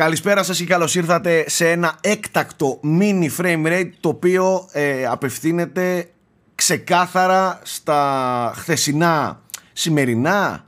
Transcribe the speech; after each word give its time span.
Καλησπέρα 0.00 0.42
σας 0.42 0.58
και 0.58 0.64
καλώς 0.64 0.94
ήρθατε 0.94 1.44
σε 1.48 1.70
ένα 1.70 1.98
έκτακτο 2.00 2.80
mini 2.84 3.28
frame 3.38 3.66
rate 3.66 3.90
το 4.00 4.08
οποίο 4.08 4.68
ε, 4.72 5.06
απευθύνεται 5.06 6.08
ξεκάθαρα 6.54 7.60
στα 7.62 8.52
χθεσινά 8.56 9.40
σημερινά 9.72 10.66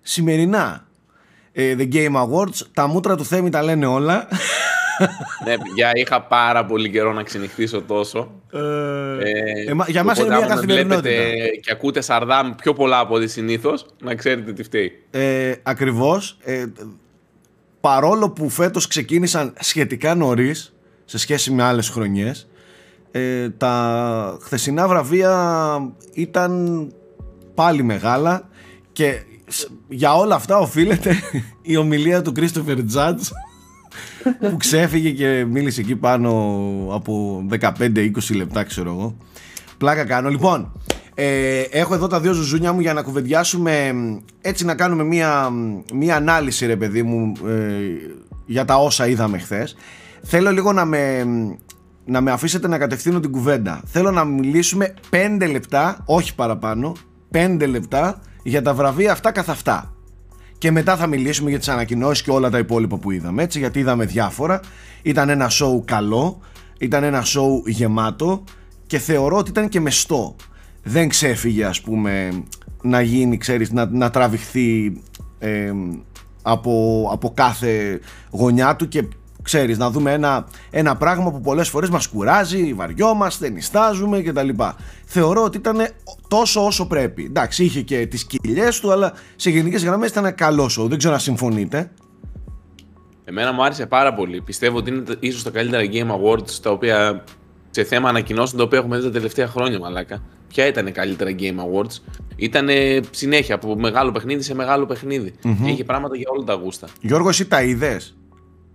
σημερινά 0.00 0.86
ε, 1.52 1.76
The 1.78 1.94
Game 1.94 2.14
Awards 2.14 2.66
τα 2.74 2.86
μούτρα 2.86 3.16
του 3.16 3.24
Θέμη 3.24 3.50
τα 3.50 3.62
λένε 3.62 3.86
όλα 3.86 4.28
ναι, 5.44 5.54
για 5.74 5.90
είχα 5.94 6.22
πάρα 6.22 6.66
πολύ 6.66 6.90
καιρό 6.90 7.12
να 7.12 7.22
ξενυχτήσω 7.22 7.82
τόσο. 7.82 8.30
Ε, 8.52 8.58
ε, 9.64 9.74
για 9.86 10.04
μας 10.04 10.18
είναι 10.18 10.36
μια 10.36 10.46
καθημερινότητα. 10.46 11.10
και 11.60 11.72
ακούτε 11.72 12.00
Σαρδάμ 12.00 12.54
πιο 12.54 12.72
πολλά 12.72 12.98
από 12.98 13.14
ό,τι 13.14 13.28
συνήθως, 13.28 13.86
να 14.02 14.14
ξέρετε 14.14 14.52
τι 14.52 14.62
φταίει. 14.62 15.02
Ε, 15.10 15.52
ακριβώς. 15.62 16.38
Ε, 17.82 17.88
παρόλο 17.88 18.30
που 18.30 18.48
φέτος 18.48 18.86
ξεκίνησαν 18.86 19.54
σχετικά 19.60 20.14
νωρίς 20.14 20.74
σε 21.04 21.18
σχέση 21.18 21.50
με 21.50 21.62
άλλες 21.62 21.88
χρονιές 21.88 22.48
ε, 23.10 23.50
τα 23.50 24.38
χθεσινά 24.42 24.88
βραβεία 24.88 25.92
ήταν 26.12 26.92
πάλι 27.54 27.82
μεγάλα 27.82 28.48
και 28.92 29.22
για 29.88 30.14
όλα 30.14 30.34
αυτά 30.34 30.58
οφείλεται 30.58 31.16
η 31.62 31.76
ομιλία 31.76 32.22
του 32.22 32.32
Christopher 32.36 32.78
Judge 32.94 33.30
που 34.50 34.56
ξέφυγε 34.56 35.10
και 35.10 35.44
μίλησε 35.44 35.80
εκεί 35.80 35.96
πάνω 35.96 36.30
από 36.90 37.44
15-20 37.60 38.10
λεπτά 38.34 38.64
ξέρω 38.64 38.90
εγώ. 38.90 39.16
Πλάκα 39.78 40.04
κάνω. 40.04 40.28
Λοιπόν 40.28 40.72
ε, 41.14 41.60
έχω 41.60 41.94
εδώ 41.94 42.06
τα 42.06 42.20
δύο 42.20 42.32
ζουζούνια 42.32 42.72
μου 42.72 42.80
για 42.80 42.92
να 42.92 43.02
κουβεντιάσουμε 43.02 43.94
έτσι 44.40 44.64
να 44.64 44.74
κάνουμε 44.74 45.04
μία, 45.04 45.50
μία 45.94 46.16
ανάλυση 46.16 46.66
ρε 46.66 46.76
παιδί 46.76 47.02
μου 47.02 47.32
ε, 47.46 47.52
για 48.46 48.64
τα 48.64 48.76
όσα 48.76 49.06
είδαμε 49.06 49.38
χθες. 49.38 49.76
Θέλω 50.22 50.50
λίγο 50.50 50.72
να 50.72 50.84
με, 50.84 51.24
να 52.04 52.20
με 52.20 52.30
αφήσετε 52.30 52.68
να 52.68 52.78
κατευθύνω 52.78 53.20
την 53.20 53.30
κουβέντα. 53.30 53.82
Θέλω 53.86 54.10
να 54.10 54.24
μιλήσουμε 54.24 54.94
5 55.10 55.48
λεπτά, 55.50 56.02
όχι 56.04 56.34
παραπάνω, 56.34 56.92
5 57.32 57.66
λεπτά 57.68 58.20
για 58.42 58.62
τα 58.62 58.74
βραβεία 58.74 59.12
αυτά 59.12 59.32
καθ' 59.32 59.50
αυτά. 59.50 59.94
Και 60.58 60.70
μετά 60.70 60.96
θα 60.96 61.06
μιλήσουμε 61.06 61.50
για 61.50 61.58
τις 61.58 61.68
ανακοινώσεις 61.68 62.22
και 62.22 62.30
όλα 62.30 62.50
τα 62.50 62.58
υπόλοιπα 62.58 62.96
που 62.96 63.10
είδαμε, 63.10 63.42
έτσι, 63.42 63.58
γιατί 63.58 63.78
είδαμε 63.78 64.04
διάφορα. 64.04 64.60
Ήταν 65.02 65.28
ένα 65.28 65.50
show 65.50 65.84
καλό, 65.84 66.40
ήταν 66.78 67.04
ένα 67.04 67.22
show 67.22 67.66
γεμάτο 67.66 68.44
και 68.86 68.98
θεωρώ 68.98 69.36
ότι 69.36 69.50
ήταν 69.50 69.68
και 69.68 69.80
μεστό 69.80 70.36
δεν 70.82 71.08
ξέφυγε 71.08 71.64
ας 71.64 71.80
πούμε 71.80 72.42
να 72.82 73.00
γίνει 73.00 73.36
ξέρεις 73.36 73.72
να, 73.72 73.86
να 73.86 74.10
τραβηχθεί 74.10 75.00
από, 76.42 77.08
από 77.12 77.32
κάθε 77.34 78.00
γωνιά 78.30 78.76
του 78.76 78.88
και 78.88 79.04
ξέρεις 79.42 79.78
να 79.78 79.90
δούμε 79.90 80.12
ένα, 80.12 80.46
ένα 80.70 80.96
πράγμα 80.96 81.30
που 81.30 81.40
πολλές 81.40 81.68
φορές 81.68 81.88
μας 81.90 82.06
κουράζει, 82.06 82.72
βαριόμαστε, 82.72 83.48
νιστάζουμε 83.48 84.22
κτλ. 84.22 84.48
Θεωρώ 85.04 85.42
ότι 85.42 85.56
ήταν 85.56 85.86
τόσο 86.28 86.64
όσο 86.64 86.86
πρέπει. 86.86 87.24
Εντάξει 87.24 87.64
είχε 87.64 87.82
και 87.82 88.06
τις 88.06 88.24
κοιλιές 88.24 88.80
του 88.80 88.92
αλλά 88.92 89.12
σε 89.36 89.50
γενικές 89.50 89.84
γραμμές 89.84 90.10
ήταν 90.10 90.34
καλός 90.34 90.72
σου. 90.72 90.88
Δεν 90.88 90.98
ξέρω 90.98 91.12
να 91.12 91.20
συμφωνείτε. 91.20 91.90
Εμένα 93.24 93.52
μου 93.52 93.64
άρεσε 93.64 93.86
πάρα 93.86 94.14
πολύ. 94.14 94.42
Πιστεύω 94.42 94.76
ότι 94.76 94.90
είναι 94.90 95.02
ίσως 95.20 95.42
τα 95.42 95.50
καλύτερα 95.50 95.82
Game 95.92 96.10
Awards 96.10 96.50
τα 96.62 96.70
οποία 96.70 97.24
σε 97.74 97.84
θέμα 97.84 98.08
ανακοινώσεων 98.08 98.58
τα 98.58 98.64
οποία 98.64 98.78
έχουμε 98.78 98.96
δει 98.96 99.02
τα 99.02 99.10
τελευταία 99.10 99.46
χρόνια 99.46 99.78
μαλάκα. 99.78 100.22
Ποια 100.48 100.66
ήταν 100.66 100.92
καλύτερα 100.92 101.30
Game 101.38 101.56
Awards; 101.56 102.00
Ήταν 102.36 102.68
συνέχεια 103.10 103.54
από 103.54 103.76
μεγάλο 103.76 104.12
παιχνίδι 104.12 104.42
σε 104.42 104.54
μεγάλο 104.54 104.86
παιχνίδι. 104.86 105.34
Mm-hmm. 105.44 105.66
Είχε 105.66 105.84
πράγματα 105.84 106.16
για 106.16 106.26
όλα 106.30 106.44
τα 106.44 106.54
γούστα. 106.54 106.88
Γιώργος, 107.00 107.40
εσύ 107.40 107.48
τα 107.48 107.62
είδες; 107.62 108.16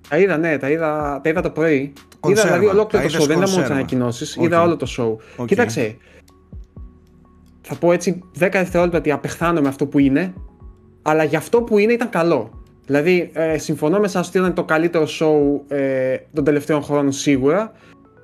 Τα 0.10 0.18
είδα, 0.18 0.38
ναι, 0.38 0.58
τα 0.58 0.70
είδα, 0.70 1.20
τα 1.24 1.30
είδα 1.30 1.42
το 1.42 1.50
πρωί. 1.50 1.94
Είδα 2.28 2.44
δηλαδή 2.44 2.66
ολόκληρο 2.66 3.08
το 3.08 3.24
show, 3.24 3.28
δεν 3.28 3.38
είδα 3.38 3.50
μόνο 3.50 3.62
τις 3.62 3.72
ανακοινώσεις. 3.72 4.36
Είδα 4.36 4.62
όλο 4.62 4.76
το 4.78 4.88
show. 4.98 5.42
Okay. 5.44 5.48
Κοίταξε. 5.48 5.98
Θα 7.62 7.76
πω 7.76 7.92
έτσι 7.92 8.24
10 8.40 8.50
δευτερόλεπτα 8.52 8.98
ότι 8.98 9.12
απεχθάνω 9.12 9.62
με 9.62 9.68
αυτό 9.68 9.86
που 9.86 10.00
είναι, 10.00 10.34
αλλά 11.02 11.24
για 11.24 11.38
αυτό 11.38 11.62
που 11.62 11.78
είναι 11.78 11.94
ήταν 11.94 12.10
καλό. 12.10 12.50
Δηλαδή, 12.86 13.30
ε, 13.34 13.58
συμφωνώ 13.58 14.00
με 14.00 14.06
εσάς 14.06 14.20
ότι 14.20 14.38
ήταν 14.38 14.54
το 14.54 14.64
καλύτερο 14.64 15.08
show 15.20 15.76
ε, 15.76 16.18
των 16.34 16.44
τελευταίων 16.44 16.84
χρόνων 16.84 17.12
σίγουρα. 17.12 17.72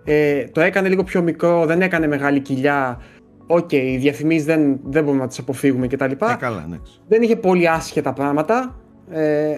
Ε, 0.03 0.43
το 0.51 0.61
έκανε 0.61 0.89
λίγο 0.89 1.03
πιο 1.03 1.21
μικρό, 1.21 1.65
δεν 1.65 1.81
έκανε 1.81 2.07
μεγάλη 2.07 2.39
κοιλιά. 2.39 3.01
OK, 3.47 3.69
okay, 3.71 3.73
οι 3.73 3.97
διαφημίσεις 3.97 4.45
δεν, 4.45 4.79
δεν 4.83 5.03
μπορούμε 5.03 5.21
να 5.21 5.27
τις 5.27 5.39
αποφύγουμε 5.39 5.87
κτλ. 5.87 6.11
Ε, 6.11 6.15
καλά, 6.39 6.65
ναι. 6.69 6.77
Δεν 7.07 7.21
είχε 7.21 7.35
πολύ 7.35 7.69
άσχετα 7.69 8.13
πράγματα. 8.13 8.75
Ε, 9.11 9.55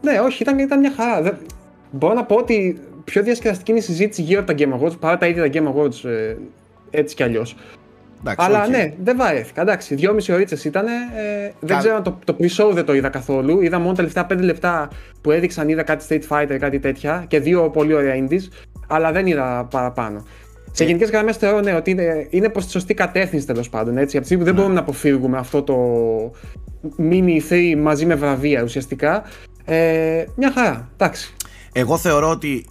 ναι, 0.00 0.18
όχι, 0.18 0.42
ήταν, 0.42 0.58
ήταν 0.58 0.78
μια 0.78 0.92
χαρά. 0.96 1.22
Δεν, 1.22 1.36
μπορώ 1.90 2.14
να 2.14 2.24
πω 2.24 2.36
ότι 2.36 2.78
πιο 3.04 3.22
διασκεδαστική 3.22 3.70
είναι 3.70 3.80
η 3.80 3.82
συζήτηση 3.82 4.22
γύρω 4.22 4.40
από 4.40 4.54
τα 4.54 4.58
Game 4.58 4.80
Awards 4.80 4.98
παρά 5.00 5.18
τα 5.18 5.26
ίδια 5.26 5.42
τα 5.42 5.50
Game 5.52 5.74
Awards 5.74 6.04
ε, 6.04 6.36
έτσι 6.90 7.14
κι 7.14 7.22
αλλιώς. 7.22 7.56
Αλλά 8.36 8.66
okay. 8.66 8.70
ναι, 8.70 8.94
δεν 9.02 9.16
βαρέθηκα. 9.16 9.60
Εντάξει, 9.60 9.94
δυόμιση 9.94 10.32
ώρες 10.32 10.64
ήταν. 10.64 10.86
Ε, 10.86 11.52
δεν 11.60 11.78
ξέρω 11.78 11.96
αν 11.96 12.02
το, 12.02 12.18
το 12.24 12.36
pre-show 12.40 12.70
δεν 12.72 12.84
το 12.84 12.94
είδα 12.94 13.08
καθόλου. 13.08 13.60
Είδα 13.60 13.78
μόνο 13.78 13.90
τα 13.90 13.96
τελευταία 13.96 14.26
πέντε 14.26 14.42
λεπτά 14.42 14.88
που 15.20 15.30
έδειξαν, 15.30 15.68
είδα 15.68 15.82
κάτι 15.82 16.04
Street 16.08 16.36
Fighter, 16.36 16.56
κάτι 16.60 16.78
τέτοια 16.78 17.24
και 17.28 17.40
δύο 17.40 17.70
πολύ 17.70 17.94
ωραία 17.94 18.14
indies 18.14 18.42
αλλά 18.86 19.12
δεν 19.12 19.26
είδα 19.26 19.66
παραπάνω. 19.70 20.24
Σε 20.72 20.82
ε. 20.82 20.86
γενικές 20.86 21.10
γραμμές 21.10 21.36
θεωρώ 21.36 21.60
ναι, 21.60 21.74
ότι 21.74 21.90
είναι, 21.90 22.26
είναι 22.30 22.48
προς 22.48 22.64
τη 22.64 22.70
σωστή 22.70 22.94
κατεύθυνση 22.94 23.46
τέλος 23.46 23.68
πάντων. 23.68 23.98
Έτσι. 23.98 24.16
Από 24.16 24.26
τη 24.26 24.32
στιγμή 24.32 24.44
που 24.44 24.44
δεν 24.44 24.54
ναι. 24.54 24.60
μπορούμε 24.60 24.74
να 24.74 24.80
αποφύγουμε 24.80 25.38
αυτό 25.38 25.62
το 25.62 25.76
mini 26.98 27.40
3 27.50 27.74
μαζί 27.78 28.06
με 28.06 28.14
βραβεία 28.14 28.62
ουσιαστικά. 28.62 29.22
Ε, 29.64 30.24
μια 30.36 30.52
χαρά. 30.52 30.88
Εντάξει. 30.92 31.34
Εγώ 31.72 31.96
θεωρώ 31.98 32.30
ότι 32.30 32.66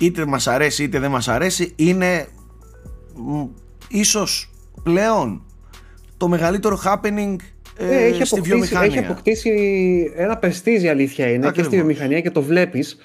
είτε 0.00 0.26
μας 0.26 0.46
αρέσει 0.46 0.82
είτε 0.82 0.98
δεν 0.98 1.10
μας 1.10 1.28
αρέσει 1.28 1.72
είναι 1.76 2.26
ίσως 3.88 4.50
πλέον 4.82 5.42
το 6.16 6.28
μεγαλύτερο 6.28 6.80
happening 6.84 7.36
ε, 7.76 7.96
ε, 7.96 8.04
έχει 8.04 8.24
στη 8.24 8.40
βιομηχανία. 8.40 8.86
Έχει 8.86 8.98
αποκτήσει 8.98 9.50
ένα 10.16 10.36
πεστίζι 10.36 10.88
αλήθεια 10.88 11.28
είναι 11.28 11.50
και 11.50 11.62
στη 11.62 11.76
βιομηχανία 11.76 12.20
και 12.20 12.30
το 12.30 12.42
βλέπεις 12.42 12.98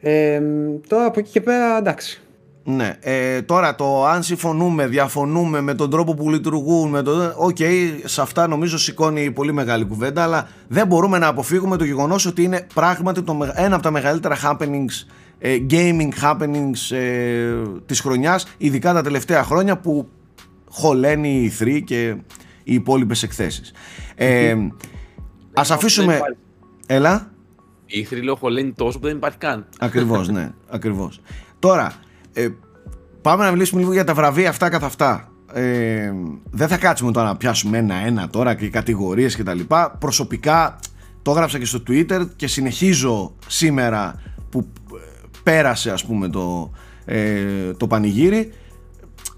ε, 0.00 0.40
τώρα 0.88 1.04
από 1.04 1.18
εκεί 1.18 1.30
και 1.30 1.40
πέρα 1.40 1.78
εντάξει. 1.78 2.22
Ναι, 2.64 2.96
ε, 3.00 3.42
τώρα 3.42 3.74
το 3.74 4.06
αν 4.06 4.22
συμφωνούμε, 4.22 4.86
διαφωνούμε 4.86 5.60
με 5.60 5.74
τον 5.74 5.90
τρόπο 5.90 6.14
που 6.14 6.30
λειτουργούν, 6.30 6.90
με 6.90 7.02
το, 7.02 7.12
okay, 7.48 8.00
σε 8.04 8.20
αυτά 8.20 8.46
νομίζω 8.46 8.78
σηκώνει 8.78 9.30
πολύ 9.30 9.52
μεγάλη 9.52 9.84
κουβέντα, 9.84 10.22
αλλά 10.22 10.48
δεν 10.68 10.86
μπορούμε 10.86 11.18
να 11.18 11.26
αποφύγουμε 11.26 11.76
το 11.76 11.84
γεγονός 11.84 12.26
ότι 12.26 12.42
είναι 12.42 12.66
πράγματι 12.74 13.22
το, 13.22 13.38
ένα 13.54 13.74
από 13.74 13.82
τα 13.82 13.90
μεγαλύτερα 13.90 14.36
happenings, 14.44 15.06
ε, 15.38 15.56
gaming 15.70 16.10
happenings 16.22 16.96
ε, 16.96 17.52
της 17.86 18.00
χρονιάς, 18.00 18.46
ειδικά 18.58 18.92
τα 18.92 19.02
τελευταία 19.02 19.42
χρόνια 19.42 19.78
που 19.78 20.08
χωλαίνει 20.70 21.42
η 21.42 21.52
3 21.60 21.80
και 21.84 22.16
οι 22.64 22.74
υπόλοιπες 22.74 23.22
εκθέσεις. 23.22 23.72
Ε, 24.14 24.56
ας 25.54 25.70
αφήσουμε... 25.70 26.20
Έλα. 26.86 27.30
Η 27.86 28.04
θρύλο 28.04 28.38
λένε 28.42 28.72
τόσο 28.76 28.98
που 28.98 29.06
δεν 29.06 29.16
υπάρχει 29.16 29.38
καν. 29.38 29.66
Ακριβώς, 29.78 30.28
ναι. 30.28 30.50
Ακριβώς. 30.68 31.20
Τώρα, 31.58 31.94
ε, 32.32 32.48
πάμε 33.22 33.44
να 33.44 33.50
μιλήσουμε 33.50 33.80
λίγο 33.80 33.92
για 33.92 34.04
τα 34.04 34.14
βραβεία 34.14 34.48
αυτά 34.48 34.68
καθ' 34.68 34.84
αυτά. 34.84 35.32
Ε, 35.52 36.12
δεν 36.50 36.68
θα 36.68 36.76
κάτσουμε 36.76 37.12
τώρα 37.12 37.26
να 37.26 37.36
πιάσουμε 37.36 37.78
ένα-ένα 37.78 38.28
τώρα 38.28 38.54
και 38.54 38.68
κατηγορίες 38.68 39.36
και 39.36 39.42
τα 39.42 39.54
λοιπά. 39.54 39.96
Προσωπικά 39.98 40.78
το 41.22 41.30
έγραψα 41.30 41.58
και 41.58 41.64
στο 41.64 41.82
Twitter 41.88 42.26
και 42.36 42.46
συνεχίζω 42.46 43.34
σήμερα 43.46 44.22
που 44.50 44.68
ε, 44.94 45.26
πέρασε 45.42 45.90
ας 45.90 46.04
πούμε 46.04 46.28
το, 46.28 46.70
ε, 47.04 47.72
το 47.76 47.86
πανηγύρι 47.86 48.52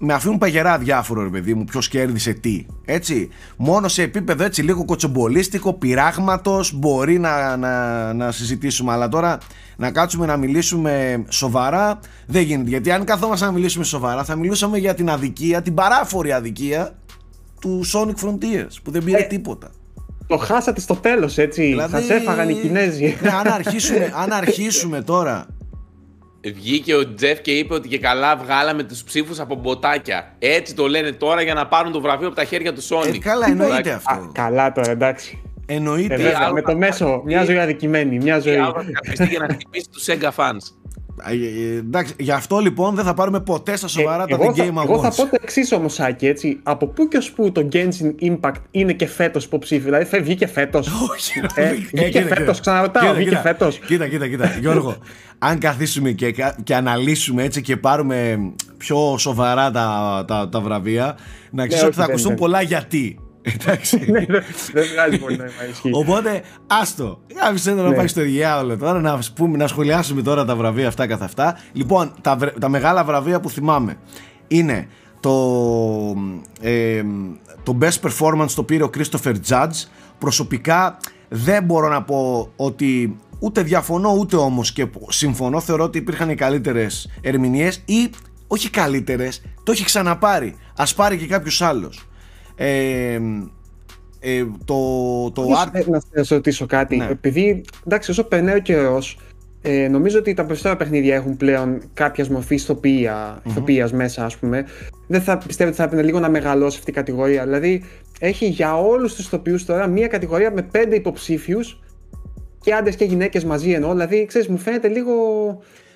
με 0.03 0.13
αφήνουν 0.13 0.37
παγερά 0.37 0.77
διάφορο 0.77 1.23
ρε 1.23 1.29
παιδί 1.29 1.53
μου, 1.53 1.63
ποιος 1.63 1.87
κέρδισε 1.87 2.33
τι. 2.33 2.65
Έτσι. 2.85 3.29
Μόνο 3.57 3.87
σε 3.87 4.01
επίπεδο 4.01 4.43
έτσι 4.43 4.61
λίγο 4.61 4.85
κοτσομπολίστικο, 4.85 5.73
πειράγματος 5.73 6.73
μπορεί 6.73 7.19
να, 7.19 7.57
να, 7.57 8.13
να 8.13 8.31
συζητήσουμε. 8.31 8.91
Αλλά 8.91 9.07
τώρα 9.07 9.37
να 9.77 9.91
κάτσουμε 9.91 10.25
να 10.25 10.37
μιλήσουμε 10.37 11.23
σοβαρά 11.29 11.99
δεν 12.25 12.41
γίνεται. 12.41 12.69
Γιατί 12.69 12.91
αν 12.91 13.05
καθόμαστε 13.05 13.45
να 13.45 13.51
μιλήσουμε 13.51 13.83
σοβαρά, 13.83 14.23
θα 14.23 14.35
μιλούσαμε 14.35 14.77
για 14.77 14.93
την 14.93 15.09
αδικία, 15.09 15.61
την 15.61 15.73
παράφορη 15.73 16.31
αδικία 16.31 16.95
του 17.61 17.81
Sonic 17.93 18.25
Frontiers 18.25 18.75
που 18.83 18.91
δεν 18.91 19.03
πήρε 19.03 19.17
ε, 19.17 19.23
τίποτα. 19.23 19.71
Το 20.27 20.37
χάσατε 20.37 20.79
στο 20.79 20.95
τέλος, 20.95 21.37
έτσι. 21.37 21.61
Δηλαδή... 21.61 21.91
Σας 21.91 22.09
έφαγαν 22.09 22.49
οι 22.49 22.53
Κινέζοι. 22.53 23.17
Ναι, 23.21 23.29
αν 23.29 23.47
αρχίσουμε, 23.47 24.13
αν 24.15 24.31
αρχίσουμε 24.31 25.01
τώρα 25.01 25.45
Βγήκε 26.43 26.95
ο 26.95 27.13
Τζεφ 27.13 27.41
και 27.41 27.51
είπε 27.51 27.73
ότι 27.73 27.87
και 27.87 27.99
καλά 27.99 28.35
βγάλαμε 28.35 28.83
τους 28.83 29.03
ψήφους 29.03 29.39
από 29.39 29.55
μποτάκια. 29.55 30.35
Έτσι 30.39 30.75
το 30.75 30.87
λένε 30.87 31.11
τώρα 31.11 31.41
για 31.41 31.53
να 31.53 31.67
πάρουν 31.67 31.91
το 31.91 32.01
βραβείο 32.01 32.27
από 32.27 32.35
τα 32.35 32.43
χέρια 32.43 32.73
του 32.73 32.83
Sony. 32.83 33.13
Ε, 33.13 33.17
καλά, 33.17 33.47
εννοείται 33.47 33.91
αυτό. 33.91 34.13
Α, 34.13 34.29
καλά 34.33 34.71
τώρα, 34.71 34.91
εντάξει. 34.91 35.41
Εννοείται. 35.65 36.13
Ε, 36.13 36.17
βέβαια, 36.17 36.51
με 36.51 36.61
το 36.61 36.77
μέσο, 36.77 37.21
μια 37.25 37.43
ζωή 37.43 37.59
αδικημένη. 37.59 38.17
Μια 38.17 38.39
ζωή. 38.39 38.55
για 39.29 39.39
να 39.39 39.47
χτυπήσει 39.53 39.89
τους 39.91 40.05
Sega 40.07 40.29
fans. 40.35 40.80
Ε, 41.25 41.33
ε, 41.33 41.77
εντάξει, 41.77 42.13
γι' 42.19 42.31
αυτό 42.31 42.57
λοιπόν 42.59 42.95
δεν 42.95 43.05
θα 43.05 43.13
πάρουμε 43.13 43.39
ποτέ 43.39 43.75
στα 43.75 43.87
σοβαρά 43.87 44.25
τα 44.25 44.35
Ε, 44.39 44.43
εγώ 44.43 44.51
The 44.51 44.55
θα, 44.55 44.63
Game 44.65 44.77
Awards. 44.77 44.83
εγώ 44.83 44.99
θα 45.01 45.09
πω 45.09 45.23
το 45.29 45.37
εξής 45.41 45.71
όμως, 45.71 45.93
Σάκη, 45.93 46.27
έτσι. 46.27 46.59
Από 46.63 46.87
πού 46.87 47.07
και 47.07 47.17
ως 47.17 47.31
πού 47.31 47.51
το 47.51 47.67
Genshin 47.71 48.15
Impact 48.39 48.55
είναι 48.71 48.93
και 48.93 49.07
φέτος 49.07 49.43
υποψήφιο; 49.45 49.83
Δηλαδή, 49.85 50.05
θα 50.05 50.21
βγήκε 50.21 50.47
φέτος. 50.47 50.87
Όχι, 51.13 51.39
ρε, 51.55 51.63
Ε, 51.63 51.67
ε, 51.69 51.73
βγήκε 51.73 52.03
κοίτα, 52.05 52.19
φέτος, 52.21 52.37
κοίτα. 52.37 52.59
ξαναρωτάω, 52.59 53.01
Κοίτα, 53.03 53.13
βγήκε 53.15 53.29
κοίτα. 53.29 53.41
φέτος. 53.41 53.79
Κοίτα, 53.79 54.07
κοίτα, 54.07 54.27
κοίτα. 54.27 54.55
Γιώργο, 54.61 54.95
αν 55.39 55.57
καθίσουμε 55.59 56.11
και, 56.11 56.35
και 56.63 56.75
αναλύσουμε 56.75 57.43
έτσι 57.43 57.61
και 57.61 57.77
πάρουμε 57.77 58.37
πιο 58.77 59.17
σοβαρά 59.17 59.71
τα, 59.71 60.23
τα, 60.27 60.49
τα 60.49 60.59
βραβεία, 60.61 61.17
να 61.51 61.67
ξέρεις 61.67 61.83
όχι, 61.83 61.85
ότι 61.85 61.95
θα 61.95 62.01
δεν, 62.01 62.09
ακουστούν 62.09 62.31
δεν. 62.31 62.39
πολλά 62.39 62.61
γιατί. 62.61 63.19
Εντάξει. 63.41 63.97
Ναι, 64.11 64.25
δεν 64.25 64.43
δεν 64.73 64.85
βγάζει 64.93 65.17
πολύ 65.19 65.37
νόημα. 65.37 65.51
ισχύει. 65.71 65.89
Οπότε, 65.93 66.41
άστο. 66.67 67.19
Άφησε 67.49 67.69
το 67.75 67.81
να 67.81 67.89
Ναι. 67.89 67.95
πάει 67.95 68.07
στο 68.07 68.21
διάολο 68.21 68.77
τώρα, 68.77 68.99
να, 68.99 69.19
πούμε, 69.35 69.57
να 69.57 69.67
σχολιάσουμε 69.67 70.21
τώρα 70.21 70.45
τα 70.45 70.55
βραβεία 70.55 70.87
αυτά 70.87 71.07
καθ' 71.07 71.21
αυτά. 71.23 71.57
Λοιπόν, 71.71 72.13
τα, 72.21 72.35
βρε- 72.35 72.59
τα 72.59 72.69
μεγάλα 72.69 73.03
βραβεία 73.03 73.39
που 73.39 73.49
θυμάμαι 73.49 73.97
είναι 74.47 74.87
το, 75.19 75.33
ε, 76.61 77.01
το 77.63 77.77
Best 77.81 77.99
Performance 78.09 78.49
το 78.55 78.63
πήρε 78.63 78.83
ο 78.83 78.89
Christopher 78.97 79.33
Judge. 79.47 79.85
Προσωπικά 80.17 80.97
δεν 81.29 81.63
μπορώ 81.63 81.87
να 81.89 82.03
πω 82.03 82.49
ότι 82.55 83.15
ούτε 83.39 83.61
διαφωνώ 83.63 84.15
ούτε 84.19 84.35
όμως 84.35 84.71
και 84.71 84.87
συμφωνώ. 85.07 85.59
Θεωρώ 85.59 85.83
ότι 85.83 85.97
υπήρχαν 85.97 86.29
οι 86.29 86.35
καλύτερες 86.35 87.09
ερμηνείες 87.21 87.81
ή 87.85 88.09
όχι 88.47 88.69
καλύτερες, 88.69 89.41
το 89.63 89.71
έχει 89.71 89.83
ξαναπάρει. 89.83 90.55
Ας 90.75 90.93
πάρει 90.93 91.17
και 91.17 91.25
κάποιος 91.27 91.61
άλλος. 91.61 92.05
Ε, 92.63 93.19
ε, 94.19 94.45
το, 94.65 94.75
το 95.31 95.43
Ίσως, 95.43 95.65
art- 95.65 95.75
ε, 95.75 95.83
Να 96.15 96.23
σε 96.23 96.35
ρωτήσω 96.35 96.65
κάτι. 96.65 96.97
Ναι. 96.97 97.07
Επειδή 97.11 97.63
εντάξει, 97.85 98.11
όσο 98.11 98.23
περνάει 98.23 98.55
ο 98.55 98.59
καιρός, 98.59 99.17
ε, 99.61 99.87
νομίζω 99.87 100.19
ότι 100.19 100.33
τα 100.33 100.45
περισσότερα 100.45 100.77
παιχνίδια 100.77 101.15
έχουν 101.15 101.37
πλέον 101.37 101.81
κάποια 101.93 102.25
μορφή 102.29 102.55
ηθοποιία, 102.55 103.41
ηθοποιίας 103.47 103.91
μέσα, 103.93 104.25
ας 104.25 104.37
πούμε. 104.37 104.65
Δεν 105.07 105.21
θα 105.21 105.37
πιστεύω 105.37 105.69
ότι 105.69 105.77
θα 105.79 105.85
έπρεπε 105.85 106.03
λίγο 106.03 106.19
να 106.19 106.29
μεγαλώσει 106.29 106.77
αυτή 106.77 106.89
η 106.89 106.93
κατηγορία. 106.93 107.43
Δηλαδή, 107.43 107.83
έχει 108.19 108.45
για 108.45 108.77
όλους 108.77 109.15
τους 109.15 109.25
ηθοποιούς 109.25 109.65
τώρα 109.65 109.87
μία 109.87 110.07
κατηγορία 110.07 110.51
με 110.51 110.61
πέντε 110.61 110.95
υποψήφιους 110.95 111.79
και 112.61 112.73
άντρες 112.73 112.95
και 112.95 113.05
γυναίκες 113.05 113.43
μαζί 113.43 113.71
εννοώ. 113.71 113.91
Δηλαδή, 113.91 114.25
ξέρεις, 114.25 114.47
μου 114.47 114.57
φαίνεται 114.57 114.87
λίγο. 114.87 115.13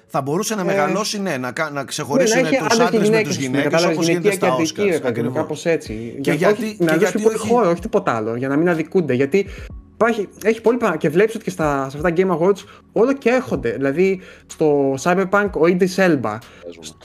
Θα 0.07 0.21
μπορούσε 0.21 0.55
να 0.55 0.63
μεγαλώσει, 0.63 1.21
ναι, 1.21 1.37
να, 1.37 1.51
κα- 1.51 1.63
να 1.63 1.69
Ναι, 1.69 1.75
να 1.79 1.83
ξεχωρίσουν 1.85 2.45
έχει 2.45 2.57
τους 2.57 2.65
άντρες 2.65 2.77
και 2.77 2.83
άντρες 2.83 2.99
με 3.01 3.05
γυναίκες, 3.05 3.27
τους 3.27 3.37
ας 3.37 3.43
πούμε, 3.45 3.47
γυναίκες 3.47 3.71
κατάλαβες, 3.71 3.95
όπως 3.95 4.07
γίνεται 4.07 4.29
γυναικεία 4.29 4.47
στα 4.47 4.55
και 4.55 4.61
αντρική, 4.61 4.81
ρε 4.91 4.97
Oscars. 4.97 5.01
παιδί 5.01 5.21
μου, 5.21 5.27
ακριβώς. 5.27 5.33
κάπως 5.35 5.65
έτσι. 5.65 5.93
Και 5.93 6.19
Για- 6.21 6.33
γιατί- 6.33 6.63
όχι, 6.63 6.75
και 6.77 6.83
να 6.83 6.95
γιατί 6.95 7.11
δώσει 7.17 7.23
πολύ 7.23 7.35
όχι- 7.35 7.47
χώρο, 7.49 7.69
όχι 7.69 7.81
τίποτα 7.81 8.15
άλλο, 8.15 8.35
για 8.35 8.47
να 8.47 8.55
μην 8.55 8.69
αδικούνται. 8.69 9.13
Γιατί 9.13 9.47
υπάρχει, 9.93 10.29
έχει 10.43 10.61
πολύ 10.61 10.77
πράγμα 10.77 10.97
και 10.97 11.09
βλέπεις 11.09 11.35
ότι 11.35 11.43
και 11.43 11.49
στα, 11.49 11.89
σε 11.89 11.97
αυτά 11.97 12.13
τα 12.13 12.15
Game 12.17 12.37
Awards 12.39 12.63
όλο 12.91 13.13
και 13.13 13.29
έρχονται. 13.29 13.71
Δηλαδή 13.71 14.21
στο 14.45 14.93
Cyberpunk 15.01 15.49
ο 15.53 15.61
Idris 15.61 15.95
Elba. 15.95 16.37
φαντάζομαι. 16.61 16.97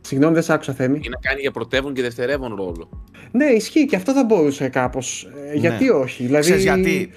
Συγγνώμη, 0.00 0.34
δεν 0.34 0.42
σ' 0.42 0.50
άκουσα 0.50 0.72
θέμη. 0.72 1.00
Ή 1.02 1.08
να 1.08 1.18
κάνει 1.20 1.40
για 1.40 1.50
πρωτεύον 1.50 1.94
και 1.94 2.02
δευτερεύον 2.02 2.54
ρόλο. 2.54 2.88
Ναι, 3.30 3.44
ισχύει 3.44 3.86
και 3.86 3.96
αυτό 3.96 4.12
θα 4.12 4.24
μπορούσε 4.24 4.68
κάπως. 4.68 5.28
γιατί 5.54 5.88
όχι. 5.90 6.24
Δηλαδή, 6.24 6.42
Ξέρεις 6.42 6.62
γιατί; 6.62 7.10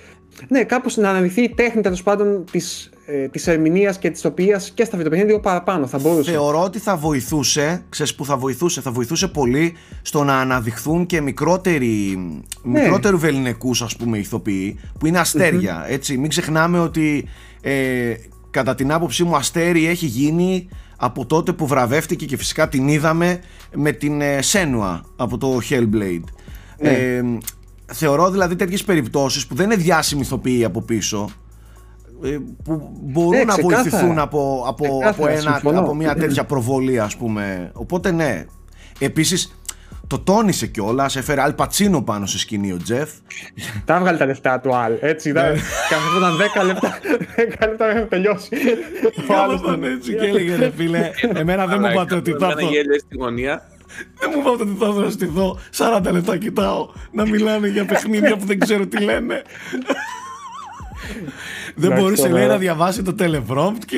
Ναι, 0.47 0.63
κάπως 0.63 0.97
να 0.97 1.09
αναδειχθεί 1.09 1.41
η 1.41 1.49
τέχνη 1.49 1.81
τέλος 1.81 2.03
πάντων 2.03 2.43
της 2.51 2.89
ε, 3.11 3.27
της 3.27 3.47
ερμηνείας 3.47 3.99
και 3.99 4.09
της 4.09 4.25
οποία 4.25 4.61
και 4.73 4.83
στα 4.83 4.97
βιντεοπαιχνίδια 4.97 5.25
λίγο 5.25 5.39
παραπάνω. 5.39 5.87
Θα 5.87 5.99
μπορούσε. 5.99 6.31
Θεωρώ 6.31 6.63
ότι 6.63 6.79
θα 6.79 6.95
βοηθούσε, 6.95 7.83
ξέρεις 7.89 8.15
που 8.15 8.25
θα 8.25 8.37
βοηθούσε, 8.37 8.81
θα 8.81 8.91
βοηθούσε 8.91 9.27
πολύ 9.27 9.73
στο 10.01 10.23
να 10.23 10.39
αναδειχθούν 10.39 11.05
και 11.05 11.21
μικρότεροι, 11.21 12.17
Ναι. 12.63 12.79
μικρότερου 12.81 13.19
βεληνικούς 13.19 13.81
ας 13.81 13.95
πούμε 13.95 14.17
ηθοποιοί 14.17 14.79
που 14.99 15.05
είναι 15.05 15.19
αστέρια, 15.19 15.85
έτσι. 15.87 16.17
Μην 16.17 16.29
ξεχνάμε 16.29 16.79
ότι 16.79 17.25
ε, 17.61 18.13
κατά 18.51 18.75
την 18.75 18.91
άποψή 18.91 19.23
μου 19.23 19.35
αστέρι 19.35 19.87
έχει 19.87 20.05
γίνει 20.05 20.69
από 20.97 21.25
τότε 21.25 21.53
που 21.53 21.67
βραβεύτηκε 21.67 22.25
και 22.25 22.37
φυσικά 22.37 22.69
την 22.69 22.87
είδαμε 22.87 23.39
με 23.75 23.91
την 23.91 24.21
ε, 24.21 24.41
Σένουα 24.41 25.01
από 25.15 25.37
το 25.37 25.59
Hellblade. 25.69 26.23
Ναι. 26.77 26.89
Ε, 26.89 27.23
θεωρώ 27.91 28.29
δηλαδή 28.31 28.55
τέτοιες 28.55 28.83
περιπτώσεις 28.83 29.47
που 29.47 29.55
δεν 29.55 29.65
είναι 29.65 29.75
διάσημοι 29.81 30.21
ηθοποιοί 30.21 30.63
από 30.65 30.81
πίσω 30.81 31.29
ε, 32.23 32.37
που 32.63 32.89
μπορούν 33.01 33.29
Ναι, 33.37 33.43
να 33.43 33.53
ξεκάθαρα. 33.53 33.81
βοηθηθούν 33.83 34.19
από, 34.19 34.63
από, 34.67 34.85
από, 34.85 34.99
Ξεκάθαρα, 34.99 35.31
ένα, 35.31 35.51
συμφωνώ. 35.51 35.79
από 35.79 35.95
μια 35.95 36.15
τέτοια 36.15 36.43
προβολή 36.43 36.99
ας 36.99 37.15
πούμε 37.17 37.71
οπότε 37.73 38.11
ναι 38.11 38.45
επίσης 38.99 39.53
το 40.07 40.19
τόνισε 40.19 40.67
κιόλας, 40.67 41.15
έφερε 41.15 41.41
Αλ 41.41 41.53
Πατσίνο 41.53 42.01
πάνω 42.01 42.25
στη 42.25 42.37
σκηνή 42.37 42.71
ο 42.71 42.77
Τζεφ. 42.83 43.09
Τα 43.85 43.95
έβγαλε 43.95 44.17
τα 44.17 44.25
λεφτά 44.25 44.59
του 44.59 44.75
Αλ. 44.75 44.93
Έτσι, 45.01 45.31
Ναι. 45.31 45.39
ήταν. 45.39 45.55
Καθόταν 45.89 46.37
10 46.61 46.65
λεπτά. 46.65 46.97
10 47.59 47.67
λεπτά 47.67 47.85
μέχρι 47.85 47.99
να 47.99 48.07
τελειώσει. 48.07 48.49
Ο 49.29 49.33
άλλος 49.43 49.61
Κάμασταν 49.61 49.83
έτσι 49.83 50.15
και 50.15 50.25
έλεγε 50.25 50.55
ρε 50.55 50.71
φίλε, 50.75 51.09
εμένα 51.33 51.65
δεν 51.67 51.77
μου 51.79 51.85
Αλλά 51.85 51.93
είπατε 51.93 52.15
ότι 52.15 52.31
θα 52.31 52.37
ένα 52.45 52.47
έρθω. 52.57 52.69
γέλιο 52.71 52.99
στη 52.99 53.15
γωνία. 53.17 53.61
Δεν 54.19 54.29
μου 54.35 54.39
είπατε 54.39 54.63
ότι 54.63 54.75
θα 54.79 54.85
έρθω 54.85 54.99
να 55.01 55.09
στηθώ. 55.09 55.59
40 56.07 56.11
λεπτά 56.11 56.37
κοιτάω 56.37 56.89
να 57.11 57.25
μιλάνε 57.27 57.67
για 57.67 57.85
παιχνίδια 57.85 58.37
που 58.37 58.45
δεν 58.45 58.59
ξέρω 58.59 58.87
τι 58.87 59.03
λένε. 59.03 59.41
Δεν 61.75 61.85
Εντάξει, 61.91 62.03
μπορούσε 62.03 62.21
το 62.21 62.27
λέει 62.29 62.37
ωραίο. 62.43 62.53
να 62.53 62.57
διαβάσει 62.59 63.01
το 63.03 63.15
teleprompt 63.19 63.77
και 63.85 63.97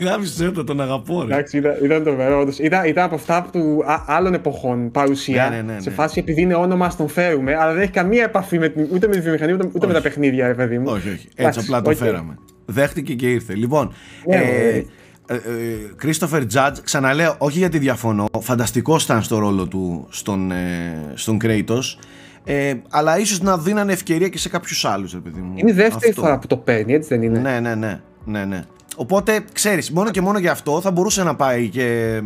γάμισε 0.00 0.50
το, 0.50 0.64
τον 0.64 0.80
αγαπώ 0.80 1.24
ρε. 1.26 1.34
Εντάξει, 1.34 1.56
ήταν, 1.56 1.72
ήταν 1.84 2.04
το 2.04 2.14
βερό. 2.14 2.40
όντως. 2.40 2.58
Ήταν, 2.58 2.84
ήταν 2.86 3.04
από 3.04 3.14
αυτά 3.14 3.48
του 3.52 3.82
α- 3.86 4.04
άλλων 4.06 4.34
εποχών 4.34 4.90
παρουσία. 4.90 5.48
Ναι, 5.48 5.56
ναι, 5.56 5.72
ναι, 5.72 5.80
Σε 5.80 5.88
ναι. 5.88 5.94
φάση 5.94 6.18
επειδή 6.18 6.40
είναι 6.40 6.54
όνομα, 6.54 6.86
ας 6.86 6.96
τον 6.96 7.08
φέρουμε, 7.08 7.54
αλλά 7.56 7.72
δεν 7.72 7.82
έχει 7.82 7.90
καμία 7.90 8.24
επαφή 8.24 8.58
με, 8.58 8.68
την- 8.68 8.88
ούτε 8.92 9.06
με 9.06 9.14
τη 9.14 9.20
βιομηχανία 9.20 9.54
ούτε, 9.54 9.68
ούτε 9.72 9.86
με 9.86 9.92
τα 9.92 10.00
παιχνίδια, 10.00 10.46
ρε 10.46 10.54
παιδί 10.54 10.78
μου. 10.78 10.84
Όχι, 10.90 11.08
όχι. 11.08 11.12
Έτσι 11.12 11.32
Εντάξει, 11.36 11.60
απλά 11.62 11.82
το 11.82 11.90
οκ. 11.90 11.96
φέραμε. 11.96 12.38
Δέχτηκε 12.64 13.14
και 13.14 13.30
ήρθε. 13.30 13.54
Λοιπόν, 13.54 13.92
Ναι, 14.26 14.36
ε, 14.36 14.84
ναι. 15.28 15.36
ε, 15.36 15.40
ε, 15.40 15.76
Christopher 16.02 16.42
Judge, 16.54 16.76
ξαναλέω, 16.82 17.34
όχι 17.38 17.58
γιατί 17.58 17.78
διαφωνώ, 17.78 18.26
φανταστικός 18.40 19.04
ήταν 19.04 19.22
στο 19.22 19.38
ρόλο 19.38 19.66
του 19.66 20.06
στον, 20.10 20.50
ε, 20.50 21.12
στον 21.14 21.38
Kratos, 21.42 21.98
ε, 22.44 22.74
αλλά 22.90 23.18
ίσως 23.18 23.40
να 23.40 23.58
δίνανε 23.58 23.92
ευκαιρία 23.92 24.28
και 24.28 24.38
σε 24.38 24.48
κάποιους 24.48 24.84
άλλους, 24.84 25.12
ρε 25.12 25.18
παιδί 25.18 25.40
μου. 25.40 25.52
Είναι 25.54 25.70
η 25.70 25.74
δεύτερη 25.74 26.10
Αυτό. 26.10 26.20
φορά 26.20 26.38
που 26.38 26.46
το 26.46 26.56
παίρνει, 26.56 26.92
έτσι 26.92 27.08
δεν 27.08 27.22
είναι; 27.22 27.38
Ναι, 27.38 27.60
ναι, 27.60 27.74
ναι, 27.74 28.00
ναι, 28.24 28.44
ναι. 28.44 28.62
Οπότε, 29.00 29.44
ξέρεις, 29.52 29.90
μόνο 29.90 30.10
και 30.10 30.20
μόνο 30.20 30.38
γι' 30.38 30.48
αυτό 30.48 30.80
θα 30.80 30.90
μπορούσε 30.90 31.22
να 31.22 31.36
πάει 31.36 31.68
και... 31.68 32.20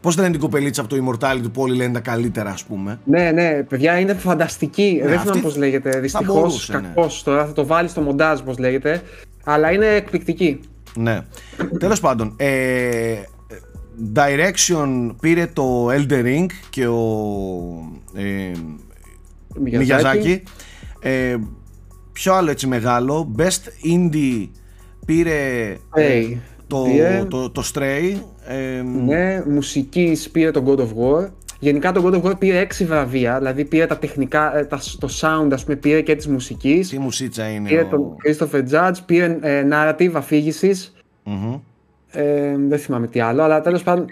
Πώς 0.00 0.16
λένε 0.16 0.30
την 0.30 0.40
κοπελίτσα 0.40 0.80
από 0.80 0.90
το 0.90 1.04
Immortality 1.04 1.52
που 1.52 1.62
όλοι 1.62 1.76
λένε 1.76 1.92
τα 1.92 2.00
καλύτερα, 2.00 2.50
ας 2.50 2.64
πούμε. 2.64 2.98
Ναι, 3.04 3.30
ναι, 3.30 3.62
παιδιά 3.68 3.98
είναι 3.98 4.14
φανταστική. 4.14 5.00
δεν 5.02 5.12
αυτή 5.12 5.22
θυμάμαι 5.26 5.42
πώς 5.42 5.56
λέγεται. 5.56 6.00
Δυστυχώς, 6.00 6.34
μπορούσε, 6.34 6.72
ναι. 6.72 6.80
κακώ 6.94 7.08
τώρα 7.24 7.46
θα 7.46 7.52
το 7.52 7.66
βάλεις 7.66 7.90
στο 7.90 8.00
μοντάζ, 8.00 8.40
πώς 8.40 8.58
λέγεται. 8.58 9.02
Αλλά 9.44 9.72
είναι 9.72 9.86
εκπληκτική. 9.86 10.60
Ναι. 10.96 11.20
Τέλος 11.78 12.00
πάντων, 12.00 12.34
ε, 12.36 13.22
Direction 14.14 15.10
πήρε 15.20 15.46
το 15.52 15.86
Elder 15.90 16.24
Ring 16.24 16.46
και 16.70 16.86
ο 16.86 16.98
ε, 18.14 18.52
Μιγιαζάκη. 19.60 20.42
Ε, 21.00 21.36
ποιο 22.12 22.34
άλλο 22.34 22.50
έτσι 22.50 22.66
μεγάλο. 22.66 23.34
Best 23.38 23.92
Indie 23.94 24.48
πήρε 25.06 25.68
ε, 25.70 25.76
Stray. 25.94 26.36
το, 26.66 26.82
Πήρε. 26.82 27.24
το, 27.28 27.50
το 27.50 27.62
Stray. 27.74 28.14
Ε, 28.46 28.82
Ναι, 28.82 29.42
μουσικής 29.46 30.30
πήρε 30.30 30.50
το 30.50 30.64
God 30.66 30.78
of 30.78 30.82
War. 30.82 31.28
Γενικά 31.58 31.92
το 31.92 32.02
God 32.06 32.14
of 32.14 32.22
War 32.30 32.38
πήρε 32.38 32.66
6 32.78 32.84
βραβεία, 32.86 33.38
δηλαδή 33.38 33.64
πήρε 33.64 33.86
τα 33.86 33.98
τεχνικά, 33.98 34.56
ε, 34.58 34.64
τα, 34.64 34.80
το 34.98 35.08
sound 35.20 35.48
ας 35.52 35.64
πούμε 35.64 35.76
πήρε 35.76 36.00
και 36.00 36.16
της 36.16 36.26
μουσικής. 36.28 36.88
Τι 36.88 36.98
μουσίτσα 36.98 37.48
είναι 37.48 37.68
Πήρε 37.68 37.80
ο... 37.82 37.86
τον 37.86 38.16
Christopher 38.24 38.62
Judge, 38.70 38.94
πήρε 39.06 39.38
ε, 39.40 39.66
narrative 39.72 40.12
αφήγησης. 40.14 40.92
Μμμ. 41.24 41.54
Ε, 42.10 42.54
δεν 42.58 42.78
θυμάμαι 42.78 43.06
τι 43.06 43.20
άλλο, 43.20 43.42
αλλά 43.42 43.60
τέλος 43.60 43.82
πάντων 43.82 44.06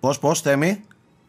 Πώς, 0.00 0.18
πώς, 0.18 0.40
Θέμη; 0.40 0.80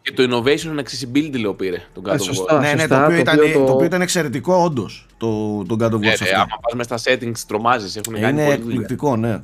Και 0.02 0.12
το 0.14 0.24
Innovation 0.30 0.76
and 0.76 0.80
Accessibility 0.80 1.40
λέω 1.40 1.54
πήρε 1.54 1.78
τον 1.94 2.04
God 2.06 2.10
Ε, 2.10 2.14
of 2.16 2.22
σωστά. 2.22 2.58
War. 2.58 2.62
ναι, 2.62 2.74
ναι, 2.74 2.80
σωστά, 2.80 2.98
το 3.00 3.04
οποίο, 3.06 3.16
το 3.16 3.22
ήταν, 3.22 3.40
οποίο 3.40 3.60
το- 3.60 3.66
το 3.66 3.72
οποίο 3.72 3.86
ήταν 3.86 4.02
εξαιρετικό 4.02 4.54
όντως, 4.56 5.06
το, 5.18 5.64
το 5.64 5.76
God 5.80 5.92
of 5.92 5.96
War 5.96 6.00
Ναι, 6.00 6.16
σε 6.16 6.24
ρε, 6.24 6.30
αυτό. 6.30 6.36
άμα 6.42 6.60
πας 6.62 6.74
μες 6.74 6.86
στα 6.86 6.98
settings 7.12 7.40
τρομάζεις, 7.48 7.96
έχουν 7.96 8.14
κάνει 8.14 8.28
Είναι 8.42 8.44
πολύ 8.46 8.58
δουλειά. 8.62 8.72
εκπληκτικό, 8.80 9.16
ναι. 9.16 9.40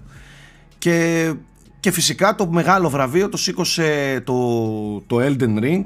Και, 0.78 1.34
και 1.84 1.92
φυσικά 1.92 2.36
το 2.36 2.48
μεγάλο 2.48 2.90
βραβείο 2.90 3.30
το 3.30 3.38
σήκωσε 3.38 4.22
το, 4.24 4.34
το 5.08 5.18
Elden 5.20 5.60
Ring, 5.64 5.82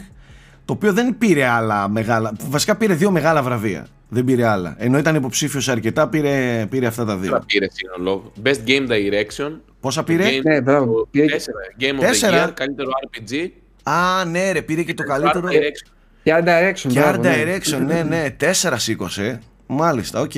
το 0.65 0.73
οποίο 0.73 0.93
δεν 0.93 1.17
πήρε 1.17 1.45
άλλα 1.45 1.89
μεγάλα. 1.89 2.31
Βασικά 2.49 2.75
πήρε 2.75 2.93
δύο 2.93 3.11
μεγάλα 3.11 3.43
βραβεία. 3.43 3.87
Δεν 4.09 4.23
πήρε 4.23 4.45
άλλα. 4.47 4.75
Ενώ 4.77 4.97
ήταν 4.97 5.15
υποψήφιος 5.15 5.63
σε 5.63 5.71
αρκετά, 5.71 6.07
πήρε, 6.09 6.65
πήρε 6.69 6.85
αυτά 6.85 7.05
τα 7.05 7.11
Τώρα 7.11 7.21
δύο. 7.21 7.43
πήρε 7.47 7.65
σύνολο. 7.71 8.31
Best 8.43 8.67
Game 8.67 8.87
Direction. 8.91 9.51
Πόσα 9.79 10.03
πήρε; 10.03 10.23
Game, 10.29 10.41
Ναι, 10.43 10.61
μπράβο. 10.61 10.93
το 10.93 11.07
Πήρε- 11.11 11.31
τέσσερα. 11.31 11.57
Game 11.79 11.95
of 11.97 11.99
Τέσσερα. 11.99 12.45
the 12.45 12.49
Year, 12.49 12.53
καλύτερο 12.53 12.89
RPG. 13.09 13.47
Α, 13.83 14.25
ναι, 14.25 14.51
ρε, 14.51 14.61
πήρε 14.61 14.81
και 14.83 14.93
το 14.93 15.03
καλύτερο. 15.03 15.47
Art 15.47 15.51
Direction. 15.51 15.91
και 16.23 16.33
Art 16.37 16.43
Direction. 16.47 16.87
Και 16.91 16.99
μπράβο, 16.99 17.19
Art 17.19 17.21
ναι. 17.23 17.35
Direction, 17.43 17.85
ναι, 17.85 18.03
ναι, 18.03 18.29
τέσσερα 18.37 18.77
σήκωσε. 18.77 19.39
Μάλιστα, 19.67 20.21
οκ. 20.21 20.31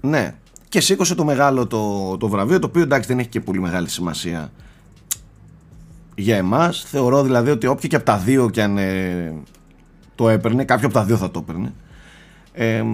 Ναι. 0.00 0.34
Και 0.68 0.80
σήκωσε 0.80 1.14
το 1.14 1.24
μεγάλο 1.24 1.66
το, 1.66 2.16
το 2.16 2.28
βραβείο, 2.28 2.58
το 2.58 2.66
οποίο 2.66 2.82
εντάξει 2.82 3.08
δεν 3.08 3.18
έχει 3.18 3.28
και 3.28 3.40
πολύ 3.40 3.60
μεγάλη 3.60 3.88
σημασία 3.88 4.52
για 6.14 6.36
εμάς. 6.36 6.84
Θεωρώ 6.86 7.22
δηλαδή 7.22 7.50
ότι 7.50 7.66
όποιο 7.66 7.88
και 7.88 7.96
από 7.96 8.04
τα 8.04 8.16
δύο 8.18 8.50
και 8.50 8.62
αν 8.62 8.78
ε, 8.78 9.34
το 10.14 10.28
έπαιρνε, 10.28 10.64
κάποιο 10.64 10.86
από 10.86 10.94
τα 10.94 11.04
δύο 11.04 11.16
θα 11.16 11.30
το 11.30 11.38
έπαιρνε, 11.38 11.72
ε, 12.52 12.84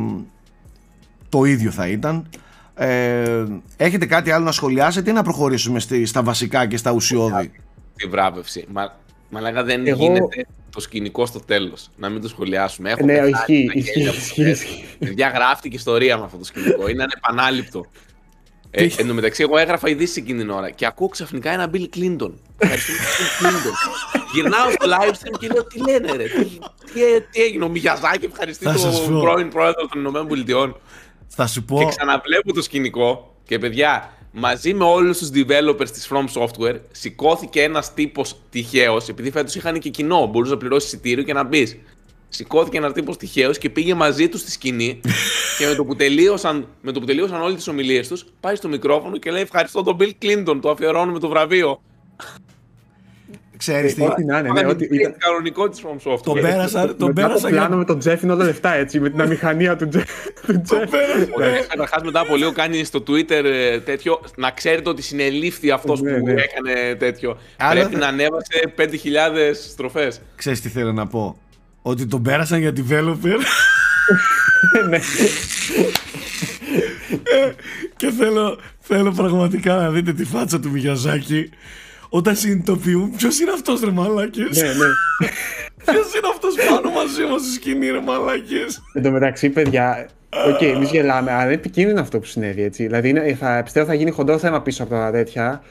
το 1.29 1.45
ίδιο 1.45 1.71
θα 1.71 1.89
ήταν. 1.89 2.29
Ε, 2.75 3.45
έχετε 3.77 4.07
κάτι 4.07 4.31
άλλο 4.31 4.45
να 4.45 4.53
σχολιάσετε 4.53 5.11
ή 5.11 5.13
να 5.13 5.23
προχωρήσουμε 5.23 5.81
στη, 5.81 6.07
στα 6.07 6.23
βασικά 6.23 6.67
και 6.67 6.77
στα 6.77 6.91
ουσιώδη; 6.93 7.53
Τη 7.97 8.07
βράβευση. 8.07 8.67
Μα, 8.73 8.93
μα 9.31 9.41
λέγα 9.41 9.63
δεν 9.63 9.87
Εγώ- 9.87 9.97
γίνεται 10.03 10.47
το 10.75 10.81
σκηνικό 10.81 11.27
στο 11.27 11.41
τέλος. 11.41 11.89
Να 11.97 12.09
μην 12.09 12.23
το 12.23 12.29
σχολιάσουμε. 12.29 12.91
Έχω 12.91 13.05
Ναι, 13.05 13.13
πεθάνει 13.13 13.31
ισχύει, 13.31 13.67
στα 13.71 13.79
ισχύει, 13.79 13.93
γέλια 13.93 14.11
από 14.11 14.19
ισχύει, 14.19 14.43
χθες. 14.43 14.63
ισχύει. 14.63 14.85
Παιδιά, 14.99 15.29
γράφτηκε 15.29 15.77
ιστορία 15.77 16.19
με 16.19 16.25
αυτό 16.25 16.37
το 16.37 16.45
σκηνικό. 16.45 16.89
Είναι 16.89 17.03
ανεπανάληπτο. 17.03 17.85
Ε, 18.77 18.87
εν 18.97 19.07
τω 19.07 19.15
μεταξύ, 19.15 19.43
εγώ 19.43 19.57
έγραφα 19.59 19.89
ειδήσει 19.89 20.21
εκείνη 20.21 20.39
την 20.39 20.51
ώρα 20.51 20.71
και 20.71 20.87
ακούω 20.87 21.09
ξαφνικά 21.09 21.51
ένα 21.53 21.71
Bill 21.75 21.87
Clinton. 21.97 22.31
Ευχαριστούμε 22.59 22.99
τον 22.99 23.07
Bill 23.19 23.47
Clinton. 23.47 24.21
Γυρνάω 24.35 24.71
στο 24.71 24.87
live 24.91 25.11
stream 25.13 25.39
και 25.39 25.47
λέω 25.49 25.65
τι 25.65 25.79
λένε, 25.81 26.13
ρε. 26.13 26.25
Τι, 26.25 26.45
τι, 26.45 27.01
τι 27.31 27.43
έγινε, 27.43 27.65
ο 27.65 27.69
Μιγιαζάκη 27.69 28.25
ευχαριστεί 28.25 28.65
Θα 28.65 28.77
σας 28.77 29.01
πω. 29.01 29.07
τον 29.11 29.21
πρώην 29.21 29.49
πρόεδρο 29.49 29.87
των 29.87 30.01
Ηνωμένων 30.01 30.29
Πολιτειών. 30.29 30.77
Θα 31.29 31.47
σου 31.47 31.65
πω. 31.65 31.79
Και 31.79 31.85
ξαναβλέπω 31.87 32.53
το 32.53 32.63
σκηνικό 32.63 33.37
και 33.45 33.59
παιδιά, 33.59 34.13
μαζί 34.37 34.75
με 34.75 34.85
όλους 34.85 35.19
τους 35.19 35.31
developers 35.35 35.91
της 35.91 36.09
From 36.11 36.25
Software, 36.35 36.81
σηκώθηκε 36.91 37.63
ένας 37.63 37.95
τύπος 37.95 38.37
τυχαίος, 38.51 39.09
επειδή 39.09 39.31
φέτος 39.31 39.55
είχαν 39.55 39.79
και 39.79 39.89
κοινό, 39.89 40.27
μπορούσες 40.27 40.53
να 40.53 40.59
πληρώσεις 40.59 40.93
εισιτήριο 40.93 41.25
και 41.25 41.33
να 41.33 41.45
μπεις. 41.45 41.77
Σηκώθηκε 42.29 42.77
ένας 42.77 42.93
τύπος 42.93 43.17
τυχαίος 43.17 43.59
και 43.59 43.71
πήγε 43.71 43.95
μαζί 43.95 44.29
τους 44.29 44.41
στη 44.41 44.51
σκηνή 44.51 45.01
και 45.59 45.67
με 45.67 45.75
το 45.75 45.85
που 45.85 45.97
τελείωσαν, 45.97 46.69
με 46.81 46.93
το 46.93 47.01
που 47.01 47.07
τελείωσαν 47.07 47.41
όλες 47.43 47.55
τις 47.55 47.69
ομιλίες 47.69 48.09
τους, 48.09 48.27
πάει 48.41 48.55
στο 48.55 48.69
μικρόφωνο 48.69 49.17
και 49.17 49.31
λέει 49.31 49.43
ευχαριστώ 49.43 49.83
τον 49.83 49.97
Bill 50.01 50.11
Clinton, 50.23 50.59
το 50.61 50.71
αφιερώνουμε 50.71 51.19
το 51.19 51.29
βραβείο. 51.29 51.81
Ξέρεις 53.67 53.95
τι. 53.95 54.03
Ό,τι 54.03 54.25
να 54.25 54.39
είναι, 54.39 54.49
ναι, 54.53 54.59
Ήταν 54.61 54.71
ό,τι 54.71 54.85
ήταν. 54.85 55.15
κανονικό 55.19 55.69
της 55.69 55.83
From 55.85 56.11
Software. 56.13 56.21
Τον 56.23 56.41
πέρασα, 56.41 56.81
τον 56.81 56.89
Μετά 56.91 57.05
το 57.07 57.13
πέρασα 57.13 57.49
πλάνο 57.49 57.67
για... 57.67 57.77
με 57.77 57.85
τον 57.85 57.99
Τζεφ 57.99 58.23
είναι 58.23 58.33
όλα 58.33 58.45
λεφτά 58.45 58.75
έτσι, 58.75 59.01
με 59.01 59.11
την 59.11 59.21
αμηχανία 59.21 59.77
του 59.77 59.89
Τζεφ. 59.89 60.05
του 60.47 60.61
Τζεφ. 60.61 60.91
Καταρχάς, 61.69 62.03
μετά 62.05 62.21
από 62.21 62.37
λίγο 62.37 62.53
κάνει 62.53 62.85
στο 62.85 63.03
Twitter 63.07 63.45
ε, 63.45 63.81
τέτοιο. 63.81 64.21
Να 64.37 64.51
ξέρετε 64.51 64.89
ότι 64.89 65.03
συνελήφθη 65.03 65.71
αυτός 65.71 66.01
Ναι, 66.01 66.19
που 66.19 66.27
ναι. 66.27 66.33
έκανε 66.33 66.95
τέτοιο. 66.95 67.39
Άρα 67.57 67.75
Πρέπει 67.81 67.93
θα- 67.93 67.99
να 67.99 68.07
ανέβασε 68.07 68.73
5.000 68.77 68.91
στροφές. 69.71 70.21
Ξέρεις 70.37 70.61
τι 70.61 70.69
θέλω 70.69 70.93
να 70.93 71.07
πω; 71.07 71.39
Ότι 71.83 72.07
τον 72.07 72.23
πέρασαν 72.23 72.61
για 72.61 72.73
developer 72.77 73.39
Ναι. 74.89 74.99
και 77.97 78.11
θέλω, 78.19 78.59
θέλω 78.79 79.13
πραγματικά 79.13 79.75
να 79.75 79.91
δείτε 79.91 80.13
τη 80.13 80.25
φάτσα 80.25 80.61
του 80.61 80.71
Μιγιαζάκη 80.71 81.51
όταν 82.19 82.37
συνειδητοποιούν 82.37 83.11
ποιος 83.17 83.41
είναι 83.41 83.51
αυτός 83.51 83.81
ρε 83.81 83.91
μαλάκες. 83.91 84.63
Ναι, 84.63 84.69
ναι. 84.69 84.89
Ποιος 85.85 86.15
είναι 86.15 86.29
αυτός 86.33 86.55
πάνω 86.69 86.91
μαζί 86.91 87.23
μας 87.23 87.41
στη 87.41 87.53
σκηνή 87.53 87.91
ρε 87.91 88.01
μαλάκες. 88.01 88.83
Εν 88.93 89.03
τω 89.03 89.11
μεταξύ, 89.11 89.51
παιδιά, 89.51 90.09
οκ, 90.49 90.63
εμείς 90.63 90.91
γελάμε, 90.91 91.33
αλλά 91.33 91.45
είναι 91.45 91.53
επικίνδυνο 91.53 92.01
αυτό 92.01 92.19
που 92.19 92.25
συνέβη 92.25 92.63
έτσι. 92.63 92.83
Δηλαδή, 92.83 93.09
είναι, 93.09 93.35
θα, 93.35 93.61
πιστεύω 93.65 93.87
θα 93.87 93.95
γίνει 93.95 94.11
χοντρό 94.11 94.39
θέμα 94.39 94.63
πίσω 94.63 94.83
από 94.83 94.93
τα 94.93 95.11
τέτοια. 95.11 95.63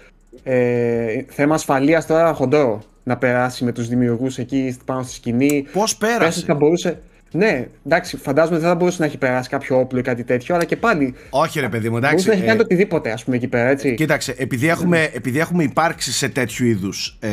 Ε, 0.43 1.23
θέμα 1.27 1.53
ασφαλείας 1.55 2.07
τώρα 2.07 2.33
χοντρό 2.33 2.83
να 3.03 3.17
περάσει 3.17 3.63
με 3.63 3.71
τους 3.71 3.87
δημιουργούς 3.87 4.37
εκεί 4.37 4.77
πάνω 4.85 5.03
στη 5.03 5.13
σκηνή. 5.13 5.67
Πώς 5.73 5.97
Πες 5.97 6.09
ότι 6.09 6.17
πέρασε; 6.17 6.45
θα 6.45 6.55
μπορούσε. 6.55 7.01
Ναι, 7.33 7.67
εντάξει, 7.85 8.17
φαντάζομαι 8.17 8.57
δεν 8.57 8.67
θα 8.67 8.75
μπορούσε 8.75 8.97
να 8.99 9.05
έχει 9.05 9.17
περάσει 9.17 9.49
κάποιο 9.49 9.79
όπλο 9.79 9.99
ή 9.99 10.01
κάτι 10.01 10.23
τέτοιο, 10.23 10.55
αλλά 10.55 10.63
και 10.63 10.77
πάλι. 10.77 11.15
Όχι 11.29 11.59
ρε 11.59 11.69
παιδί 11.69 11.89
μου, 11.89 11.99
Μπορούσε 11.99 12.09
εντάξει. 12.11 12.27
να 12.27 12.33
έχει 12.33 12.43
ε, 12.43 12.45
κάνει 12.45 12.57
το 12.57 12.63
οτιδήποτε, 12.63 13.11
ας 13.11 13.23
πούμε, 13.23 13.35
εκεί 13.35 13.47
πέρα, 13.47 13.69
έτσι. 13.69 13.93
Κοίταξε, 13.93 14.35
επειδή 14.37 14.67
έχουμε, 14.67 15.09
επειδή 15.13 15.39
έχουμε 15.39 15.63
υπάρξει 15.63 16.11
σε 16.11 16.29
τέτοιου 16.29 16.65
είδους 16.65 17.17
ε, 17.19 17.29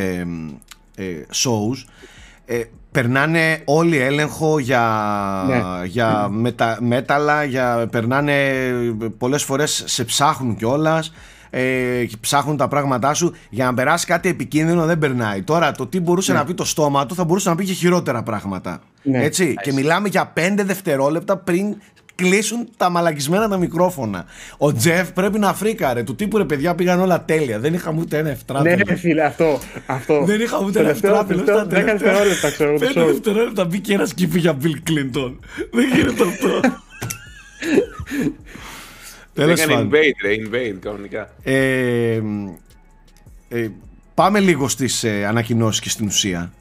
ε, 0.97 1.05
shows, 1.33 1.85
ε, 2.47 2.61
περνάνε 2.93 3.61
όλοι 3.65 3.99
έλεγχο 3.99 4.59
για, 4.59 5.45
Ναι. 5.47 5.87
για 5.87 6.29
μετα, 6.31 6.79
μέταλλα, 6.81 7.45
για, 7.45 7.89
περνάνε 7.91 8.35
πολλές 9.19 9.43
φορές 9.43 9.83
σε 9.87 10.05
ψάχνουν 10.05 10.57
κιόλας. 10.57 11.13
Ε, 11.51 12.05
και 12.05 12.17
ψάχνουν 12.21 12.57
τα 12.57 12.69
πράγματά 12.69 13.15
σου 13.15 13.35
για 13.51 13.65
να 13.65 13.75
περάσει 13.75 14.07
κάτι 14.07 14.29
επικίνδυνο 14.29 14.85
δεν 14.87 14.99
περνάει 14.99 15.43
τώρα 15.43 15.73
το 15.73 15.87
τι 15.87 16.01
μπορούσε 16.01 16.33
να 16.33 16.45
πει 16.45 16.55
το 16.55 16.65
στόμα 16.65 17.07
του 17.07 17.15
θα 17.15 17.25
μπορούσε 17.25 17.49
να 17.49 17.55
πει 17.55 17.65
και 17.65 17.73
χειρότερα 17.73 18.23
πράγματα 18.23 18.81
Ναι. 19.03 19.25
έτσι 19.25 19.55
και 19.63 19.73
μιλάμε 19.73 20.09
για 20.09 20.33
5 20.37 20.55
δευτερόλεπτα 20.65 21.37
πριν 21.37 21.77
κλείσουν 22.15 22.69
τα 22.77 22.91
μαλακισμένα 22.91 23.49
τα 23.49 23.57
μικρόφωνα. 23.57 24.25
Ο 24.59 24.73
Τζεφ 24.73 25.13
πρέπει 25.13 25.39
να 25.39 25.55
φρίκαρε. 25.55 26.03
Του 26.03 26.15
τύπου 26.15 26.39
ρε 26.39 26.45
παιδιά 26.45 26.75
πήγαν 26.75 27.01
όλα 27.01 27.25
τέλεια. 27.25 27.59
Δεν 27.59 27.75
είχαμε 27.75 28.01
ούτε 28.01 28.17
ένα 28.17 28.25
Ναι, 28.27 28.31
ευτράπελο. 28.31 28.83
ρε 28.89 28.95
φίλε, 28.95 29.25
αυτό. 29.25 29.59
αυτό. 29.87 30.25
Δεν 30.25 30.41
είχαμε 30.41 30.67
ούτε 30.67 30.79
ένα 30.79 30.89
Τελευταίο- 30.89 31.11
ευτράπελο. 31.11 31.41
τελευταίο 31.43 31.57
στα 31.57 31.65
10 31.65 31.69
τελευταία 31.69 32.13
δευτερόλεπτα, 32.13 32.51
ξέρω. 32.51 32.73
του 32.73 32.79
Πέντε 32.79 33.01
show. 33.03 33.07
δευτερόλεπτα 33.07 33.65
μπήκε 33.65 33.93
ένας 33.95 34.15
και 34.15 34.25
είπε 34.25 34.39
για 34.39 34.57
Bill 34.63 34.91
Clinton. 34.91 35.33
Δεν 35.71 35.89
γίνεται 35.95 36.23
αυτό. 36.23 36.61
Τέλος 39.35 39.61
Έκανε 39.61 39.75
πάντων. 39.75 39.91
invade, 39.91 40.15
ρε, 40.23 40.35
invade 40.45 40.77
κανονικά. 40.81 41.31
Ε, 41.43 42.21
ε, 43.49 43.69
πάμε 44.15 44.41
λίγο 44.41 44.69
στις 44.69 45.05
ε, 45.05 45.25
ανακοινώσεις 45.27 45.81
και 45.81 45.89
στην 45.89 46.07
ουσία 46.07 46.53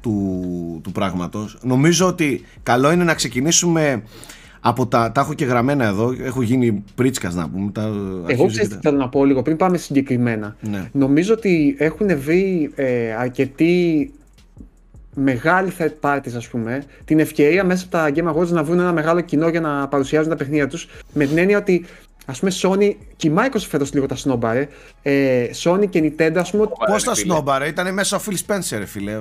του, 0.00 0.80
του 0.82 0.92
πράγματος. 0.92 1.58
Νομίζω 1.62 2.06
ότι 2.06 2.44
καλό 2.62 2.92
είναι 2.92 3.04
να 3.04 3.14
ξεκινήσουμε 3.14 4.02
από 4.60 4.86
τα... 4.86 5.12
Τα 5.12 5.20
έχω 5.20 5.34
και 5.34 5.44
γραμμένα 5.44 5.84
εδώ. 5.84 6.14
Έχω 6.22 6.42
γίνει 6.42 6.84
πρίτσκας 6.94 7.34
να 7.34 7.48
πούμε. 7.48 7.70
Τα 7.72 7.82
Εγώ 7.82 8.24
αρχίζω 8.24 8.46
ξέρεις 8.46 8.68
και 8.68 8.74
τι 8.74 8.80
τα- 8.80 8.90
θέλω 8.90 8.96
να 9.02 9.08
πω 9.08 9.24
λίγο 9.24 9.42
πριν 9.42 9.56
πάμε 9.56 9.76
συγκεκριμένα. 9.76 10.56
Ναι. 10.60 10.88
Νομίζω 10.92 11.34
ότι 11.34 11.74
έχουν 11.78 12.18
βρει 12.20 12.70
ε, 12.74 13.12
αρκετοί 13.14 14.12
μεγάλοι 15.14 15.72
third 15.78 15.92
parties, 16.00 16.32
ας 16.36 16.48
πούμε, 16.48 16.84
την 17.04 17.18
ευκαιρία 17.20 17.64
μέσα 17.64 17.82
από 17.84 17.92
τα 17.92 18.10
Game 18.14 18.34
Awards 18.36 18.48
να 18.48 18.62
βρουν 18.64 18.78
ένα 18.80 18.92
μεγάλο 18.92 19.20
κοινό 19.20 19.48
για 19.48 19.60
να 19.60 19.88
παρουσιάζουν 19.88 20.30
τα 20.30 20.36
παιχνίδια 20.36 20.66
τους 20.68 20.88
με 21.12 21.26
την 21.26 21.38
έννοια 21.38 21.58
ότι 21.58 21.86
ας 22.26 22.38
πούμε 22.38 22.52
Sony 22.62 22.92
και 23.16 23.28
η 23.28 23.32
Microsoft 23.36 23.66
φέτος 23.68 23.92
λίγο 23.92 24.06
τα 24.06 24.16
σνόμπαρε 24.16 24.68
ε, 25.02 25.46
Sony 25.62 25.88
και 25.88 26.00
Nintendo 26.18 26.36
ας 26.36 26.50
πούμε 26.50 26.66
Πώς 26.86 27.02
ρε 27.02 27.08
τα 27.08 27.14
φίλε. 27.14 27.32
σνόμπαρε, 27.32 27.66
ήταν 27.68 27.94
μέσα 27.94 28.16
ο 28.16 28.20
Phil 28.26 28.32
Spencer, 28.46 28.76
ρε 28.78 28.84
φίλε. 28.86 29.18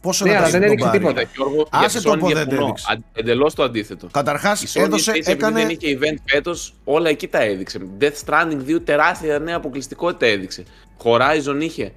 Πόσο 0.00 0.24
Ναι, 0.24 0.30
να 0.32 0.36
τα 0.36 0.42
αλλά 0.42 0.50
δεν 0.52 0.62
έδειξε 0.62 0.88
σνόμπαρε. 0.88 0.98
τίποτα. 1.24 1.30
Γιώργο, 1.36 1.68
Άσε 1.70 1.98
για 1.98 2.10
το 2.10 2.14
τη 2.16 2.18
που 2.18 2.26
Sony 2.26 2.32
δεν 2.32 2.44
διαφωνώ. 2.44 2.62
έδειξε. 2.66 2.86
Αν- 2.90 3.04
Εντελώς 3.12 3.54
το 3.54 3.62
αντίθετο. 3.62 4.08
Καταρχάς 4.12 4.62
Η 4.62 4.66
Sony 4.78 4.82
έδωσε, 4.84 5.10
επίσης, 5.10 5.28
επειδή 5.32 5.44
έκανε... 5.44 5.60
δεν 5.66 5.76
είχε 5.80 5.98
event 6.00 6.16
φέτος, 6.24 6.74
όλα 6.84 7.08
εκεί 7.08 7.28
τα 7.28 7.42
έδειξε. 7.42 7.78
Death 8.00 8.12
Stranding 8.26 8.70
2 8.70 8.80
τεράστια 8.84 9.38
νέα 9.38 9.56
αποκλειστικότητα 9.56 10.26
έδειξε. 10.26 10.62
Horizon 11.02 11.56
είχε. 11.60 11.92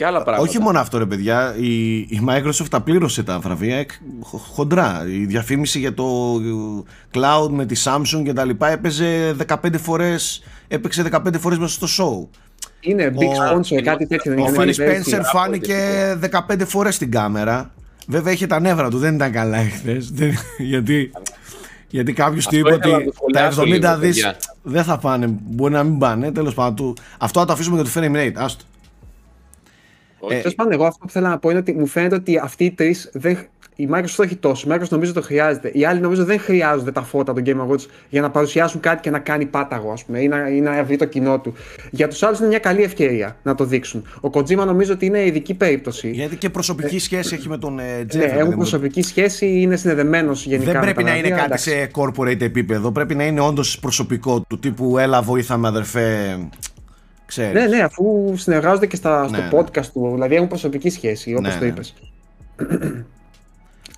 Και 0.00 0.06
άλλα 0.06 0.22
πράγματα. 0.22 0.48
Όχι 0.48 0.58
μόνο 0.60 0.78
αυτό 0.78 0.98
ρε 0.98 1.06
παιδιά, 1.06 1.54
η, 1.58 1.96
η 1.98 2.20
Microsoft 2.28 2.66
τα 2.70 2.80
πλήρωσε 2.80 3.22
τα 3.22 3.38
βραβεία 3.38 3.76
εκ- 3.76 3.90
χ- 4.26 4.52
χοντρά. 4.54 5.06
Η 5.08 5.24
διαφήμιση 5.24 5.78
για 5.78 5.94
το 5.94 6.34
cloud 7.14 7.48
με 7.50 7.66
τη 7.66 7.82
Samsung 7.84 8.22
και 8.24 8.32
τα 8.32 8.44
λοιπά 8.44 8.68
έπαιζε 8.70 9.34
15 9.48 9.54
φορές, 9.82 10.42
έπαιξε 10.68 11.04
15 11.12 11.18
φορές 11.40 11.58
μέσα 11.58 11.86
στο 11.86 11.86
show. 12.30 12.36
είναι 12.80 13.12
big 13.18 13.26
Ο- 13.26 13.58
sponsor 13.58 13.80
κάτι 13.82 14.06
τέτοιο 14.06 14.34
δεν 14.34 14.44
Ο 14.44 14.48
είναι 14.48 14.56
Phil 14.62 14.68
έτσι. 14.68 14.82
Spencer 15.10 15.14
από 15.14 15.24
φάνηκε 15.38 15.76
15 16.48 16.62
φορές 16.66 16.94
στην 16.94 17.10
κάμερα. 17.10 17.70
Βέβαια 18.06 18.32
είχε 18.32 18.46
τα 18.46 18.60
νεύρα 18.60 18.88
του, 18.90 18.98
δεν 18.98 19.14
ήταν 19.14 19.32
καλά 19.32 19.56
εχθές. 19.58 20.10
Δεν- 20.18 20.34
γιατί, 20.58 21.10
γιατί 21.88 22.12
κάποιος 22.12 22.46
του 22.46 22.56
Αυτό 22.56 22.68
είπε 22.68 22.76
ήθελα 22.76 22.96
ότι 22.96 23.04
να 23.06 23.12
το 23.12 23.16
τα 23.32 23.50
σχολιάσω 23.50 23.62
70 23.62 23.64
λίγο, 23.66 23.98
δις 23.98 24.14
παιδιά. 24.22 24.36
δεν 24.62 24.84
θα 24.84 24.98
πάνε, 24.98 25.26
μπορεί 25.40 25.72
να 25.72 25.82
μην 25.82 25.98
πάνε, 25.98 26.32
τέλος 26.32 26.54
πάντων. 26.54 26.74
του- 26.76 26.96
Αυτό 27.18 27.40
θα 27.40 27.46
το 27.46 27.52
αφήσουμε 27.52 27.80
για 27.82 27.84
το 27.84 27.90
frame 28.00 28.16
rate, 28.16 28.32
άστο. 28.36 28.64
Όχι. 30.20 30.34
Ε, 30.34 30.38
Τέλος 30.38 30.54
πάντων, 30.54 30.72
εγώ 30.72 30.84
αυτό 30.84 31.04
που 31.06 31.10
θέλω 31.12 31.28
να 31.28 31.38
πω 31.38 31.50
είναι 31.50 31.58
ότι 31.58 31.72
μου 31.72 31.86
φαίνεται 31.86 32.14
ότι 32.14 32.38
αυτοί 32.38 32.64
οι 32.64 32.70
τρεις 32.70 33.10
δεν. 33.12 33.38
Η 33.76 33.88
Microsoft 33.92 34.10
το 34.16 34.22
έχει 34.22 34.36
τόσο. 34.36 34.68
Η 34.68 34.74
Microsoft 34.74 34.88
νομίζω 34.88 35.12
το 35.12 35.22
χρειάζεται. 35.22 35.70
Οι 35.74 35.84
άλλοι 35.84 36.00
νομίζω 36.00 36.24
δεν 36.24 36.40
χρειάζονται 36.40 36.92
τα 36.92 37.02
φώτα 37.02 37.32
των 37.32 37.42
Game 37.46 37.68
Awards 37.68 37.86
για 38.08 38.20
να 38.20 38.30
παρουσιάσουν 38.30 38.80
κάτι 38.80 39.00
και 39.00 39.10
να 39.10 39.18
κάνει 39.18 39.46
πάταγο, 39.46 39.92
ας 39.92 40.04
πούμε, 40.04 40.20
ή 40.20 40.28
να, 40.28 40.48
ή 40.48 40.60
να 40.60 40.84
βρει 40.84 40.96
το 40.96 41.04
κοινό 41.04 41.40
του. 41.40 41.54
Για 41.90 42.08
τους 42.08 42.22
άλλους 42.22 42.38
είναι 42.38 42.48
μια 42.48 42.58
καλή 42.58 42.82
ευκαιρία 42.82 43.36
να 43.42 43.54
το 43.54 43.64
δείξουν. 43.64 44.04
Ο 44.20 44.28
Kojima 44.32 44.64
νομίζω 44.66 44.92
ότι 44.92 45.06
είναι 45.06 45.24
ειδική 45.24 45.54
περίπτωση. 45.54 46.10
Γιατί 46.10 46.36
και 46.36 46.50
προσωπική 46.50 46.98
σχέση 46.98 47.34
έχει 47.34 47.48
με 47.48 47.58
τον 47.58 47.78
ε, 47.78 47.82
Jeff. 47.82 48.14
ναι, 48.14 48.20
ρε 48.20 48.26
παιδί 48.26 48.38
έχουν 48.38 48.50
μου. 48.50 48.56
προσωπική 48.56 49.02
σχέση, 49.02 49.46
είναι 49.46 49.76
συνδεδεμένος 49.76 50.46
γενικά. 50.46 50.72
Δεν 50.72 50.74
με 50.74 50.80
πρέπει 50.84 51.02
τα 51.02 51.10
να 51.10 51.16
είναι 51.16 51.28
βραβεία, 51.28 51.46
κάτι 51.46 51.46
εντάξει. 51.46 51.70
σε 51.70 51.90
corporate 51.94 52.40
επίπεδο. 52.40 52.92
Πρέπει 52.92 53.14
να 53.14 53.24
είναι 53.26 53.40
όντως 53.40 53.78
προσωπικό 53.78 54.40
του 54.48 54.58
τύπου 54.58 54.98
Έλα, 54.98 55.22
βοήθαμε 55.22 55.68
αδερφέ. 55.68 56.38
Ξέρεις. 57.30 57.52
Ναι, 57.52 57.76
ναι, 57.76 57.82
αφού 57.82 58.34
συνεργάζονται 58.36 58.86
και 58.86 58.96
στα, 58.96 59.28
στο 59.28 59.36
Ναι, 59.36 59.42
ναι. 59.42 59.48
podcast 59.52 59.86
του, 59.92 60.10
δηλαδή 60.14 60.34
έχουν 60.34 60.48
προσωπική 60.48 60.90
σχέση, 60.90 61.34
όπως 61.34 61.52
Ναι, 61.52 61.58
το 61.58 61.64
ναι. 61.64 61.70
είπες. 61.70 61.94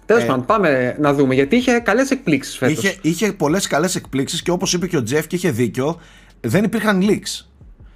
Τέλος 0.07 0.23
Ε, 0.23 0.27
πάντων, 0.27 0.45
πάμε 0.45 0.97
να 1.01 1.15
δούμε 1.15 1.35
γιατί 1.35 1.57
είχε 1.57 1.79
καλές 1.79 2.11
εκπλήξεις 2.11 2.57
φέτος. 2.57 2.85
Είχε, 2.85 2.97
είχε 3.03 3.33
πολλές 3.33 3.67
καλές 3.67 3.95
εκπλήξεις 3.95 4.43
και 4.43 4.51
όπως 4.51 4.73
είπε 4.73 4.87
και 4.87 4.97
ο 4.97 5.03
Τζεφ 5.03 5.27
και 5.27 5.37
είχε 5.37 5.51
δίκιο, 5.51 6.01
δεν 6.41 6.65
υπήρχαν 6.65 7.03
leaks. 7.03 7.47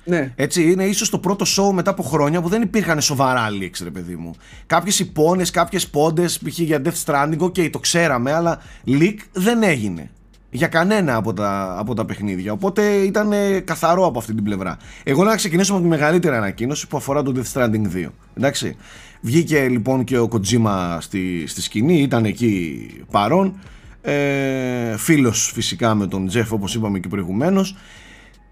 Ναι. 0.04 0.32
Έτσι, 0.36 0.70
είναι 0.70 0.84
ίσως 0.84 1.10
το 1.10 1.18
πρώτο 1.18 1.44
show 1.56 1.72
μετά 1.72 1.90
από 1.90 2.02
χρόνια 2.02 2.40
που 2.42 2.48
δεν 2.48 2.62
υπήρχαν 2.62 3.00
σοβαρά 3.00 3.48
leaks, 3.60 3.80
ρε 3.82 3.90
παιδί 3.90 4.16
μου. 4.16 4.30
Κάποιες 4.66 4.98
υπόνε, 4.98 5.44
κάποιες 5.52 5.88
πόντες, 5.88 6.38
π.χ. 6.38 6.58
για 6.58 6.82
Death 6.84 7.04
Stranding, 7.04 7.38
ok, 7.38 7.70
το 7.70 7.78
ξέραμε, 7.78 8.32
αλλά 8.32 8.60
leak 8.86 9.16
δεν 9.32 9.62
έγινε. 9.62 10.10
Για 10.50 10.66
κανένα 10.66 11.16
από 11.16 11.32
τα, 11.32 11.76
από 11.78 11.94
τα 11.94 12.04
παιχνίδια. 12.04 12.52
Οπότε 12.52 12.82
ήταν 12.92 13.32
ε, 13.32 13.60
καθαρό 13.60 14.06
από 14.06 14.18
αυτή 14.18 14.34
την 14.34 14.44
πλευρά. 14.44 14.76
Εγώ 15.04 15.24
να 15.24 15.36
ξεκινήσουμε 15.36 15.78
από 15.78 15.86
τη 15.86 15.92
μεγαλύτερη 15.92 16.36
ανακοίνωση 16.36 16.86
που 16.86 16.96
αφορά 16.96 17.22
το 17.22 17.32
Death 17.36 17.52
Stranding 17.60 18.06
2. 18.06 18.06
Εντάξει. 18.36 18.76
Βγήκε 19.20 19.68
λοιπόν 19.68 20.04
και 20.04 20.18
ο 20.18 20.28
Kojima 20.32 20.96
στη, 21.00 21.46
στη 21.46 21.62
σκηνή, 21.62 22.00
ήταν 22.00 22.24
εκεί 22.24 22.86
παρόν. 23.10 23.58
ε, 24.02 24.96
φίλος 24.96 25.50
φυσικά 25.54 25.94
με 25.94 26.06
τον 26.06 26.26
Τζεφ 26.26 26.52
όπως 26.52 26.74
είπαμε 26.74 26.98
και 26.98 27.08
προηγουμένως 27.08 27.76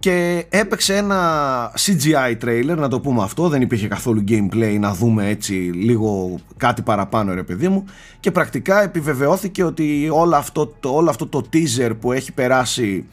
και 0.04 0.46
έπαιξε 0.48 0.96
ένα 0.96 1.72
CGI 1.76 2.44
trailer 2.44 2.76
να 2.76 2.88
το 2.88 3.00
πούμε 3.00 3.22
αυτό. 3.22 3.48
Δεν 3.48 3.60
υπήρχε 3.62 3.88
καθόλου 3.88 4.24
gameplay 4.28 4.76
να 4.80 4.94
δούμε 4.94 5.28
έτσι 5.28 5.52
λίγο 5.54 6.38
κάτι 6.56 6.82
παραπάνω 6.82 7.34
ρε 7.34 7.42
παιδί 7.42 7.68
μου. 7.68 7.84
Και 8.20 8.30
πρακτικά 8.30 8.82
επιβεβαιώθηκε 8.82 9.64
ότι 9.64 10.08
όλο 10.12 10.36
αυτό 10.36 10.66
το, 10.66 10.88
όλο 10.94 11.10
αυτό 11.10 11.26
το 11.26 11.42
teaser 11.52 11.90
που 12.00 12.12
έχει 12.12 12.32
περάσει 12.32 13.06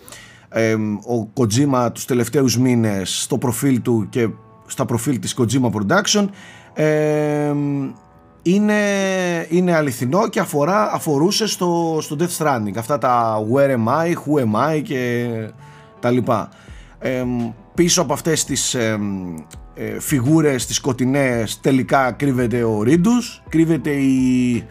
ο 1.09 1.31
Kojima 1.37 1.89
τους 1.93 2.05
τελευταίους 2.05 2.57
μήνες 2.57 3.21
στο 3.21 3.37
προφίλ 3.37 3.81
του 3.81 4.07
και 4.09 4.29
στα 4.65 4.85
προφίλ 4.85 5.19
της 5.19 5.35
Kojima 5.37 5.69
Production 5.71 6.27
είναι, 8.41 8.81
είναι 9.49 9.75
αληθινό 9.75 10.27
και 10.27 10.39
αφορά, 10.39 10.93
αφορούσε 10.93 11.47
στο, 11.47 11.97
στο 12.01 12.15
Death 12.19 12.37
Stranding. 12.37 12.77
Αυτά 12.77 12.97
τα 12.97 13.43
where 13.53 13.69
am 13.69 13.87
I, 13.87 14.13
who 14.13 14.43
am 14.43 14.77
I 14.77 14.81
και 14.81 15.27
τα 15.99 16.11
λοιπά 16.11 16.49
πίσω 17.73 18.01
από 18.01 18.13
αυτές 18.13 18.43
τις 18.43 18.73
ε, 18.73 19.99
φιγούρες 19.99 20.65
τις 20.65 20.75
σκοτεινές 20.75 21.59
τελικά 21.59 22.11
κρύβεται 22.11 22.63
ο 22.63 22.83
Ρίντους 22.83 23.43
κρύβεται 23.49 23.91
η 23.91 24.65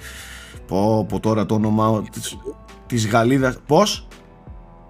πω, 0.67 1.07
πω 1.09 1.21
τώρα 1.21 1.47
το 1.47 1.55
όνομα 1.55 2.05
της, 2.13 2.39
της 2.87 3.07
Γαλλίδας 3.07 3.59
πως 3.67 4.09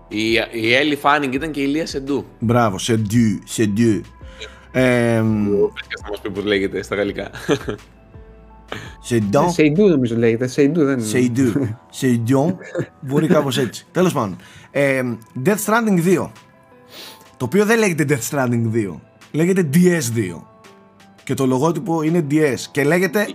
η, 0.09 0.32
η 0.52 0.75
Έλλη 0.75 0.97
Φάνιγκ 0.97 1.32
ήταν 1.32 1.50
και 1.50 1.61
η 1.61 1.66
Λία 1.66 1.87
Σεντού. 1.87 2.25
Μπράβο 2.38 2.78
Σεντού 2.78 3.38
Σεντού. 3.44 4.00
Ε, 4.73 5.16
θα 6.02 6.09
μας 6.11 6.20
πει 6.23 6.30
πως 6.30 6.44
λέγεται 6.44 6.82
στα 6.82 6.94
γαλλικά. 6.94 7.30
Σεντού 9.00 9.50
Σεντού 9.50 9.88
νομίζω 9.88 10.16
λέγεται 10.16 10.47
Σεντού 10.47 10.85
δεν 10.85 11.04
Σεντού. 11.04 11.68
Σεντού 11.90 12.56
μπορεί 13.00 13.26
κάπως 13.26 13.59
έτσι. 13.59 13.87
Τέλος 13.92 14.12
πάντων. 14.12 14.37
Death 15.44 15.64
Stranding 15.66 16.18
2 16.18 16.30
το 17.40 17.47
οποίο 17.47 17.64
δεν 17.64 17.78
λέγεται 17.78 18.04
Death 18.09 18.30
Stranding 18.30 18.75
2. 18.75 18.94
Λέγεται 19.30 19.68
DS2. 19.75 20.40
Και 21.25 21.35
το 21.35 21.47
λογότυπο 21.47 22.02
είναι 22.02 22.26
DS. 22.30 22.59
Και 22.70 22.85
λέγεται... 22.85 23.26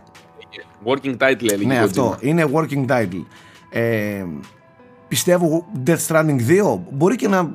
Working 0.85 1.17
title 1.17 1.51
έλεγε. 1.51 1.65
Ναι, 1.65 1.79
αυτό. 1.79 2.17
Είναι 2.19 2.45
working 2.53 2.85
title. 2.87 3.23
Ε, 3.69 4.25
πιστεύω 5.07 5.67
Death 5.85 6.05
Stranding 6.07 6.39
2 6.47 6.79
μπορεί 6.91 7.15
και 7.15 7.27
να... 7.27 7.51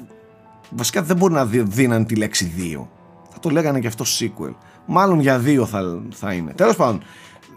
Βασικά 0.71 1.03
δεν 1.03 1.17
μπορεί 1.17 1.33
να 1.33 1.45
δίναν 1.47 2.07
τη 2.07 2.15
λέξη 2.15 2.53
2. 2.77 2.87
Θα 3.33 3.39
το 3.41 3.51
λέγανε 3.51 3.81
και 3.81 3.87
αυτό 3.87 4.05
sequel. 4.21 4.55
Μάλλον 4.87 5.21
για 5.21 5.43
2 5.45 5.65
θα, 5.67 6.03
θα 6.11 6.33
είναι. 6.33 6.53
Τέλος 6.53 6.77
πάντων, 6.77 7.03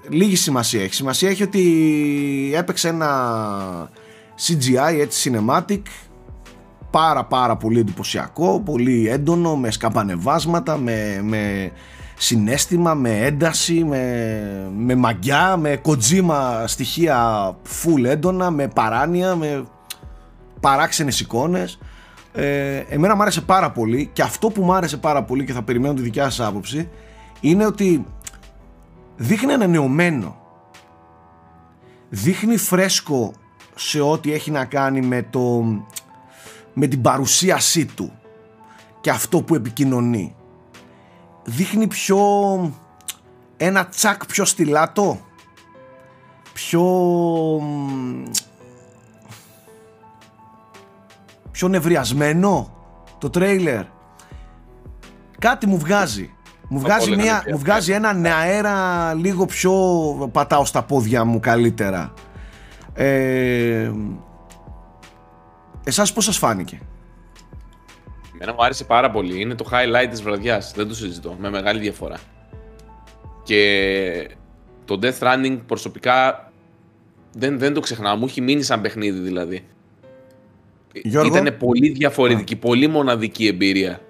λίγη 0.10 0.36
σημασία 0.36 0.84
έχει. 0.84 0.94
Σημασία 0.94 1.30
έχει 1.30 1.44
ότι 1.44 2.54
έπαιξε 2.56 2.88
ένα 2.88 3.90
CGI, 4.48 5.00
έτσι 5.00 5.32
cinematic, 5.34 5.82
πάρα 6.94 7.24
πάρα 7.26 7.56
πολύ 7.56 7.80
εντυπωσιακό, 7.80 8.60
πολύ 8.60 9.08
έντονο, 9.08 9.56
με 9.56 9.72
σκαμπανεβάσματα, 9.72 10.78
με, 10.78 11.20
με 11.24 11.72
συνέστημα, 12.18 12.94
με 12.94 13.18
ένταση, 13.18 13.84
με, 13.84 14.72
με 14.78 14.96
μαγιά, 14.96 15.58
με 15.58 15.76
κοτζίμα 15.76 16.68
στοιχεία 16.68 17.50
full 17.64 18.04
έντονα, 18.06 18.52
με 18.52 18.68
παράνοια, 18.68 19.36
με 19.36 19.64
παράξενες 20.60 21.20
εικόνες. 21.20 21.80
Ε, 22.34 22.78
εμένα 22.90 23.16
μου 23.16 23.22
άρεσε 23.22 23.42
πάρα 23.42 23.72
πολύ 23.72 24.10
και 24.14 24.22
αυτό 24.22 24.50
που 24.50 24.64
μου 24.64 24.74
άρεσε 24.74 24.98
πάρα 24.98 25.24
πολύ 25.24 25.46
και 25.46 25.54
θα 25.54 25.62
περιμένω 25.62 25.94
τη 25.94 26.02
δικιά 26.02 26.30
σας 26.30 26.48
άποψη 26.48 26.90
είναι 27.40 27.66
ότι 27.66 28.06
δείχνει 29.16 29.54
ανανεωμένο 29.54 30.36
δείχνει 32.10 32.58
φρέσκο 32.58 33.34
σε 33.76 34.02
ό,τι 34.02 34.34
έχει 34.34 34.52
να 34.52 34.66
κάνει 34.66 35.02
με 35.02 35.28
το 35.30 35.64
με 36.74 36.88
την 36.88 37.02
παρουσίασή 37.02 37.86
του 37.86 38.12
και 39.02 39.10
αυτό 39.10 39.42
που 39.42 39.56
επικοινωνεί. 39.56 40.36
Δείχνει 41.44 41.88
πιο 41.88 42.20
ένα 43.58 43.86
τσακ 43.86 44.26
πιο 44.26 44.46
στυλάτο 44.46 45.20
πιο 46.54 46.82
πιο 51.52 51.68
νευριασμένο 51.68 52.74
το 53.18 53.30
τρέιλερ. 53.30 53.84
Κάτι 55.40 55.68
μου 55.68 55.78
βγάζει. 55.78 56.34
Μου 56.68 56.80
βγάζει, 56.80 57.16
μια, 57.16 57.44
μου 57.52 57.58
βγάζει 57.58 57.92
έναν 57.92 58.26
αέρα 58.26 59.14
λίγο 59.14 59.46
πιο 59.46 59.74
πατάω 60.32 60.66
στα 60.66 60.84
πόδια 60.84 61.24
μου 61.24 61.40
καλύτερα. 61.40 62.14
Ε, 62.94 63.92
Εσάς 65.84 66.14
πώς 66.14 66.24
σας 66.24 66.38
φάνηκε; 66.38 66.80
Εμένα 68.34 68.54
μου 68.54 68.64
άρεσε 68.64 68.84
πάρα 68.84 69.12
πολύ. 69.12 69.42
Είναι 69.42 69.56
το 69.56 69.66
highlight 69.72 70.08
της 70.10 70.22
βραδιάς. 70.22 70.74
Δεν 70.76 70.88
το 70.88 70.96
συζητώ. 70.96 71.36
Με 71.40 71.50
μεγάλη 71.50 71.80
διαφορά. 71.80 72.20
Και 73.44 74.30
το 74.86 75.00
Death 75.02 75.20
Running 75.20 75.60
προσωπικά 75.68 76.52
δεν, 77.34 77.60
δεν 77.60 77.74
το 77.74 77.80
ξεχνάω. 77.80 78.16
Μου 78.16 78.26
έχει 78.26 78.42
μείνει 78.42 78.62
σαν 78.62 78.82
παιχνίδι 78.82 79.20
δηλαδή. 79.20 79.66
Ήταν 81.04 81.56
πολύ 81.60 81.90
διαφορετική, 81.90 82.56
πολύ 82.56 82.88
μοναδική 82.88 83.48
εμπειρία. 83.48 84.02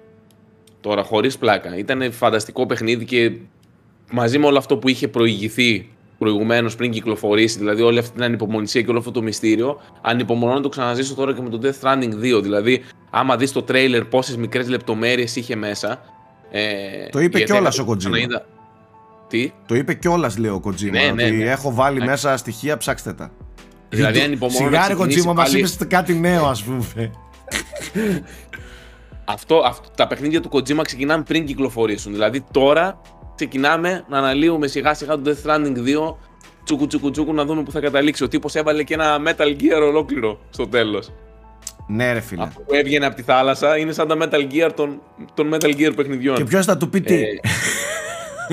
Τώρα 0.80 1.02
χωρίς 1.02 1.38
πλάκα. 1.38 1.76
Ήταν 1.76 2.12
φανταστικό 2.12 2.66
παιχνίδι 2.66 3.04
και 3.04 3.32
μαζί 4.10 4.38
με 4.38 4.46
όλο 4.46 4.58
αυτό 4.58 4.76
που 4.76 4.88
είχε 4.88 5.08
προηγηθεί 5.08 5.90
προηγουμένως 6.18 6.76
πριν 6.76 6.90
κυκλοφορήσει, 6.90 7.58
δηλαδή 7.58 7.82
όλη 7.82 7.98
αυτή 7.98 8.12
την 8.12 8.22
ανυπομονησία 8.22 8.82
και 8.82 8.90
όλο 8.90 8.98
αυτό 8.98 9.10
το 9.10 9.22
μυστήριο, 9.22 9.80
ανυπομονώ 10.02 10.54
να 10.54 10.60
το 10.60 10.68
ξαναζήσω 10.68 11.14
τώρα 11.14 11.34
και 11.34 11.42
με 11.42 11.48
το 11.48 11.60
Death 11.62 11.86
Stranding 11.86 12.36
2. 12.38 12.42
Δηλαδή, 12.42 12.82
άμα 13.10 13.36
δεις 13.36 13.52
το 13.52 13.62
τρέιλερ 13.62 14.04
πόσες 14.04 14.36
μικρές 14.36 14.68
λεπτομέρειες 14.68 15.36
είχε 15.36 15.56
μέσα. 15.56 16.00
Ε, 16.50 17.08
το 17.10 17.20
είπε 17.20 17.42
κιόλας 17.42 17.78
ο 17.78 17.86
Kojima. 17.88 18.18
Είδα... 18.18 18.46
Τι; 19.28 19.52
Το 19.66 19.74
είπε 19.74 19.94
κιόλας, 19.94 20.38
λέει 20.38 20.50
ο 20.50 20.60
Kojima. 20.64 20.90
Ναι, 20.90 21.10
ναι, 21.14 21.28
ναι. 21.28 21.44
Έχω 21.44 21.74
βάλει 21.74 21.98
ναι. 21.98 22.04
μέσα 22.04 22.36
στοιχεία, 22.36 22.76
ψάξτε 22.76 23.12
τα. 23.12 23.30
Δηλαδή, 23.88 24.20
ανυπομονώ. 24.20 24.66
Σιγάρι 24.66 24.96
Kojima, 24.98 25.34
μας 25.34 25.52
είπες 25.52 25.76
κάτι 25.88 26.14
νέο, 26.14 26.46
ας 26.46 26.62
πούμε. 26.62 27.10
αυτό, 29.24 29.62
αυτό, 29.66 29.88
τα 29.96 30.06
παιχνίδια 30.06 30.40
του 30.40 30.48
Kojima 30.52 30.82
ξεκινάνε 30.82 31.22
πριν 31.22 31.46
κυκλοφορήσουν. 31.46 32.12
Δηλαδή 32.12 32.44
τώρα 32.50 33.00
ξεκινάμε 33.34 34.04
να 34.08 34.18
αναλύουμε 34.18 34.66
σιγά 34.66 34.94
σιγά 34.94 35.18
το 35.18 35.22
Death 35.24 35.50
Stranding 35.50 35.76
2 36.10 36.14
τσούκου 36.64 36.86
τσούκου 36.86 37.10
τσούκου 37.10 37.34
να 37.34 37.44
δούμε 37.44 37.62
που 37.62 37.70
θα 37.70 37.80
καταλήξει. 37.80 38.24
Ο 38.24 38.28
τύπος 38.28 38.54
έβαλε 38.54 38.82
και 38.82 38.94
ένα 38.94 39.18
Metal 39.26 39.56
Gear 39.60 39.82
ολόκληρο 39.82 40.38
στο 40.50 40.68
τέλος. 40.68 41.12
Ναι 41.86 42.12
ρε 42.12 42.20
φίλε. 42.20 42.42
Αυτό 42.42 42.60
που 42.60 42.74
έβγαινε 42.74 43.06
από 43.06 43.16
τη 43.16 43.22
θάλασσα 43.22 43.78
είναι 43.78 43.92
σαν 43.92 44.08
τα 44.08 44.16
Metal 44.20 44.52
Gear 44.52 44.70
των, 44.76 45.00
των 45.34 45.54
Metal 45.54 45.76
Gear 45.76 45.92
παιχνιδιών. 45.96 46.36
Και 46.36 46.44
ποιος 46.44 46.66
θα 46.66 46.76
του 46.76 46.88
πει 46.88 47.00
τι; 47.00 47.14
Ε, 47.14 47.26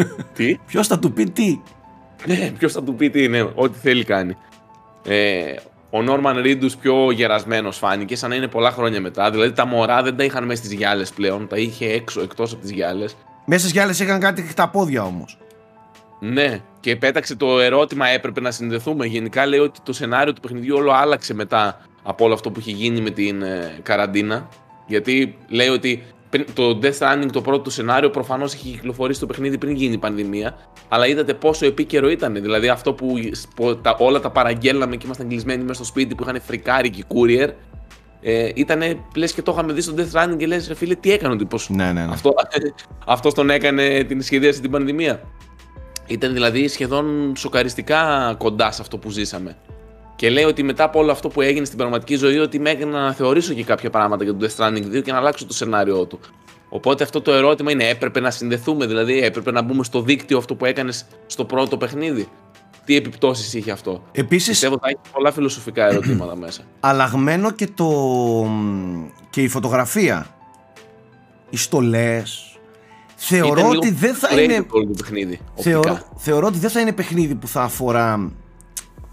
τι; 0.35 0.57
Ποιος 0.67 0.87
θα 0.87 0.99
του 0.99 1.13
πει 1.13 1.29
τι; 1.29 1.59
Ναι, 2.25 2.51
ποιος 2.57 2.71
θα 2.71 2.83
του 2.83 2.95
πει 2.95 3.09
τι, 3.09 3.27
ναι, 3.27 3.41
ό,τι 3.55 3.77
θέλει 3.79 4.03
κάνει. 4.03 4.37
Ε, 5.07 5.53
ο 5.89 6.01
Νόρμαν 6.01 6.41
Ρίντου 6.41 6.69
πιο 6.81 7.11
γερασμένος 7.11 7.77
φάνηκε, 7.77 8.15
σαν 8.15 8.29
να 8.29 8.35
είναι 8.35 8.47
πολλά 8.47 8.71
χρόνια 8.71 9.01
μετά. 9.01 9.31
Δηλαδή 9.31 9.51
τα 9.51 9.65
μωρά 9.65 10.01
δεν 10.01 10.17
τα 10.17 10.23
είχαν 10.23 10.45
μέσα 10.45 10.63
στις 10.63 10.73
γυάλες 10.73 11.11
πλέον, 11.11 11.47
τα 11.47 11.57
είχε 11.57 11.91
έξω 11.91 12.21
εκτός 12.21 12.51
από 12.51 12.61
τις 12.61 12.71
γυάλες. 12.71 13.15
Μέσα 13.53 13.63
στις 13.63 13.75
γυάλες 13.75 13.99
είχαν 13.99 14.19
κάτι 14.19 14.53
τα 14.53 14.69
πόδια 14.69 15.03
όμως. 15.03 15.37
Ναι, 16.19 16.59
και 16.79 16.95
πέταξε 16.95 17.35
το 17.35 17.59
ερώτημα 17.59 18.07
έπρεπε 18.07 18.41
να 18.41 18.51
συνδεθούμε. 18.51 19.05
Γενικά 19.05 19.45
λέει 19.45 19.59
ότι 19.59 19.79
το 19.83 19.93
σενάριο 19.93 20.33
του 20.33 20.41
παιχνιδιού 20.41 20.75
όλο 20.75 20.91
άλλαξε 20.91 21.33
μετά 21.33 21.81
από 22.03 22.25
όλο 22.25 22.33
αυτό 22.33 22.51
που 22.51 22.59
είχε 22.59 22.71
γίνει 22.71 23.01
με 23.01 23.09
την 23.09 23.41
ε, 23.41 23.79
καραντίνα. 23.83 24.49
Γιατί 24.87 25.37
λέει 25.47 25.67
ότι 25.67 26.03
το 26.53 26.79
Death 26.81 26.97
Stranding, 26.97 27.29
το 27.31 27.41
πρώτο 27.41 27.69
σενάριο, 27.69 28.09
προφανώς 28.09 28.53
είχε 28.53 28.69
κυκλοφορήσει 28.69 29.19
το 29.19 29.25
παιχνίδι 29.25 29.57
πριν 29.57 29.75
γίνει 29.75 29.93
η 29.93 29.97
πανδημία. 29.97 30.57
Αλλά 30.89 31.07
είδατε 31.07 31.33
πόσο 31.33 31.65
επίκαιρο 31.65 32.09
ήταν. 32.09 32.33
Δηλαδή 32.33 32.67
αυτό 32.67 32.93
που, 32.93 33.13
τα, 33.81 33.95
όλα 33.99 34.19
τα 34.19 34.29
παραγγέλναμε 34.29 34.95
και 34.95 35.05
ήμασταν 35.05 35.27
κλεισμένοι 35.27 35.61
μέσα 35.61 35.73
στο 35.73 35.83
σπίτι 35.83 36.15
που 36.15 36.23
είχαν 36.23 36.41
φρικάρει 36.41 36.89
και 36.89 37.03
courier 37.07 37.49
ε, 38.21 38.49
ήταν 38.55 38.81
λες 39.15 39.34
και 39.34 39.41
το 39.41 39.51
είχαμε 39.51 39.73
δει 39.73 39.81
στο 39.81 39.93
Death 39.97 40.23
Running 40.23 40.38
και 40.38 40.47
λες, 40.47 40.71
φίλε, 40.75 40.95
τι 40.95 41.12
έκανε 41.12 41.34
ο 41.34 41.38
τύπος; 41.38 41.69
Ναι, 41.69 41.91
ναι, 41.91 42.05
ναι. 42.05 42.12
Αυτό, 42.12 42.34
αυτός 43.05 43.34
τον 43.34 43.49
έκανε 43.49 44.03
την 44.03 44.21
σχεδίαση 44.21 44.62
την 44.62 44.71
πανδημία. 44.71 45.21
Ήταν 46.07 46.34
δηλαδή 46.34 46.67
σχεδόν 46.67 47.34
σοκαριστικά 47.38 48.36
κοντά 48.38 48.71
σε 48.71 48.81
αυτό 48.81 48.97
που 48.97 49.10
ζήσαμε. 49.10 49.57
Και 50.15 50.29
λέει 50.29 50.43
ότι 50.43 50.63
μετά 50.63 50.84
από 50.84 50.99
όλο 50.99 51.12
αυτό 51.12 51.29
που 51.29 51.41
έγινε 51.41 51.65
στην 51.65 51.77
πραγματική 51.77 52.15
ζωή, 52.15 52.38
ότι 52.38 52.60
με 52.60 52.69
έκανε 52.69 52.91
να 52.91 52.99
αναθεωρήσω 52.99 53.53
και 53.53 53.63
κάποια 53.63 53.89
πράγματα 53.89 54.23
για 54.23 54.36
το 54.36 54.45
Death 54.45 54.63
Stranding 54.63 54.97
2 54.97 55.01
και 55.03 55.12
να 55.12 55.17
αλλάξω 55.17 55.45
το 55.45 55.53
σενάριό 55.53 56.05
του. 56.05 56.19
Οπότε 56.69 57.03
αυτό 57.03 57.21
το 57.21 57.31
ερώτημα 57.31 57.71
είναι, 57.71 57.88
έπρεπε 57.88 58.19
να 58.19 58.31
συνδεθούμε, 58.31 58.86
δηλαδή 58.86 59.23
έπρεπε 59.23 59.51
να 59.51 59.62
μπούμε 59.62 59.84
στο 59.84 60.01
δίκτυο 60.01 60.38
αυτό 60.38 60.55
που 60.55 60.65
έκανες 60.65 61.05
στο 61.25 61.45
πρώτο 61.45 61.77
παιχνίδι; 61.77 62.27
Τι 62.85 62.95
επιπτώσεις 62.95 63.53
είχε 63.53 63.71
αυτό. 63.71 64.03
Επίσης, 64.11 64.49
Πιστεύω 64.49 64.73
ότι 64.73 64.83
θα 64.83 64.89
έχει 64.89 65.13
πολλά 65.13 65.31
φιλοσοφικά 65.31 65.85
ερωτήματα 65.87 66.35
μέσα. 66.35 66.61
Αλλαγμένο 66.79 67.51
και, 67.51 67.67
το... 67.67 67.89
και 69.29 69.41
η 69.41 69.47
φωτογραφία. 69.47 70.35
Οι 71.49 71.57
στολές. 71.57 72.45
Θεωρώ 73.15 73.69
ότι 73.69 73.91
δεν 73.91 74.15
θα 74.15 74.41
είναι. 74.41 74.65
παιχνίδι, 74.97 75.39
θεωρώ, 75.55 75.99
θεωρώ 76.15 76.47
ότι 76.47 76.57
δεν 76.57 76.69
θα 76.69 76.79
είναι 76.79 76.91
παιχνίδι 76.91 77.35
που 77.35 77.47
θα 77.47 77.61
αφορά 77.61 78.31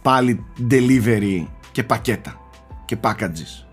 πάλι 0.02 0.44
delivery 0.70 1.46
και 1.72 1.82
πακέτα. 1.82 2.40
και 2.84 2.96
packages. 3.02 3.66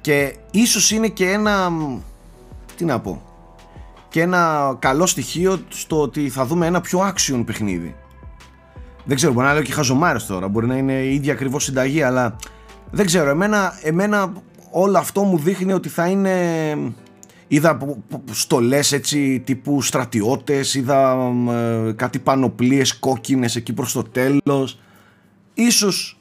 Και 0.00 0.36
ίσως 0.50 0.90
είναι 0.90 1.08
και 1.08 1.30
ένα, 1.30 1.72
τι 2.76 2.84
να 2.84 3.00
πω, 3.00 3.22
και 4.08 4.20
ένα 4.20 4.76
καλό 4.78 5.06
στοιχείο 5.06 5.60
στο 5.68 6.00
ότι 6.00 6.28
θα 6.28 6.46
δούμε 6.46 6.66
ένα 6.66 6.80
πιο 6.80 7.12
action 7.14 7.42
παιχνίδι. 7.46 7.96
Δεν 9.04 9.16
ξέρω, 9.16 9.32
μπορεί 9.32 9.46
να 9.46 9.52
λέω 9.52 9.62
και 9.62 9.72
χαζομάρες 9.72 10.26
τώρα, 10.26 10.48
μπορεί 10.48 10.66
να 10.66 10.76
είναι 10.76 10.92
η 10.92 11.14
ίδια 11.14 11.32
ακριβώς 11.32 11.64
συνταγή, 11.64 12.02
αλλά 12.02 12.36
δεν 12.90 13.06
ξέρω, 13.06 13.30
εμένα, 13.30 13.78
εμένα 13.82 14.32
όλο 14.70 14.98
αυτό 14.98 15.22
μου 15.22 15.38
δείχνει 15.38 15.72
ότι 15.72 15.88
θα 15.88 16.06
είναι 16.06 16.32
είδα 17.48 17.78
στολές 18.30 18.92
έτσι 18.92 19.40
τύπου 19.40 19.82
στρατιώτες 19.82 20.74
είδα 20.74 21.32
ε, 21.48 21.92
κάτι 21.92 22.18
πανοπλίες 22.18 22.98
κόκκινες 22.98 23.56
εκεί 23.56 23.72
προς 23.72 23.92
το 23.92 24.02
τέλος. 24.02 24.78
Ίσως, 25.54 26.20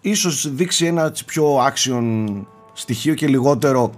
ίσως 0.00 0.54
δείξει 0.54 0.86
ένα 0.86 1.04
έτσι, 1.04 1.24
πιο 1.24 1.66
action 1.66 2.26
στοιχείο 2.72 3.14
και 3.14 3.26
λιγότερο 3.26 3.90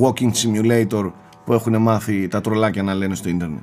walking 0.00 0.30
simulator 0.32 1.12
που 1.44 1.52
έχουν 1.52 1.76
μάθει 1.76 2.28
τα 2.28 2.40
τρολάκια 2.40 2.82
να 2.82 2.94
λένε 2.94 3.14
στο 3.14 3.28
ίντερνετ. 3.28 3.62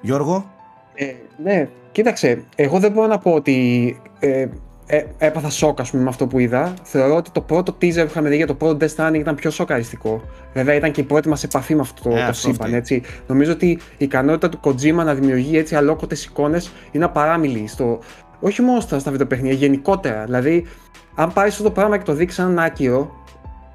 Γιώργο; 0.00 0.55
Ε, 0.96 1.14
Ναι, 1.42 1.68
κοίταξε 1.92 2.44
εγώ 2.56 2.78
δεν 2.78 2.92
μπορώ 2.92 3.06
να 3.06 3.18
πω 3.18 3.32
ότι 3.32 3.96
ε, 4.18 4.46
ε, 4.86 5.04
έπαθα 5.18 5.50
σοκ 5.50 5.78
πούμε, 5.90 6.02
με 6.02 6.08
αυτό 6.08 6.26
που 6.26 6.38
είδα. 6.38 6.74
Θεωρώ 6.82 7.16
ότι 7.16 7.30
το 7.30 7.40
πρώτο 7.40 7.72
teaser 7.72 7.94
που 7.94 8.06
είχαμε 8.06 8.28
δει 8.28 8.36
για 8.36 8.46
το 8.46 8.54
πρώτο 8.54 8.86
Death 8.86 8.96
Stranding 8.96 9.18
ήταν 9.18 9.34
πιο 9.34 9.50
σοκαριστικό. 9.50 10.22
Βέβαια 10.54 10.74
ήταν 10.74 10.90
και 10.90 11.00
η 11.00 11.04
πρώτη 11.04 11.28
μας 11.28 11.42
επαφή 11.42 11.74
με 11.74 11.80
αυτό 11.80 12.08
το, 12.08 12.16
ε, 12.16 12.26
το 12.26 12.32
σύμπαν. 12.32 12.74
Έτσι. 12.74 13.02
Νομίζω 13.26 13.52
ότι 13.52 13.66
η 13.66 13.80
ικανότητα 13.96 14.48
του 14.48 14.60
Kojima 14.64 15.04
να 15.04 15.14
δημιουργεί 15.14 15.58
έτσι 15.58 15.74
αλόκοτες 15.74 16.24
εικόνες 16.24 16.72
είναι 16.92 17.04
απαράμιλη. 17.04 17.66
Στο, 17.66 17.98
όχι 18.40 18.62
μόνο 18.62 18.80
στα, 18.80 18.98
στα 18.98 19.10
βιντεοπαιχνίδια, 19.10 19.56
γενικότερα. 19.56 20.24
Δηλαδή, 20.24 20.66
αν 21.14 21.32
πάρεις 21.32 21.52
αυτό 21.52 21.64
το 21.64 21.70
πράγμα 21.70 21.98
και 21.98 22.04
το 22.04 22.12
δείξεις 22.12 22.42
σαν 22.42 22.58
άκυρο, 22.58 23.24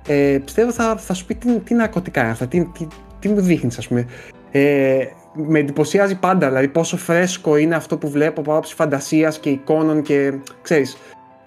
ε, 0.07 0.37
πιστεύω 0.43 0.71
θα, 0.71 0.97
θα 0.97 1.13
σου 1.13 1.25
πει 1.25 1.35
τι, 1.35 1.59
τι 1.59 1.73
ναρκωτικά 1.73 2.21
είναι 2.21 2.31
αυτά, 2.31 2.47
τι, 2.47 2.65
τι, 2.65 2.87
τι 3.19 3.29
μου 3.29 3.41
δείχνεις, 3.41 3.77
ας 3.77 3.87
πούμε. 3.87 4.05
Ε, 4.51 5.05
με 5.33 5.59
εντυπωσιάζει 5.59 6.19
πάντα, 6.19 6.47
δηλαδή 6.47 6.67
πόσο 6.67 6.97
φρέσκο 6.97 7.55
είναι 7.55 7.75
αυτό 7.75 7.97
που 7.97 8.09
βλέπω 8.09 8.41
από 8.41 8.51
άποψη 8.51 8.75
φαντασίας 8.75 9.39
και 9.39 9.49
εικόνων 9.49 10.01
και 10.01 10.33
ξέρεις, 10.61 10.97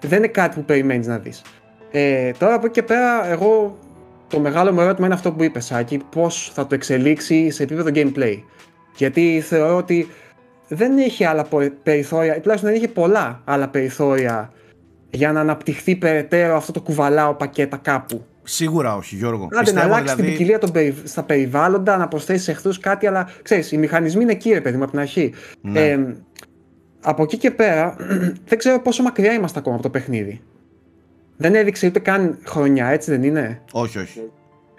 δεν 0.01 0.17
είναι 0.17 0.27
κάτι 0.27 0.55
που 0.55 0.65
περιμένεις 0.65 1.07
να 1.07 1.17
δεις. 1.17 1.41
Ε, 1.91 2.31
τώρα 2.31 2.53
από 2.53 2.65
εκεί 2.65 2.73
και 2.73 2.83
πέρα, 2.83 3.27
εγώ 3.31 3.77
το 4.27 4.39
μεγάλο 4.39 4.71
μου 4.71 4.81
ερώτημα 4.81 5.05
είναι 5.05 5.15
αυτό 5.15 5.31
που 5.31 5.43
είπες, 5.43 5.65
Σάκη, 5.65 5.99
πώς 6.09 6.51
θα 6.53 6.67
το 6.67 6.75
εξελίξει 6.75 7.49
σε 7.49 7.63
επίπεδο 7.63 7.89
gameplay. 7.93 8.41
Γιατί 8.95 9.41
θεωρώ 9.45 9.75
ότι 9.75 10.07
δεν 10.67 10.97
έχει 10.97 11.25
άλλα 11.25 11.47
περιθώρια, 11.83 12.41
τουλάχιστον 12.41 12.71
δεν 12.71 12.81
έχει 12.81 12.91
πολλά 12.91 13.41
άλλα 13.45 13.67
περιθώρια 13.67 14.51
για 15.09 15.31
να 15.31 15.39
αναπτυχθεί 15.39 15.95
περαιτέρω 15.95 16.55
αυτό 16.55 16.71
το 16.71 16.81
κουβαλάω 16.81 17.33
πακέτα 17.33 17.77
κάπου. 17.77 18.25
Σίγουρα 18.47 18.95
όχι, 18.95 19.15
Γιώργο. 19.15 19.47
Άντε 19.51 19.71
να 19.71 19.81
αλλάξει 19.81 20.03
δηλαδή... 20.03 20.21
την 20.21 20.31
ποικιλία 20.31 20.59
των 20.59 20.71
στα 21.03 21.23
περιβάλλοντα, 21.23 21.97
να 21.97 22.07
προσθέσεις 22.07 22.47
εχθρούς 22.47 22.79
κάτι, 22.79 23.07
αλλά 23.07 23.29
ξέρεις, 23.41 23.71
οι 23.71 23.77
μηχανισμοί 23.77 24.23
είναι 24.23 24.31
εκεί, 24.31 24.51
ρε 24.51 24.61
παιδί 24.61 24.77
μου, 24.77 24.83
από 24.83 24.91
την 24.91 24.99
αρχή. 24.99 25.33
Ναι. 25.61 25.87
Ε, 25.87 26.15
από 27.01 27.23
εκεί 27.23 27.37
και 27.37 27.51
πέρα, 27.51 27.95
δεν 28.47 28.57
ξέρω 28.57 28.81
πόσο 28.81 29.03
μακριά 29.03 29.33
είμαστε 29.33 29.59
ακόμα 29.59 29.75
από 29.75 29.83
το 29.83 29.89
παιχνίδι. 29.89 30.41
Δεν 31.37 31.55
έδειξε 31.55 31.87
ούτε 31.87 31.99
καν 31.99 32.37
χρονιά, 32.45 32.87
έτσι 32.87 33.11
δεν 33.11 33.23
είναι; 33.23 33.61
Όχι, 33.71 33.97
όχι. 33.97 34.21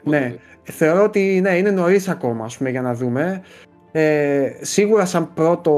Ναι. 0.04 0.34
Θεωρώ 0.62 1.02
ότι 1.02 1.38
ναι, 1.42 1.56
είναι 1.56 1.70
νωρίς 1.70 2.08
ακόμα 2.08 2.44
ας 2.44 2.56
πούμε, 2.56 2.70
για 2.70 2.82
να 2.82 2.94
δούμε. 2.94 3.42
Ε, 3.92 4.50
σίγουρα, 4.60 5.04
σαν 5.04 5.34
πρώτο, 5.34 5.72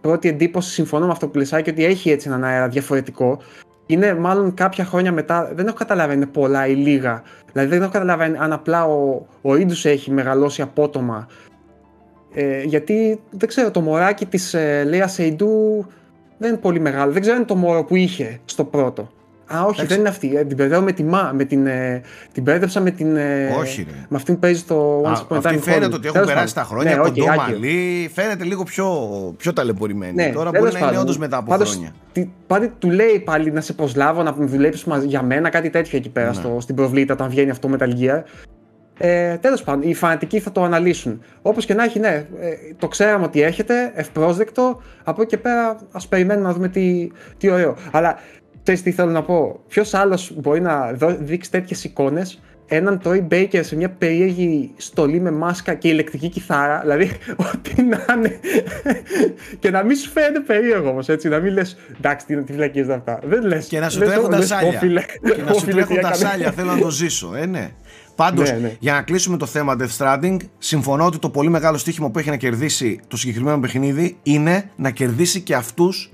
πρώτη 0.00 0.28
εντύπωση, 0.28 0.70
συμφωνώ 0.70 1.06
με 1.06 1.12
αυτό 1.12 1.28
που 1.28 1.38
λες, 1.38 1.48
και 1.48 1.70
ότι 1.70 1.84
έχει 1.84 2.10
έτσι 2.10 2.28
έναν 2.28 2.44
αέρα 2.44 2.68
διαφορετικό 2.68 3.40
είναι 3.86 4.14
μάλλον 4.14 4.54
κάποια 4.54 4.84
χρόνια 4.84 5.12
μετά, 5.12 5.50
δεν 5.54 5.66
έχω 5.66 5.76
καταλάβει 5.76 6.10
αν 6.10 6.16
είναι 6.16 6.26
πολλά 6.26 6.66
ή 6.66 6.74
λίγα. 6.74 7.22
Δηλαδή 7.52 7.70
δεν 7.70 7.82
έχω 7.82 7.90
καταλάβει 7.90 8.36
αν 8.38 8.52
απλά 8.52 8.84
ο, 8.84 9.26
ο 9.42 9.54
έχει 9.82 10.10
μεγαλώσει 10.10 10.62
απότομα. 10.62 11.28
Ε, 12.34 12.62
γιατί 12.62 13.20
δεν 13.30 13.48
ξέρω, 13.48 13.70
το 13.70 13.80
μωράκι 13.80 14.26
της 14.26 14.54
ε, 14.54 14.84
Λέα 14.84 15.08
Σεϊντού 15.08 15.86
δεν 16.38 16.48
είναι 16.48 16.58
πολύ 16.58 16.80
μεγάλο. 16.80 17.12
Δεν 17.12 17.20
ξέρω 17.20 17.36
αν 17.36 17.42
είναι 17.42 17.50
το 17.50 17.56
μωρό 17.56 17.84
που 17.84 17.96
είχε 17.96 18.40
στο 18.44 18.64
πρώτο. 18.64 19.10
Α, 19.46 19.64
όχι, 19.64 19.86
δεν 19.86 19.98
είναι 19.98 20.08
αυτή. 20.08 20.36
Ε, 20.36 20.44
την 20.44 20.56
μπερδεύω 20.56 20.82
με 20.82 20.92
τη 20.92 21.02
Μα. 21.02 21.30
Με 21.34 21.44
την, 21.44 21.66
ε, 21.66 22.02
την 22.32 22.42
μπέρδεψα 22.42 22.80
με 22.80 22.90
την. 22.90 23.16
Ε, 23.16 23.54
όχι, 23.58 23.86
ρε. 23.88 23.96
Με 24.08 24.16
αυτήν 24.16 24.34
που 24.34 24.40
παίζει 24.40 24.60
στο 24.60 25.02
Once 25.02 25.36
Upon 25.36 25.40
a 25.40 25.52
Time. 25.52 25.58
Φαίνεται 25.60 25.94
ότι 25.94 26.08
έχουν 26.08 26.24
περάσει 26.24 26.54
τα 26.54 26.62
χρόνια, 26.62 26.96
ναι, 26.96 27.02
κοντό 27.02 27.24
okay, 27.24 27.36
μαλλί. 27.36 28.10
Φαίνεται 28.14 28.44
λίγο 28.44 28.62
πιο, 28.62 28.88
πιο 29.36 29.52
ταλαιπωρημένη. 29.52 30.14
Ναι, 30.14 30.30
Τώρα 30.34 30.50
μπορεί 30.58 30.72
να 30.72 30.88
είναι 30.88 30.98
όντω 30.98 31.14
μετά 31.18 31.36
από 31.36 31.50
πάντως, 31.50 31.70
χρόνια. 31.70 31.94
Πάντε 32.46 32.72
του 32.78 32.90
λέει 32.90 33.22
πάλι 33.24 33.50
να 33.50 33.60
σε 33.60 33.72
προσλάβω, 33.72 34.22
να 34.22 34.32
δουλέψεις 34.32 34.86
για 35.04 35.22
μένα, 35.22 35.48
κάτι 35.48 35.70
τέτοιο 35.70 35.98
εκεί 35.98 36.08
πέρα 36.08 36.28
ναι. 36.28 36.34
στο, 36.34 36.56
στην 36.60 36.74
προβλήτα 36.74 37.12
όταν 37.14 37.28
βγαίνει 37.28 37.50
αυτό 37.50 37.68
με 37.68 37.76
τα 37.76 37.88
Gear. 38.00 38.22
Ε, 38.98 39.36
Τέλος 39.36 39.62
πάντων, 39.62 39.90
οι 39.90 39.94
φανατικοί 39.94 40.38
θα 40.40 40.52
το 40.52 40.62
αναλύσουν. 40.62 41.22
Όπως 41.42 41.64
και 41.64 41.74
να 41.74 41.84
έχει, 41.84 41.98
ναι, 41.98 42.26
ε, 42.40 42.52
το 42.78 42.88
ξέραμε 42.88 43.24
ότι 43.24 43.42
έχετε, 43.42 43.92
ευπρόσδεκτο. 43.94 44.82
Από 45.04 45.22
εκεί 45.22 45.30
και 45.30 45.38
πέρα, 45.38 45.78
ας 45.92 46.08
περιμένουμε 46.08 46.46
να 46.46 46.54
δούμε 46.54 46.68
τι, 46.68 47.10
τι 47.38 47.50
ωραίο. 47.50 47.76
Αλλά 47.90 48.18
Ξέρεις 48.64 48.82
τι 48.82 48.92
θέλω 48.92 49.10
να 49.10 49.22
πω; 49.22 49.60
Ποιος 49.68 49.94
άλλος 49.94 50.32
μπορεί 50.36 50.60
να 50.60 50.92
δείξει 51.20 51.50
τέτοιες 51.50 51.84
εικόνες 51.84 52.40
έναν 52.66 53.00
Troy 53.04 53.28
Baker 53.30 53.60
σε 53.62 53.76
μια 53.76 53.90
περίεργη 53.90 54.70
στολή 54.76 55.20
με 55.20 55.30
μάσκα 55.30 55.74
και 55.74 55.88
ηλεκτρική 55.88 56.28
κιθάρα, 56.28 56.80
δηλαδή 56.80 57.10
ό,τι 57.52 57.82
να 57.82 58.04
είναι. 58.16 58.40
και 59.58 59.70
να 59.70 59.82
μην 59.82 59.96
σου 59.96 60.10
φαίνεται 60.10 60.40
περίεργο 60.40 60.88
όμως, 60.88 61.08
έτσι. 61.08 61.28
Να 61.28 61.38
μην 61.38 61.52
λες 61.52 61.76
εντάξει, 61.96 62.26
τι, 62.26 62.42
τι 62.42 62.52
φυλακίε 62.52 62.92
αυτά. 62.92 63.18
Δεν 63.24 63.46
λες. 63.46 63.66
Και 63.66 63.80
να 63.80 63.88
σου 63.88 63.98
τρέχουν 63.98 64.30
τα 64.30 64.42
σάλια. 64.42 64.80
Και 65.22 65.42
να 65.42 65.52
σου 65.52 65.66
τρέχουν 65.66 66.00
τα 66.00 66.14
σάλια, 66.14 66.52
θέλω 66.52 66.72
να 66.72 66.78
το 66.78 66.90
ζήσω. 66.90 67.34
Ε, 67.36 67.46
ναι. 67.46 67.70
Πάντως, 68.16 68.50
ναι, 68.50 68.58
ναι. 68.58 68.76
για 68.78 68.92
να 68.92 69.02
κλείσουμε 69.02 69.36
το 69.36 69.46
θέμα 69.46 69.76
Death 69.80 69.96
Stranding, 69.98 70.36
συμφωνώ 70.58 71.04
ότι 71.04 71.18
το 71.18 71.30
πολύ 71.30 71.48
μεγάλο 71.48 71.78
στοίχημα 71.78 72.10
που 72.10 72.18
έχει 72.18 72.30
να 72.30 72.36
κερδίσει 72.36 73.00
το 73.08 73.16
συγκεκριμένο 73.16 73.60
παιχνίδι 73.60 74.16
είναι 74.22 74.70
να 74.76 74.90
κερδίσει 74.90 75.40
και 75.40 75.54
αυτούς 75.54 76.12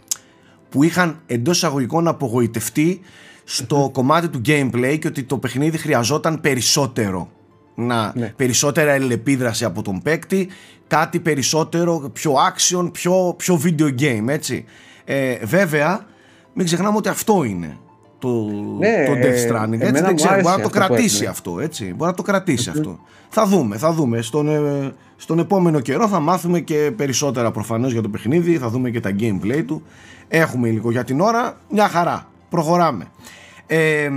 που 0.70 0.82
είχαν 0.82 1.20
εντός 1.26 1.56
εισαγωγικών 1.56 2.08
απογοητευτεί 2.08 3.00
στο 3.44 3.90
κομμάτι 3.92 4.28
του 4.28 4.40
gameplay 4.46 4.96
και 5.00 5.06
ότι 5.06 5.22
το 5.22 5.38
παιχνίδι 5.38 5.78
χρειαζόταν 5.78 6.40
περισσότερο. 6.40 7.30
Να, 7.74 8.12
ναι. 8.14 8.32
περισσότερα 8.36 8.92
ελεπίδραση 8.92 9.64
από 9.64 9.82
τον 9.82 10.02
παίκτη, 10.02 10.48
κάτι 10.86 11.20
περισσότερο, 11.20 12.10
πιο 12.12 12.34
action, 12.34 12.92
πιο, 12.92 13.34
πιο 13.36 13.60
video 13.64 14.00
game, 14.00 14.24
έτσι. 14.26 14.64
Ε, 15.04 15.36
βέβαια, 15.46 16.06
μην 16.52 16.66
ξεχνάμε 16.66 16.96
ότι 16.96 17.08
αυτό 17.08 17.44
είναι 17.44 17.78
το, 18.20 18.28
ναι, 18.78 19.04
το 19.06 19.12
Death 19.12 19.24
ε, 19.24 19.48
Stranding. 19.48 19.80
Έτσι, 19.80 20.02
δεν 20.02 20.14
ξέρω, 20.14 20.40
μπορεί 20.40 20.56
να 20.56 20.62
το 20.62 20.68
κρατήσει 20.68 21.26
αυτό, 21.26 21.60
έτσι. 21.60 21.84
Μπορεί 21.84 22.10
να 22.10 22.16
το 22.16 22.22
κρατήσει 22.22 22.70
αυτό. 22.70 22.98
Θα 23.28 23.46
δούμε, 23.46 23.76
θα 23.76 23.92
δούμε. 23.92 24.22
Στον, 24.22 24.48
ε, 24.48 24.92
στον 25.16 25.38
επόμενο 25.38 25.80
καιρό 25.80 26.08
θα 26.08 26.20
μάθουμε 26.20 26.60
και 26.60 26.92
περισσότερα 26.96 27.50
προφανώς 27.50 27.92
για 27.92 28.02
το 28.02 28.08
παιχνίδι, 28.08 28.58
θα 28.58 28.68
δούμε 28.68 28.90
και 28.90 29.00
τα 29.00 29.10
gameplay 29.18 29.62
του. 29.66 29.82
Έχουμε 30.28 30.68
υλικό 30.68 30.90
για 30.90 31.04
την 31.04 31.20
ώρα, 31.20 31.60
μια 31.70 31.88
χαρά. 31.88 32.26
Προχωράμε. 32.48 33.04
Ε, 33.66 34.10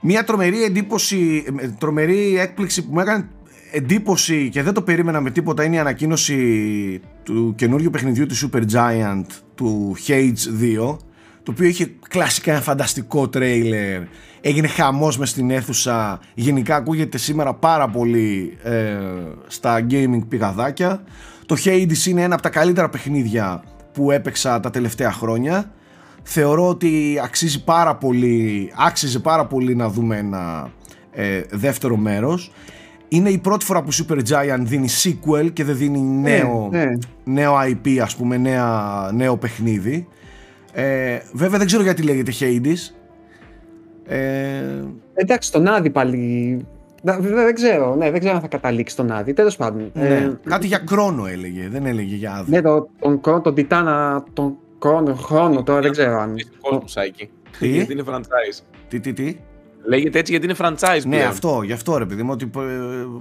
μια 0.00 0.24
τρομερή 0.24 0.64
εντύπωση, 0.64 1.44
ε, 1.60 1.68
τρομερή 1.68 2.38
έκπληξη 2.38 2.84
που 2.84 2.92
μου 2.92 3.00
έκανε 3.00 3.28
εντύπωση 3.72 4.48
και 4.48 4.62
δεν 4.62 4.72
το 4.74 4.82
περίμενα 4.82 5.20
με 5.20 5.30
τίποτα 5.30 5.64
είναι 5.64 5.76
η 5.76 5.78
ανακοίνωση 5.78 7.00
του 7.22 7.54
καινούριου 7.56 7.90
παιχνιδιού 7.90 8.26
του 8.26 8.34
Super 8.34 8.62
Giant 8.72 9.26
του 9.54 9.96
Hades 10.06 10.90
2 10.90 10.96
το 11.42 11.50
οποίο 11.50 11.66
είχε 11.66 11.94
κλασικά 12.08 12.52
ένα 12.52 12.60
φανταστικό 12.60 13.28
τρέιλερ. 13.28 14.02
Έγινε 14.40 14.66
χαμός 14.66 15.18
μες 15.18 15.30
στην 15.30 15.50
αίθουσα. 15.50 16.20
Γενικά 16.34 16.76
ακούγεται 16.76 17.18
σήμερα 17.18 17.54
πάρα 17.54 17.88
πολύ 17.88 18.56
ε, 18.62 18.96
στα 19.46 19.86
gaming 19.90 20.20
πηγαδάκια. 20.28 21.02
Το 21.46 21.56
Hades 21.64 22.06
είναι 22.06 22.22
ένα 22.22 22.34
από 22.34 22.42
τα 22.42 22.48
καλύτερα 22.48 22.88
παιχνίδια 22.88 23.62
που 23.92 24.10
έπαιξα 24.10 24.60
τα 24.60 24.70
τελευταία 24.70 25.12
χρόνια. 25.12 25.72
Θεωρώ 26.22 26.68
ότι 26.68 27.20
αξίζει 27.24 27.64
πάρα 27.64 27.96
πολύ 27.96 28.72
άξιζε 28.86 29.18
πάρα 29.18 29.46
πολύ 29.46 29.74
να 29.74 29.88
δούμε 29.88 30.16
ένα 30.16 30.70
ε, 31.12 31.40
δεύτερο 31.50 31.96
μέρος. 31.96 32.52
Είναι 33.08 33.30
η 33.30 33.38
πρώτη 33.38 33.64
φορά 33.64 33.82
που 33.82 33.92
Super 33.92 34.18
Giant 34.18 34.60
δίνει 34.60 34.88
sequel 35.02 35.52
και 35.52 35.64
δεν 35.64 35.76
δίνει 35.76 35.98
ναι, 35.98 36.30
νέο, 36.30 36.68
ναι. 36.70 36.84
νέο 37.24 37.54
IP 37.60 37.98
ας 37.98 38.16
πούμε 38.16 38.36
νέα, 38.36 39.10
νέο 39.14 39.36
παιχνίδι 39.36 40.08
ε, 40.72 41.18
βέβαια 41.32 41.58
δεν 41.58 41.66
ξέρω 41.66 41.82
γιατί 41.82 42.02
λέγεται 42.02 42.32
Hades 42.40 42.94
ε... 44.06 44.84
Εντάξει 45.14 45.52
τον 45.52 45.66
Άδη 45.66 45.90
πάλι 45.90 46.66
δεν 47.20 47.54
ξέρω, 47.54 47.94
ναι, 47.94 48.10
δεν 48.10 48.20
ξέρω 48.20 48.34
αν 48.34 48.40
θα 48.40 48.48
καταλήξει 48.48 48.96
τον 48.96 49.10
Άδη. 49.12 49.32
Τέλος 49.32 49.56
πάντων. 49.56 49.90
Ναι, 49.94 50.08
ε, 50.08 50.38
κάτι 50.44 50.66
για 50.66 50.78
κρόνο 50.78 51.26
έλεγε, 51.26 51.68
δεν 51.68 51.86
έλεγε 51.86 52.14
για 52.14 52.34
Άδη. 52.34 52.50
Ναι, 52.50 52.60
το, 52.60 52.88
τον, 52.98 53.20
τον, 53.20 53.42
τον 53.42 53.54
Τιτάνα, 53.54 54.24
τον 54.32 54.56
χρόνο, 54.82 55.14
χρόνο 55.14 55.62
τώρα 55.62 55.80
δεν 55.80 55.90
ξέρω 55.90 56.20
αν. 56.20 56.34
κόσμος, 56.60 56.90
Σάικη. 56.90 57.30
Τι; 57.58 57.68
Γιατί 57.68 57.92
είναι 57.92 58.02
franchise. 58.06 58.60
Τι, 58.88 59.00
τι, 59.00 59.12
τι; 59.12 59.36
Λέγεται 59.84 60.18
έτσι 60.18 60.32
γιατί 60.32 60.46
είναι 60.46 60.56
franchise. 60.58 61.02
Ναι, 61.06 61.22
αυτό, 61.22 61.62
γι' 61.64 61.72
αυτό 61.72 61.98
ρε 61.98 62.06
παιδί 62.06 62.22
μου, 62.22 62.30
ότι 62.32 62.44
ε, 62.44 62.58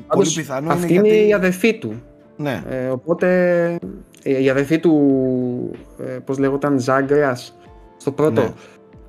πολύ 0.08 0.32
πιθανό 0.36 0.72
αυτή 0.72 0.94
είναι. 0.94 1.02
Αυτή 1.02 1.16
είναι 1.16 1.28
η 1.28 1.34
αδερφή 1.34 1.78
του. 1.78 2.02
Ναι. 2.36 2.64
Ε, 2.70 2.88
οπότε 2.88 3.78
η 4.24 4.50
αδερφή 4.50 4.80
του, 4.80 5.72
ε, 6.00 6.04
πώς 6.04 6.38
λέγονταν, 6.38 6.80
Ζάγκρεας, 6.80 7.58
στο 7.98 8.12
πρώτο. 8.12 8.42
Ναι. 8.42 8.54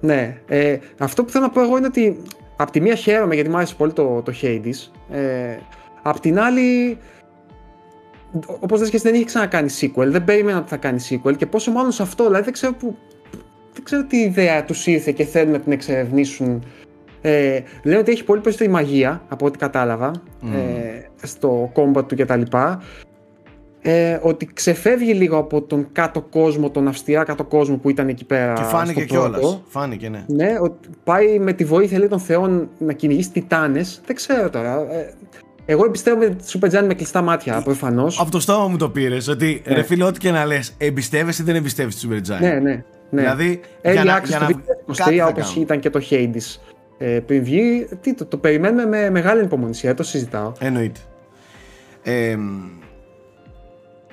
Ναι. 0.01 0.37
Ε, 0.47 0.79
αυτό 0.99 1.25
που 1.25 1.31
θέλω 1.31 1.45
να 1.45 1.51
πω 1.51 1.63
εγώ 1.63 1.77
είναι 1.77 1.87
ότι 1.87 2.23
απ' 2.57 2.71
τη 2.71 2.81
μία 2.81 2.95
χαίρομαι 2.95 3.35
γιατί 3.35 3.51
μου 3.51 3.57
άρεσε 3.57 3.75
πολύ 3.75 3.93
το, 3.93 4.23
το 4.23 4.33
Hades. 4.43 4.91
Ε, 5.17 5.57
απ' 6.03 6.21
την 6.21 6.39
άλλη, 6.39 6.99
όπως 8.61 8.81
λες 8.81 8.91
και 8.91 8.97
εσύ 8.97 9.05
δεν 9.05 9.15
είχε 9.15 9.25
ξανακάνει 9.25 9.69
sequel, 9.81 10.07
δεν 10.07 10.25
περίμενα 10.25 10.59
ότι 10.59 10.69
θα 10.69 10.77
κάνει 10.77 10.99
sequel 11.11 11.37
και 11.37 11.47
πόσο 11.47 11.71
μάλλον 11.71 11.93
σε 11.93 12.03
αυτό, 12.03 12.25
δηλαδή 12.25 12.45
δεν 12.45 12.53
ξέρω, 12.53 12.73
που, 12.73 12.97
δεν 13.73 13.85
ξέρω 13.85 14.05
τι 14.05 14.17
ιδέα 14.17 14.65
τους 14.65 14.87
ήρθε 14.87 15.13
και 15.13 15.25
θέλουν 15.25 15.53
να 15.53 15.61
την 15.61 15.73
εξερευνήσουν. 15.73 16.65
Ε, 17.21 17.61
λένε 17.83 17.99
ότι 17.99 18.11
έχει 18.11 18.25
πολύ 18.25 18.41
περισσότερη 18.41 18.71
μαγεία 18.71 19.23
από 19.29 19.47
ό,τι 19.47 19.59
κατάλαβα 19.59 20.13
ε, 20.55 21.27
στο 21.27 21.73
combat 21.75 22.09
του 22.09 22.17
κτλ 22.17 22.43
ε, 23.83 24.19
ότι 24.23 24.49
ξεφεύγει 24.53 25.13
λίγο 25.13 25.37
από 25.37 25.63
τον 25.63 25.87
κάτω 25.93 26.21
κόσμο, 26.21 26.71
τον 26.71 26.89
αυστηρά 26.89 27.25
κάτω 27.25 27.45
κόσμο 27.45 27.77
που 27.77 27.91
ήταν 27.91 28.09
εκεί 28.09 28.25
πέρα. 28.25 28.53
Και 28.53 28.63
φάνηκε 28.63 29.05
κιόλας. 29.05 29.63
Φάνηκε, 29.69 30.09
ναι. 30.09 30.25
Ναι, 30.27 30.57
ότι 30.61 30.89
πάει 31.05 31.39
με 31.39 31.53
τη 31.53 31.65
βοήθεια 31.65 31.99
λέει, 31.99 32.09
των 32.09 32.21
θεών 32.21 32.69
να 32.79 32.93
κυνηγήσει 32.93 33.31
τιτάνες. 33.31 34.01
Δεν 34.07 34.17
ξέρω 34.17 34.51
τώρα. 34.51 34.93
Ε, 34.93 35.15
εγώ 35.65 35.85
εμπιστεύομαι 35.85 36.29
τη 36.29 36.59
Super 36.59 36.69
Giant 36.69 36.87
με 36.87 36.95
κλειστά 36.95 37.23
μάτια, 37.23 37.63
προφανώς. 37.63 38.21
Από 38.21 38.31
το 38.31 38.41
στόμα 38.41 38.69
μου 38.69 38.77
το 38.77 38.89
πήρες. 38.91 39.29
Ότι 39.29 39.63
ναι. 39.67 39.75
ρε 39.75 39.83
φίλε, 39.83 40.05
ό,τι 40.05 40.19
και 40.19 40.31
να 40.31 40.45
λες, 40.45 40.75
εμπιστεύεσαι 40.79 41.43
ή 41.43 41.45
δεν 41.45 41.55
εμπιστεύει 41.55 41.95
τη 41.95 42.01
Super 42.09 42.33
Giant. 42.33 42.41
Ναι, 42.41 42.49
ναι. 42.49 42.85
ναι. 43.11 43.21
Δηλαδή, 43.21 43.61
Έχει 43.81 43.95
για 43.95 44.05
να, 44.05 44.23
για 44.25 44.39
να, 44.39 45.27
όπως 45.29 45.57
ήταν 45.57 45.81
και 45.81 45.91
το 45.91 46.03
Hades 46.11 46.61
ε, 46.99 47.21
πριν 47.27 47.45
βγει. 47.45 47.89
Τι, 48.01 48.15
το, 48.15 48.27
το 48.27 48.37
περιμένουμε 48.37 48.87
με 48.87 49.11
μεγάλη 49.11 49.43
υπομονησία, 49.45 49.95
το 49.95 50.03
συζητάω. 50.03 50.53
Εννοείται. 50.59 51.01
Ε, 52.03 52.37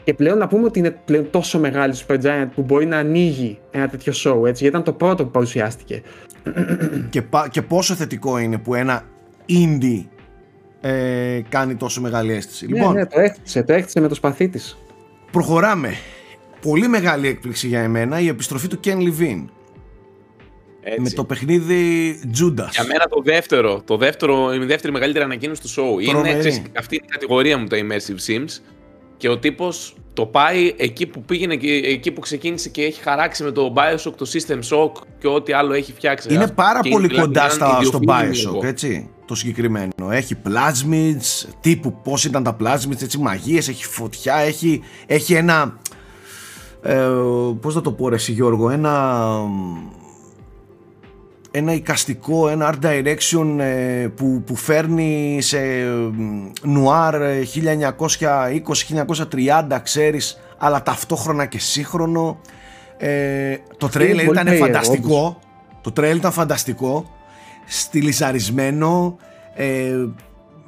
και 0.10 0.16
πλέον 0.16 0.38
να 0.38 0.48
πούμε 0.48 0.66
ότι 0.66 0.80
είναι 0.80 0.92
πλέον 1.06 1.30
τόσο 1.30 1.60
μεγάλη 1.60 1.96
Super 2.08 2.22
Giant 2.22 2.48
που 2.56 2.62
μπορεί 2.62 2.86
να 2.86 2.98
ανοίγει 2.98 3.60
ένα 3.72 3.90
τέτοιο 3.90 4.14
show, 4.14 4.48
έτσι, 4.48 4.64
γιατί 4.64 4.66
ήταν 4.66 4.84
το 4.84 4.94
πρώτο 4.94 5.24
που 5.24 5.32
παρουσιάστηκε. 5.32 6.02
και, 7.10 7.24
και 7.52 7.62
πόσο 7.62 7.96
θετικό 7.96 8.38
είναι 8.38 8.58
που 8.58 8.76
ένα 8.76 9.04
indie 9.50 10.06
ε, 10.82 11.42
κάνει 11.50 11.76
τόσο 11.76 12.02
μεγάλη 12.02 12.34
αίσθηση. 12.34 12.66
Ναι, 12.68 12.78
λοιπόν, 12.78 12.94
ναι, 12.94 13.06
το 13.06 13.20
έκτισε, 13.20 13.64
το 13.64 13.74
έκτισε 13.74 14.00
με 14.00 14.08
το 14.08 14.16
σπαθί 14.16 14.48
της. 14.48 14.78
Προχωράμε. 15.32 15.94
Πολύ 16.62 16.88
μεγάλη 16.88 17.28
έκπληξη 17.28 17.68
για 17.68 17.82
εμένα 17.82 18.20
η 18.20 18.28
επιστροφή 18.28 18.68
του 18.68 18.80
Ken 18.84 18.98
Levine. 18.98 19.46
Έτσι. 20.82 21.02
Με 21.02 21.10
το 21.10 21.24
παιχνίδι 21.24 22.14
Judas. 22.24 22.70
Για 22.72 22.84
μένα 22.88 23.06
το 23.10 23.22
δεύτερο, 23.24 23.82
το 23.86 23.98
δεύτερο, 23.98 24.54
η 24.54 24.66
δεύτερη 24.66 24.94
μεγαλύτερη 24.94 25.26
ανακοίνωση 25.26 25.62
του 25.62 25.70
show. 25.70 26.08
Είναι, 26.08 26.40
ξέρεις, 26.40 26.62
αυτή 26.78 26.96
η 26.96 27.04
κατηγορία 27.08 27.58
μου 27.58 27.68
τα 27.68 27.78
Immersive 27.78 28.32
Sims 28.32 28.62
και 29.20 29.30
ο 29.30 29.38
τύπος 29.38 29.96
το 30.14 30.26
πάει 30.26 30.74
εκεί 30.78 31.06
που 31.06 31.22
πήγαινε 31.22 31.56
και 31.56 31.74
εκεί 31.74 32.12
που 32.12 32.22
ξεκίνησε 32.22 32.70
και 32.70 32.84
έχει 32.84 33.02
χαράξει 33.02 33.44
με 33.44 33.52
το 33.52 33.74
Bioshock, 33.76 34.14
το 34.16 34.32
System 34.34 34.60
Shock 34.70 34.92
και 35.20 35.28
ό,τι 35.28 35.54
άλλο 35.54 35.74
έχει 35.74 35.94
φτιάξει. 35.94 36.34
Είναι 36.34 36.48
πάρα 36.48 36.80
πολύ 36.80 37.08
δηλαδή 37.08 37.26
κοντά 37.26 37.50
στα, 37.50 37.82
στο 37.84 38.00
Bioshock, 38.08 38.64
έτσι, 38.64 39.10
το 39.26 39.36
συγκεκριμένο. 39.36 39.92
Έχει 40.10 40.36
plasmids, 40.46 41.50
τύπου 41.62 42.02
πώς 42.04 42.26
ήταν 42.26 42.44
τα 42.44 42.58
plasmids, 42.60 43.02
έτσι, 43.02 43.18
μαγείες, 43.18 43.68
έχει 43.68 43.86
φωτιά, 43.86 44.36
έχει, 44.36 44.82
έχει 45.06 45.34
ένα... 45.34 45.80
Ε, 46.82 47.08
πώς 47.62 47.74
θα 47.74 47.82
το 47.82 47.92
πω 47.92 48.10
ρε 48.10 48.16
Γιώργο, 48.18 48.70
ένα 48.70 49.34
ένα 51.52 51.74
εικαστικό, 51.74 52.50
ένα 52.50 52.74
art 52.74 52.86
direction 52.86 53.60
ε, 53.60 54.08
που, 54.16 54.44
που 54.46 54.56
φέρνει 54.56 55.38
σε 55.42 55.60
νουάρ 56.64 57.16
1920-1930 59.70 59.80
ξέρεις 59.84 60.40
αλλά 60.58 60.84
ταυτόχρονα 60.84 61.46
και 61.46 61.60
σύγχρονο. 61.60 62.40
Ε, 62.98 63.58
το 63.78 63.88
τρέιλ 63.88 64.20
ήταν 64.20 64.58
φανταστικό. 64.58 65.40
το 65.82 65.92
τρέιλ 65.92 66.18
ήταν 66.18 66.32
φανταστικό. 66.32 67.10
Στυλιζαρισμένο 67.66 69.18
ε, 69.54 69.94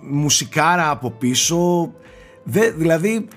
μουσικάρα 0.01 0.89
από 0.89 1.11
πίσω. 1.11 1.91
Δε, 2.43 2.71
δηλαδή 2.71 3.27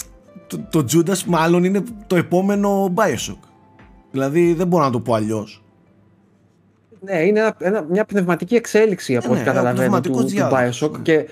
το, 0.47 0.59
το 0.71 0.85
Judas 0.93 1.23
μάλλον 1.27 1.65
είναι 1.65 1.83
το 2.07 2.17
επόμενο 2.17 2.95
Bioshock. 2.97 3.49
Δηλαδή 4.11 4.55
δεν 4.55 4.67
μπορώ 4.67 4.85
να 4.85 4.91
το 4.91 5.01
πω 5.01 5.15
αλλιώς 5.15 5.64
ναι, 7.05 7.23
είναι 7.23 7.53
ένα, 7.59 7.87
μια 7.91 8.05
πνευματική 8.05 8.55
εξέλιξη 8.55 9.17
από 9.17 9.27
ε, 9.27 9.31
ό,τι 9.31 9.39
ναι, 9.39 9.45
καταλαβαίνω 9.45 10.01
του, 10.01 10.11
του 10.11 10.27
Bioshock. 10.53 10.91
Ναι. 10.91 11.03
και 11.03 11.27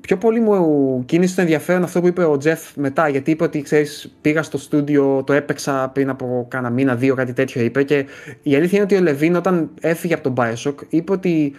πιο 0.00 0.16
πολύ 0.16 0.40
μου 0.40 1.02
κίνησε 1.04 1.34
το 1.34 1.40
ενδιαφέρον 1.40 1.82
αυτό 1.82 2.00
που 2.00 2.06
είπε 2.06 2.24
ο 2.24 2.36
Τζεφ 2.36 2.76
μετά 2.76 3.08
γιατί 3.08 3.30
είπε 3.30 3.44
ότι 3.44 3.62
ξέρεις 3.62 4.16
πήγα 4.20 4.42
στο 4.42 4.58
στούντιο, 4.58 5.22
το 5.26 5.32
έπαιξα 5.32 5.90
πριν 5.94 6.08
από 6.08 6.46
κάνα 6.50 6.70
μήνα, 6.70 6.94
δύο 6.94 7.14
κάτι 7.14 7.32
τέτοιο 7.32 7.62
είπε. 7.62 7.82
Και 7.82 8.06
η 8.42 8.54
αλήθεια 8.54 8.78
είναι 8.78 8.86
ότι 8.86 8.96
ο 8.96 9.00
Λεβίν 9.00 9.36
όταν 9.36 9.70
έφυγε 9.80 10.14
από 10.14 10.22
τον 10.22 10.34
Bioshock 10.36 10.74
είπε 10.88 11.12
ότι 11.12 11.54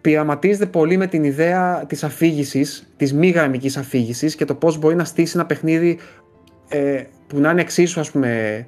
πειραματίζεται 0.00 0.66
πολύ 0.66 0.96
με 0.96 1.06
την 1.06 1.24
ιδέα 1.24 1.84
της 1.86 2.04
αφήγησης, 2.04 2.92
της 2.96 3.14
μη 3.14 3.28
γραμμικής 3.28 3.76
αφήγησης 3.76 4.34
και 4.34 4.44
το 4.44 4.54
πώς 4.54 4.78
μπορεί 4.78 4.94
να 4.94 5.04
στήσει 5.04 5.32
ένα 5.34 5.46
παιχνίδι 5.46 5.98
ε, 6.68 7.02
που 7.26 7.38
να 7.38 7.50
είναι 7.50 7.60
εξίσου 7.60 8.00
ας 8.00 8.10
πούμε 8.10 8.66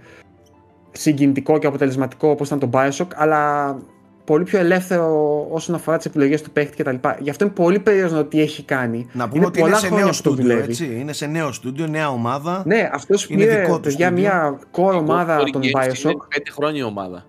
συγκινητικό 0.92 1.58
και 1.58 1.66
αποτελεσματικό 1.66 2.28
όπως 2.28 2.46
ήταν 2.46 2.58
το 2.58 2.70
Bioshock, 2.72 3.08
αλλά 3.14 3.76
πολύ 4.24 4.44
πιο 4.44 4.58
ελεύθερο 4.58 5.46
όσον 5.50 5.74
αφορά 5.74 5.96
τις 5.96 6.06
επιλογές 6.06 6.42
του 6.42 6.50
παίχτη 6.50 6.82
κτλ. 6.82 6.96
Γι' 7.18 7.30
αυτό 7.30 7.44
είναι 7.44 7.52
πολύ 7.52 7.78
περίεργο 7.78 8.14
να 8.14 8.24
τι 8.24 8.40
έχει 8.40 8.62
κάνει. 8.62 9.06
Να 9.12 9.28
πούμε 9.28 9.36
είναι 9.36 9.46
ότι 9.46 9.60
είναι 9.60 9.76
σε 9.76 9.88
νέο 9.88 10.12
στούντιο, 10.12 10.58
έτσι. 10.58 10.96
Είναι 11.00 11.12
σε 11.12 11.26
νέο 11.26 11.52
στούντιο, 11.52 11.86
νέα 11.86 12.08
ομάδα. 12.08 12.62
Ναι, 12.66 12.90
αυτός 12.92 13.26
πήρε 13.26 13.66
για 13.86 14.10
μια 14.10 14.58
core 14.70 14.94
ομάδα 14.94 15.44
των 15.52 15.62
Bioshock. 15.62 16.04
Είναι 16.04 16.16
πέντε 16.28 16.50
χρόνια 16.50 16.86
ομάδα. 16.86 17.24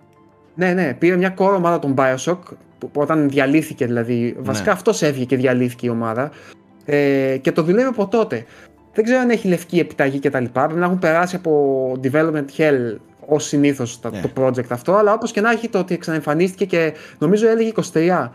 Ναι, 0.56 0.74
ναι, 0.74 0.94
πήρε 0.94 1.16
μια 1.16 1.34
core 1.38 1.54
ομάδα 1.56 1.80
των 1.80 1.94
Bioshock, 1.98 2.40
που, 2.78 2.90
όταν 2.94 3.30
διαλύθηκε 3.30 3.86
δηλαδή. 3.86 4.34
Ναι. 4.38 4.44
Βασικά 4.44 4.72
αυτός 4.72 5.02
έφυγε 5.02 5.24
και 5.24 5.36
διαλύθηκε 5.36 5.86
η 5.86 5.90
ομάδα. 5.90 6.32
Ε, 6.86 7.38
και 7.42 7.52
το 7.52 7.64
δουλεύει 7.64 7.88
από 7.88 8.08
τότε. 8.08 8.46
Δεν 8.94 9.04
ξέρω 9.04 9.20
αν 9.20 9.30
έχει 9.30 9.48
λευκή 9.48 9.80
επιταγή 9.80 10.20
κτλ. 10.20 10.44
Πρέπει 10.44 10.74
να 10.74 10.86
έχουν 10.86 11.00
περάσει 11.00 11.36
από 11.36 11.92
development 12.04 12.46
hell 12.58 12.96
ως 13.26 13.46
συνήθως 13.46 14.00
ναι. 14.12 14.22
το 14.22 14.30
project 14.38 14.70
αυτό, 14.70 14.94
αλλά 14.94 15.14
όπως 15.14 15.32
και 15.32 15.42
να 15.42 15.52
έχει 15.52 15.70
το 15.70 15.80
ότι 15.80 15.98
ξαναεμφανίστηκε 15.98 16.66
και 16.66 16.94
νομίζω 17.18 17.48
έλεγε 17.48 17.72
23. 17.94 18.30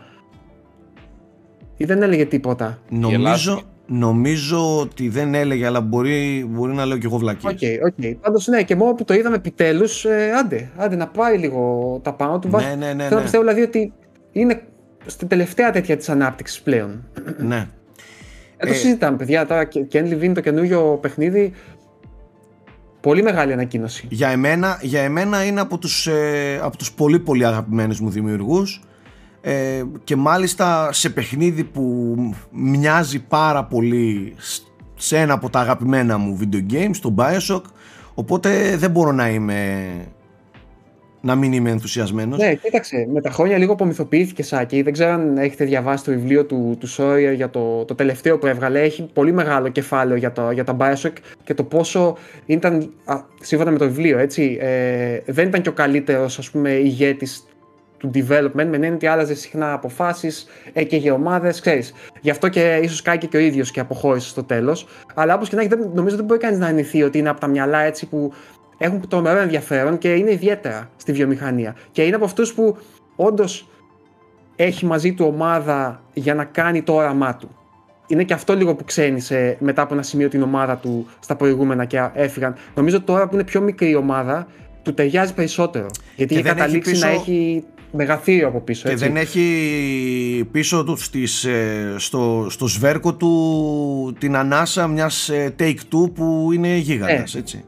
Ή 1.77 1.85
δεν 1.85 2.01
έλεγε 2.01 2.25
τίποτα. 2.25 2.79
Νομίζω, 2.89 3.61
νομίζω 3.85 4.79
ότι 4.79 5.09
δεν 5.09 5.33
έλεγε, 5.33 5.65
αλλά 5.65 5.81
μπορεί, 5.81 6.45
μπορεί 6.49 6.73
να 6.73 6.85
λέω 6.85 6.97
και 6.97 7.05
εγώ 7.05 7.17
βλακίες. 7.17 7.53
Οκ, 7.53 7.59
okay, 7.61 8.03
okay. 8.03 8.15
Πάντως 8.21 8.47
ναι, 8.47 8.63
και 8.63 8.75
μόνο 8.75 8.93
που 8.93 9.03
το 9.03 9.13
είδαμε 9.13 9.35
επιτέλους, 9.35 10.05
ε, 10.05 10.31
άντε, 10.39 10.69
άντε 10.75 10.95
να 10.95 11.07
πάει 11.07 11.37
λίγο 11.37 11.99
τα 12.03 12.13
πάνω 12.13 12.39
του. 12.39 12.47
Ναι, 12.47 12.57
ναι, 12.57 12.75
ναι, 12.75 12.93
ναι. 12.93 13.03
Θέλω 13.03 13.15
να 13.15 13.21
πιστεύω 13.21 13.43
δηλαδή 13.43 13.61
ότι 13.61 13.93
είναι 14.31 14.61
στην 15.05 15.27
τελευταία 15.27 15.71
τέτοια 15.71 15.97
της 15.97 16.09
ανάπτυξης 16.09 16.61
πλέον. 16.61 17.03
Ναι. 17.37 17.67
Δεν 18.57 18.67
το 18.67 18.73
ε, 18.73 18.77
συζητάμε, 18.77 19.17
παιδιά. 19.17 19.45
Τώρα 19.45 19.63
και 19.63 19.97
αν 19.99 20.09
Levine 20.11 20.31
το 20.33 20.41
καινούριο 20.41 20.97
παιχνίδι 21.01 21.53
Πολύ 23.05 23.23
μεγάλη 23.23 23.53
ανακοίνωση. 23.53 24.07
Για 24.09 24.29
εμένα, 24.29 24.79
για 24.81 25.01
εμένα 25.01 25.45
είναι 25.45 25.61
από 25.61 25.77
τους, 25.77 26.07
ε, 26.07 26.59
από 26.61 26.77
τους 26.77 26.91
πολύ 26.91 27.19
πολύ 27.19 27.45
αγαπημένους 27.45 27.99
μου 27.99 28.09
δημιουργούς 28.09 28.81
ε, 29.41 29.83
και 30.03 30.15
μάλιστα 30.15 30.93
σε 30.93 31.09
παιχνίδι 31.09 31.63
που 31.63 32.15
μοιάζει 32.51 33.19
πάρα 33.19 33.63
πολύ 33.63 34.35
σε 34.95 35.17
ένα 35.17 35.33
από 35.33 35.49
τα 35.49 35.59
αγαπημένα 35.59 36.17
μου 36.17 36.39
video 36.41 36.73
games, 36.73 36.95
το 37.01 37.15
Bioshock 37.17 37.61
οπότε 38.13 38.77
δεν 38.77 38.91
μπορώ 38.91 39.11
να 39.11 39.29
είμαι 39.29 39.89
να 41.25 41.35
μην 41.35 41.53
είμαι 41.53 41.69
ενθουσιασμένος. 41.69 42.37
Ναι, 42.37 42.53
κοίταξε. 42.53 43.07
Με 43.13 43.21
τα 43.21 43.29
χρόνια 43.29 43.57
λίγο 43.57 43.73
απομυθοποιήθηκες 43.73 44.47
Σάκη. 44.47 44.81
Δεν 44.81 44.93
ξέρω 44.93 45.11
αν 45.11 45.37
έχετε 45.37 45.65
διαβάσει 45.65 46.03
το 46.03 46.11
βιβλίο 46.11 46.45
του, 46.45 46.77
του 46.79 46.87
Sawyer 46.97 47.33
για 47.35 47.49
το, 47.49 47.85
το 47.85 47.95
τελευταίο 47.95 48.37
που 48.37 48.47
έβγαλε. 48.47 48.81
Έχει 48.81 49.09
πολύ 49.13 49.31
μεγάλο 49.31 49.69
κεφάλαιο 49.69 50.17
για, 50.17 50.31
το, 50.31 50.51
για 50.51 50.63
τα 50.63 50.77
Bioshock 50.79 51.13
και 51.43 51.53
το 51.53 51.63
πόσο 51.63 52.17
ήταν. 52.45 52.93
Α, 53.05 53.15
σύμφωνα 53.41 53.71
με 53.71 53.77
το 53.77 53.85
βιβλίο, 53.85 54.17
έτσι. 54.17 54.57
Ε, 54.61 55.19
δεν 55.25 55.47
ήταν 55.47 55.61
και 55.61 55.69
ο 55.69 55.73
καλύτερος, 55.73 56.39
ας 56.39 56.51
πούμε, 56.51 56.71
ηγέτης 56.71 57.45
του 57.97 58.11
development, 58.13 58.51
με 58.53 58.61
έννοια 58.61 58.93
ότι 58.93 59.07
άλλαζε 59.07 59.35
συχνά 59.35 59.73
αποφάσεις, 59.73 60.47
έκαιγε 60.73 61.11
ομάδες, 61.11 61.59
ξέρεις. 61.59 61.93
Γι' 62.21 62.29
αυτό 62.29 62.49
και 62.49 62.79
ίσως 62.83 63.01
κάει 63.01 63.17
και 63.17 63.37
ο 63.37 63.39
ίδιος 63.39 63.71
και 63.71 63.79
αποχώρησε 63.79 64.29
στο 64.29 64.43
τέλος. 64.43 64.87
Αλλά 65.13 65.35
όπως 65.35 65.49
και 65.49 65.55
να 65.55 65.61
έχει, 65.61 65.71
νομίζω 65.93 66.15
δεν 66.15 66.25
μπορεί 66.25 66.39
κανείς 66.39 66.59
να 66.59 66.67
αρνηθεί 66.67 67.03
ότι 67.03 67.17
είναι 67.17 67.29
από 67.29 67.39
τα 67.39 67.47
μυαλά 67.47 67.79
έτσι 67.79 68.05
που 68.05 68.33
έχουν 68.77 69.07
τρομερό 69.07 69.39
ενδιαφέρον 69.39 69.97
και 69.97 70.13
είναι 70.13 70.31
ιδιαίτερα 70.31 70.89
στη 70.97 71.11
βιομηχανία. 71.11 71.75
Και 71.91 72.03
είναι 72.03 72.15
από 72.15 72.25
αυτούς 72.25 72.53
που 72.53 72.77
όντως 73.15 73.67
έχει 74.55 74.85
μαζί 74.85 75.13
του 75.13 75.25
ομάδα 75.33 76.03
για 76.13 76.33
να 76.33 76.43
κάνει 76.43 76.81
το 76.81 76.93
όραμά 76.93 77.35
του. 77.35 77.49
Είναι 78.07 78.23
και 78.23 78.33
αυτό 78.33 78.55
λίγο 78.55 78.75
που 78.75 78.83
ξένησε 78.83 79.57
μετά 79.59 79.81
από 79.81 79.93
ένα 79.93 80.03
σημείο 80.03 80.29
την 80.29 80.41
ομάδα 80.41 80.77
του 80.77 81.07
στα 81.19 81.35
προηγούμενα 81.35 81.85
και 81.85 82.09
έφυγαν. 82.13 82.55
Νομίζω 82.75 83.01
τώρα 83.01 83.27
που 83.27 83.33
είναι 83.33 83.43
πιο 83.43 83.61
μικρή 83.61 83.89
η 83.89 83.95
ομάδα, 83.95 84.47
του 84.83 84.93
ταιριάζει 84.93 85.33
περισσότερο. 85.33 85.87
Γιατί 86.15 86.33
έχει 86.35 86.43
καταλήξει 86.43 86.97
να 86.97 87.07
έχει 87.07 87.63
μεγαθύριο 87.95 88.47
από 88.47 88.59
πίσω. 88.61 88.87
Και 88.87 88.93
έτσι. 88.93 89.05
δεν 89.05 89.15
έχει 89.15 90.47
πίσω 90.51 90.83
του 90.83 90.95
στις, 90.97 91.43
ε, 91.43 91.93
στο, 91.97 92.47
στο 92.49 92.67
σβέρκο 92.67 93.13
του 93.13 94.15
την 94.19 94.35
ανάσα 94.35 94.87
μιας 94.87 95.29
ε, 95.29 95.55
Take-Two 95.59 96.11
που 96.13 96.49
είναι 96.53 96.75
γίγαντας, 96.75 97.35
έτσι. 97.35 97.63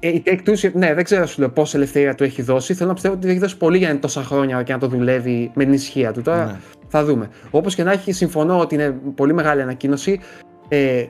Ε, 0.00 0.08
η 0.08 0.22
Take 0.26 0.48
Two, 0.48 0.70
ναι, 0.72 0.94
δεν 0.94 1.04
ξέρω 1.04 1.26
σου 1.26 1.40
λέω 1.40 1.50
πόση 1.50 1.76
ελευθερία 1.76 2.14
του 2.14 2.24
έχει 2.24 2.42
δώσει. 2.42 2.74
Θέλω 2.74 2.88
να 2.88 2.94
πιστεύω 2.94 3.14
ότι 3.14 3.28
έχει 3.28 3.38
δώσει 3.38 3.56
πολύ 3.56 3.76
για 3.76 3.86
να 3.86 3.92
είναι 3.92 4.02
τόσα 4.02 4.22
χρόνια 4.22 4.62
και 4.62 4.72
να 4.72 4.78
το 4.78 4.88
δουλεύει 4.88 5.50
με 5.54 5.64
την 5.64 5.72
ισχύα 5.72 6.12
του. 6.12 6.22
Τώρα 6.22 6.44
Ναι. 6.44 6.56
θα 6.88 7.04
δούμε. 7.04 7.28
Όπως 7.50 7.74
και 7.74 7.82
να 7.82 7.92
έχει, 7.92 8.12
συμφωνώ 8.12 8.58
ότι 8.58 8.74
είναι 8.74 8.96
πολύ 9.14 9.34
μεγάλη 9.34 9.62
ανακοίνωση. 9.62 10.20
Ε, 10.68 11.04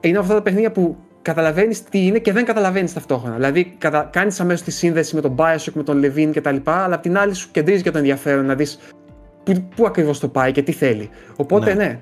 είναι 0.00 0.16
από 0.16 0.20
αυτά 0.20 0.34
τα 0.34 0.42
παιχνίδια 0.42 0.72
που 0.72 0.96
καταλαβαίνεις 1.28 1.82
τι 1.82 2.06
είναι 2.06 2.18
και 2.18 2.32
δεν 2.32 2.44
καταλαβαίνεις 2.44 2.92
ταυτόχρονα. 2.92 3.34
Δηλαδή, 3.34 3.74
κατα... 3.78 4.08
κάνεις 4.12 4.40
αμέσως 4.40 4.62
τη 4.64 4.70
σύνδεση 4.70 5.14
με 5.14 5.20
τον 5.20 5.34
Bioshock, 5.38 5.72
με 5.74 5.82
τον 5.82 6.00
Levine 6.04 6.30
κτλ. 6.34 6.56
Αλλά 6.64 6.94
απ' 6.94 7.02
την 7.02 7.18
άλλη 7.18 7.34
σου 7.34 7.48
κεντρίζει 7.50 7.82
και 7.82 7.90
το 7.90 7.98
ενδιαφέρον 7.98 8.46
να 8.46 8.54
δεις 8.54 8.78
πού, 9.44 9.68
πού 9.76 9.86
ακριβώς 9.86 10.18
το 10.18 10.28
πάει 10.28 10.52
και 10.52 10.62
τι 10.62 10.72
θέλει. 10.72 11.10
Οπότε, 11.36 11.74
Ναι. 11.74 11.84
ναι, 11.84 12.00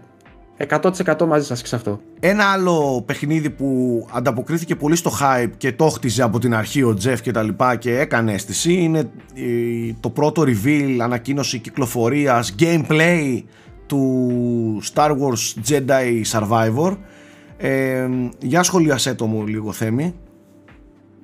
100% 0.69 1.27
μαζί 1.27 1.47
σας 1.47 1.61
και 1.61 1.67
σε 1.67 1.77
αυτό. 1.77 2.01
Ένα 2.21 2.45
άλλο 2.45 3.03
παιχνίδι 3.07 3.51
που 3.51 3.69
ανταποκρίθηκε 4.13 4.77
πολύ 4.77 4.97
στο 4.97 5.11
hype 5.21 5.51
και 5.57 5.73
το 5.73 5.89
χτιζε 5.89 6.23
από 6.23 6.39
την 6.39 6.55
αρχή 6.55 6.83
ο 6.83 6.95
Τζεφ 6.95 7.21
και 7.21 7.31
τα 7.31 7.43
λοιπά 7.43 7.77
και 7.77 7.99
έκανε 7.99 8.33
αίσθηση 8.33 8.73
είναι 8.73 8.99
ε, 8.99 9.93
το 10.01 10.11
πρώτο 10.11 10.43
reveal, 10.43 10.97
ανακοίνωση 11.01 11.59
κυκλοφορίας, 11.59 12.55
gameplay 12.59 13.43
του 13.87 14.83
Star 14.95 15.11
Wars 15.11 15.71
Jedi 15.71 16.23
Survivor. 16.33 16.97
Ε, 17.59 18.09
για 18.39 18.63
σχολιασέ 18.63 19.15
το 19.15 19.27
μου 19.27 19.47
λίγο 19.47 19.73
Θέμη. 19.73 20.15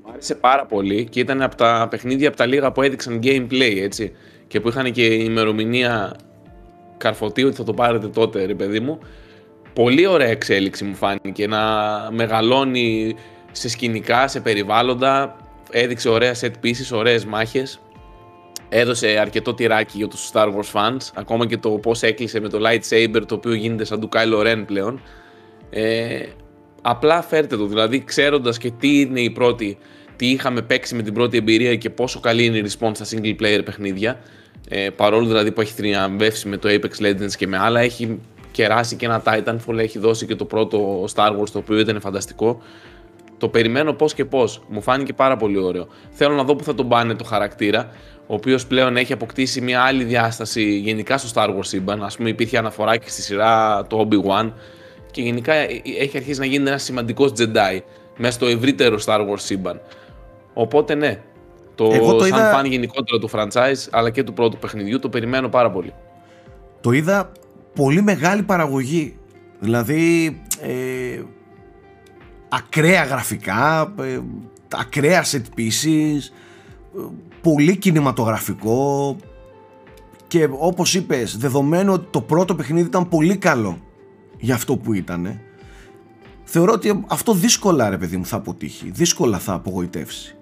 Μου 0.05 0.11
άρεσε 0.13 0.35
πάρα 0.35 0.67
πολύ 0.67 1.05
και 1.05 1.21
ήταν 1.21 1.43
από 1.43 1.57
τα 1.57 1.87
παιχνίδια 1.91 2.29
από 2.29 2.37
τα 2.37 2.47
λίγα 2.47 2.73
που 2.73 2.83
έδειξαν 2.83 3.21
gameplay 3.23 3.77
έτσι 3.81 4.13
και 4.47 4.61
που 4.61 4.69
είχαν 4.69 4.93
και 4.93 5.05
ημερομηνία 5.05 6.17
καρφωτή 6.97 7.45
ότι 7.45 7.57
θα 7.57 7.65
το 7.65 7.73
πάρετε 7.73 8.09
τότε 8.09 8.45
ρε 8.45 8.55
παιδί 8.55 8.81
μου. 8.81 8.99
Πολύ 9.73 10.07
ωραία 10.07 10.29
εξέλιξη 10.29 10.85
μου 10.85 10.95
φάνηκε 10.95 11.47
να 11.47 11.61
μεγαλώνει 12.11 13.15
σε 13.53 13.69
σκηνικά, 13.69 14.29
σε 14.29 14.41
περιβάλλοντα, 14.41 15.37
έδειξε 15.71 16.09
ωραία 16.09 16.35
set 16.41 16.53
pieces, 16.65 16.93
ωραίες 16.93 17.25
μάχες. 17.25 17.81
Έδωσε 18.69 19.19
αρκετό 19.21 19.55
τυράκι 19.55 19.97
για 19.97 20.09
τους 20.09 20.31
Star 20.33 20.47
Wars 20.47 20.73
fans, 20.73 21.11
ακόμα 21.15 21.47
και 21.47 21.57
το 21.57 21.71
πώς 21.71 22.03
έκλεισε 22.03 22.41
με 22.41 22.49
το 22.49 22.59
lightsaber 22.67 23.23
το 23.27 23.35
οποίο 23.35 23.55
γίνεται 23.55 23.85
σαν 23.85 24.01
του 24.01 24.09
Kylo 24.13 24.47
Ren 24.47 24.63
πλέον. 24.67 25.01
Ε, 25.75 26.23
απλά 26.83 27.23
φέρτε 27.23 27.57
το, 27.57 27.67
δηλαδή 27.67 28.05
ξέροντας 28.05 28.59
και 28.59 28.71
τι 28.71 29.01
είναι 29.01 29.21
η 29.21 29.31
πρώτη, 29.31 29.79
τι 30.17 30.31
είχαμε 30.31 30.63
παίξει 30.63 30.95
με 30.95 31.03
την 31.03 31.15
πρώτη 31.15 31.37
εμπειρία 31.37 31.77
και 31.77 31.91
πόσο 31.91 32.21
καλή 32.21 32.45
είναι 32.45 32.57
η 32.57 32.65
response 32.65 32.93
στα 32.95 33.07
single 33.11 33.37
player 33.41 33.61
παιχνίδια. 33.65 34.21
Ε, 34.69 34.91
παρόλο 34.91 35.27
δηλαδή 35.27 35.53
που 35.53 35.61
έχει 35.61 35.73
θριαμβεύσει 35.73 36.49
με 36.49 36.57
το 36.57 36.69
Apex 36.69 37.05
Legends 37.05 37.33
και 37.37 37.47
με 37.47 37.59
άλλα, 37.59 37.81
έχει 37.81 38.19
κεράσει 38.53 38.97
και 38.97 39.07
ένα 39.07 39.23
Titanfall, 39.27 39.79
έχει 39.79 39.99
δώσει 39.99 40.27
και 40.27 40.35
το 40.35 40.45
πρώτο 40.45 41.05
Star 41.15 41.31
Wars 41.41 41.49
το 41.53 41.59
οποίο 41.59 41.79
ήταν 41.79 42.01
φανταστικό. 42.01 42.63
Το 43.39 43.49
περιμένω 43.49 43.93
πώς 43.93 44.15
και 44.15 44.25
πώς. 44.25 44.63
Μου 44.69 44.83
φάνηκε 44.83 45.13
πάρα 45.13 45.37
πολύ 45.37 45.59
ωραίο. 45.59 45.89
Θέλω 46.11 46.35
να 46.35 46.45
δω 46.45 46.57
που 46.57 46.65
θα 46.65 46.75
τον 46.75 46.89
πάνε 46.89 47.15
το 47.15 47.25
χαρακτήρα, 47.25 47.91
ο 48.27 48.35
οποίος 48.35 48.67
πλέον 48.67 48.97
έχει 48.97 49.13
αποκτήσει 49.13 49.61
μια 49.61 49.83
άλλη 49.83 50.05
διάσταση 50.05 50.79
γενικά 50.79 51.19
στο 51.19 51.31
Star 51.35 51.49
Wars 51.49 51.65
σύμπαν. 51.65 52.03
Α 52.03 52.11
πούμε, 52.17 52.29
υπήρχε 52.29 52.59
αναφορά 52.59 52.97
και 52.97 53.09
στη 53.09 53.23
σειρά 53.23 53.87
το 53.87 54.09
Obi-Wan 54.09 54.53
και 55.13 55.23
γενικά 55.23 55.55
ε, 55.55 55.83
έχει 56.01 56.17
αρχίσει 56.17 56.41
να 56.41 56.47
γίνεται 56.47 56.71
ένας 56.71 56.83
σημαντικός 56.83 57.33
Jedi 57.39 57.81
μέσα 58.17 58.33
στο 58.33 58.47
ευρύτερο 58.47 58.99
Star 59.05 59.21
Wars 59.21 59.39
σύμπαν. 59.39 59.81
Οπότε 60.55 60.95
ναι, 60.95 61.21
το, 61.75 61.91
Εγώ 61.93 62.13
το 62.13 62.25
σαν 62.25 62.39
είδα- 62.39 62.51
φαν 62.53 62.65
γενικότερα 62.67 63.19
του 63.19 63.31
franchise 63.33 63.89
αλλά 63.91 64.11
και 64.11 64.23
του 64.23 64.33
πρώτου 64.33 64.57
παιχνιδιού 64.59 64.99
το 64.99 65.09
περιμένω 65.09 65.49
πάρα 65.49 65.71
πολύ. 65.71 65.93
Το 66.81 66.91
είδα 66.91 67.33
πολύ 67.75 68.03
μεγάλη 68.03 68.43
παραγωγή. 68.43 69.17
Δηλαδή 69.59 70.27
ε, 70.63 71.21
ακραία 72.49 73.05
γραφικά, 73.05 73.93
ε, 74.01 74.19
ακραία 74.69 75.25
set 75.25 75.43
pieces, 75.59 76.19
ε, 76.97 77.01
πολύ 77.41 77.77
κινηματογραφικό 77.77 79.17
και 80.27 80.49
όπως 80.59 80.95
είπες, 80.95 81.37
δεδομένου 81.37 81.93
ότι 81.93 82.07
το 82.11 82.21
πρώτο 82.21 82.55
παιχνίδι 82.55 82.87
ήταν 82.87 83.09
πολύ 83.09 83.37
καλό 83.37 83.79
για 84.43 84.55
αυτό 84.55 84.77
που 84.77 84.93
ήταν, 84.93 85.41
θεωρώ 86.45 86.73
ότι 86.73 87.05
αυτό 87.07 87.35
δύσκολα 87.35 87.91
ρε 87.91 87.99
παιδί 87.99 88.17
μου 88.17 88.27
θα 88.27 88.37
αποτύχει, 88.37 88.91
δύσκολα 88.91 89.39
θα 89.39 89.53
απογοητεύσει. 89.53 90.37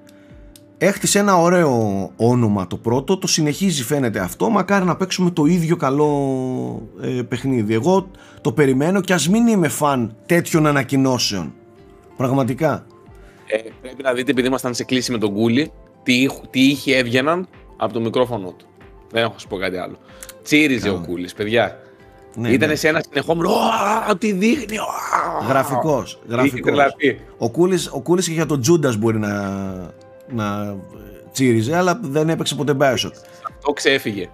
Έχτισε 0.79 1.19
ένα 1.19 1.37
ωραίο 1.37 2.11
όνομα 2.17 2.67
το 2.67 2.77
πρώτο, 2.77 3.19
το 3.19 3.27
συνεχίζει 3.27 3.83
φαίνεται 3.83 4.19
αυτό, 4.19 4.49
μακάρι 4.51 4.85
να 4.85 4.97
παίξουμε 4.97 5.31
το 5.31 5.45
ίδιο 5.45 5.77
καλό 5.77 6.09
ε, 7.01 7.23
παιχνίδι. 7.29 7.75
Εγώ 7.75 8.11
το 8.41 8.53
περιμένω 8.53 9.01
και 9.01 9.13
ας 9.13 9.29
μην 9.29 9.47
είμαι 9.47 9.69
φαν 9.69 10.17
τέτοιων 10.27 10.67
ανακοινώσεων. 10.67 11.53
Πραγματικά. 12.17 12.87
Ε, 13.47 13.59
πρέπει 13.81 14.03
να 14.03 14.13
δείτε, 14.13 14.31
επειδή 14.31 14.47
ήμασταν 14.47 14.75
σε 14.75 14.85
κλίση 14.85 15.13
με 15.13 15.19
τον 15.19 15.35
Κούλι, 15.35 15.73
τι, 16.03 16.23
ήχ- 16.23 16.47
τι 16.51 16.61
είχε 16.61 16.97
έβγαιναν 16.97 17.49
από 17.77 17.93
το 17.93 18.01
μικρόφωνο 18.01 18.53
του. 18.53 18.67
Δεν 19.11 19.23
έχω 19.23 19.33
να 19.33 19.39
σου 19.39 19.49
πω 19.49 19.57
κάτι 19.57 19.77
άλλο. 19.77 19.99
Τσίριζε 20.43 20.89
ο 20.91 21.03
Κούλι, 21.07 21.29
παιδιά. 21.37 21.79
Ναι, 22.35 22.51
Ήταν 22.51 22.69
ναι. 22.69 22.75
σε 22.75 22.89
ένα 22.89 23.01
συνεχόμενο. 23.09 23.51
«Ω, 24.11 24.17
Τι 24.17 24.33
δείχνει. 24.33 24.79
ω». 24.79 24.85
Γραφικός, 25.49 26.19
Είχε 26.25 26.35
γραφικός. 26.35 26.61
τρελαθεί. 26.61 27.21
Ο 27.39 27.51
Κούλης, 27.51 27.89
ο 27.93 28.01
Κούλης 28.01 28.27
και 28.27 28.33
για 28.33 28.47
τον 28.47 28.61
Τζούντας 28.61 28.97
μπορεί 28.97 29.19
να, 29.19 29.39
να 30.29 30.63
ε, 30.63 30.77
τσίριζε, 31.33 31.77
αλλά 31.77 32.01
δεν 32.03 32.29
έπαιξε 32.29 32.55
ποτέ 32.55 32.73
Bioshock. 32.81 32.95
Σε 32.95 33.47
αυτό 33.57 33.73
ξέφυγε. 33.73 34.29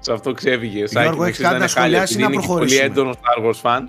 Σε 0.00 0.12
αυτό 0.12 0.32
ξέφυγε. 0.32 0.86
Σάκη, 0.86 1.00
Γιώργο, 1.04 1.20
να 1.20 1.26
έχεις 1.28 1.38
ξέρεις, 1.38 1.58
κάτι 1.58 1.76
να 1.76 1.82
να 1.82 1.86
είναι 1.88 1.96
χάλια, 1.96 2.06
σχολιάσεις 2.06 2.16
επειδή 2.16 2.22
ή 2.22 2.26
να 2.26 2.32
είναι 2.32 2.42
και 2.42 2.46
πολύ 2.46 2.58
προχωρήσουμε; 2.58 2.84
έντονος 2.86 3.16
Star 3.16 3.44
Wars 3.44 3.78
fan. 3.78 3.88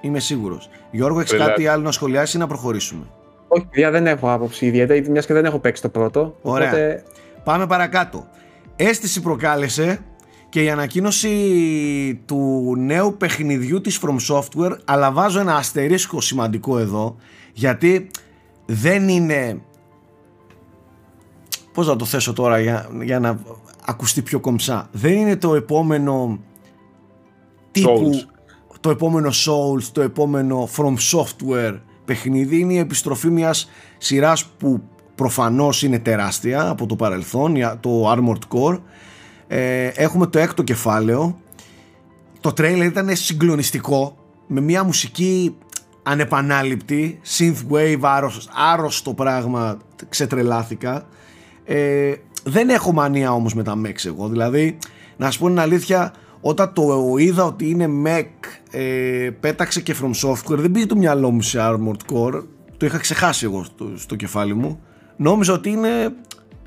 Είμαι 0.00 0.18
σίγουρος. 0.20 0.68
Γιώργο, 0.90 1.18
έχεις 1.18 1.30
Τρελάτη. 1.30 1.50
κάτι 1.50 1.66
άλλο 1.66 1.82
να 1.82 1.92
σχολιάσει 1.92 2.36
ή 2.36 2.40
να 2.40 2.46
προχωρήσουμε; 2.46 3.04
Όχι, 3.48 3.66
παιδιά, 3.70 3.90
δεν 3.90 4.06
έχω 4.06 4.32
άποψη 4.32 4.66
ιδιαίτερη, 4.66 5.08
μιας 5.10 5.26
και 5.26 5.32
δεν 5.32 5.44
έχω 5.44 5.58
παίξει 5.58 5.82
το 5.82 5.88
πρώτο. 5.88 6.36
Ωραία. 6.42 6.68
Οπότε 6.68 7.02
Πάμε 7.44 7.66
παρακάτω. 7.66 8.26
Αίσθηση 8.76 9.20
προκάλεσε 9.20 9.98
και 10.54 10.62
η 10.62 10.70
ανακοίνωση 10.70 12.20
του 12.26 12.74
νέου 12.78 13.16
παιχνιδιού 13.16 13.80
της 13.80 14.00
From 14.02 14.16
Software 14.28 14.76
αλλά 14.84 15.12
βάζω 15.12 15.40
ένα 15.40 15.56
αστερίσκο 15.56 16.20
σημαντικό 16.20 16.78
εδώ 16.78 17.16
γιατί 17.52 18.10
δεν 18.66 19.08
είναι 19.08 19.60
πώς 21.72 21.86
να 21.86 21.96
το 21.96 22.04
θέσω 22.04 22.32
τώρα 22.32 22.60
για, 22.60 22.88
για 23.02 23.18
να 23.20 23.40
ακουστεί 23.84 24.22
πιο 24.22 24.40
κομψά 24.40 24.88
δεν 24.92 25.12
είναι 25.12 25.36
το 25.36 25.54
επόμενο 25.54 26.38
τύπου 27.70 28.10
Souls. 28.14 28.26
το 28.80 28.90
επόμενο 28.90 29.30
Souls, 29.30 29.82
το 29.92 30.00
επόμενο 30.00 30.68
From 30.76 30.94
Software 31.12 31.78
παιχνίδι 32.04 32.58
είναι 32.58 32.72
η 32.72 32.78
επιστροφή 32.78 33.28
μιας 33.30 33.70
σειράς 33.98 34.44
που 34.44 34.82
προφανώς 35.14 35.82
είναι 35.82 35.98
τεράστια 35.98 36.68
από 36.68 36.86
το 36.86 36.96
παρελθόν, 36.96 37.56
η- 37.56 37.76
το 37.80 38.12
Armored 38.12 38.56
Core. 38.58 38.78
Ε, 39.46 39.86
έχουμε 39.86 40.26
το 40.26 40.38
έκτο 40.38 40.62
κεφάλαιο. 40.62 41.38
Το 42.40 42.52
τρέιλερ 42.52 42.86
ήταν 42.86 43.16
συγκλονιστικό 43.16 44.16
με 44.46 44.60
μια 44.60 44.84
μουσική 44.84 45.56
ανεπανάληπτη, 46.02 47.20
synthwave, 47.38 47.98
άρρωστο, 48.00 48.52
άρρωστο 48.72 49.14
πράγμα, 49.14 49.78
ξετρελάθηκα. 50.08 51.06
Ε, 51.64 52.12
δεν 52.44 52.68
έχω 52.68 52.92
μανία 52.92 53.32
όμως 53.32 53.54
με 53.54 53.62
τα 53.62 53.80
mechs 53.84 54.06
εγώ, 54.06 54.28
δηλαδή 54.28 54.78
να 55.16 55.30
σου 55.30 55.38
πω 55.38 55.46
την 55.46 55.58
αλήθεια 55.58 56.12
όταν 56.40 56.72
το 56.72 57.14
είδα 57.18 57.44
ότι 57.44 57.70
είναι 57.70 57.88
mech 58.06 58.48
ε, 58.70 59.30
πέταξε 59.40 59.80
και 59.80 59.94
from 60.02 60.28
software 60.28 60.58
δεν 60.58 60.70
πήγε 60.70 60.86
το 60.86 60.96
μυαλό 60.96 61.30
μου 61.30 61.42
σε 61.42 61.58
armored 61.60 62.12
core 62.12 62.42
το 62.76 62.86
είχα 62.86 62.98
ξεχάσει 62.98 63.44
εγώ 63.44 63.64
στο, 63.64 63.92
στο 63.96 64.16
κεφάλι 64.16 64.54
μου 64.54 64.80
νόμιζα 65.16 65.52
ότι 65.52 65.70
είναι 65.70 66.14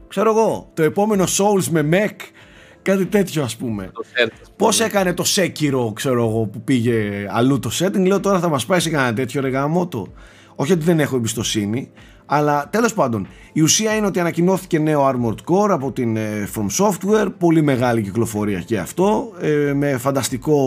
ξέρω 0.07 0.29
εγώ 0.29 0.69
το 0.73 0.83
επόμενο 0.83 1.23
souls 1.23 1.63
με 1.69 1.89
mech 1.91 2.15
κάτι 2.91 3.05
τέτοιο 3.05 3.43
ας 3.43 3.55
πούμε 3.55 3.89
Το 3.93 4.01
set, 4.13 4.29
ας 4.41 4.51
Πώς 4.55 4.75
πούμε. 4.75 4.87
έκανε 4.89 5.13
το 5.13 5.23
Sekiro, 5.35 5.93
ξέρω 5.93 6.23
εγώ, 6.27 6.45
που 6.45 6.61
πήγε 6.61 7.27
αλλού 7.29 7.59
το 7.59 7.69
setting. 7.79 8.05
Λέω 8.05 8.19
τώρα 8.19 8.39
θα 8.39 8.49
μας 8.49 8.65
πάει 8.65 8.79
σε 8.79 8.89
κανένα 8.89 9.13
τέτοιο 9.13 9.41
ρε 9.41 9.49
γαμότο. 9.49 10.07
Όχι 10.55 10.71
ότι 10.71 10.83
δεν 10.83 10.99
έχω 10.99 11.15
εμπιστοσύνη, 11.15 11.91
αλλά 12.25 12.67
τέλος 12.69 12.93
πάντων 12.93 13.27
η 13.53 13.61
ουσία 13.61 13.95
είναι 13.95 14.05
ότι 14.05 14.19
ανακοινώθηκε 14.19 14.79
νέο 14.79 15.09
Armored 15.11 15.51
Core 15.53 15.69
από 15.69 15.91
την 15.91 16.17
ε, 16.17 16.49
From 16.55 16.85
Software. 16.85 17.27
Πολύ 17.39 17.61
μεγάλη 17.61 18.01
κυκλοφορία 18.01 18.59
και 18.59 18.77
αυτό. 18.77 19.31
ε, 19.41 19.73
με 19.73 19.97
φανταστικό 19.97 20.57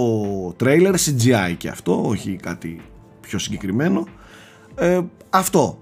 trailer, 0.64 0.94
CGI 0.94 1.54
και 1.56 1.68
αυτό, 1.68 2.02
όχι 2.06 2.37
κάτι 2.42 2.80
πιο 3.20 3.38
συγκεκριμένο. 3.38 4.06
Ε, 4.74 5.00
αυτό. 5.30 5.78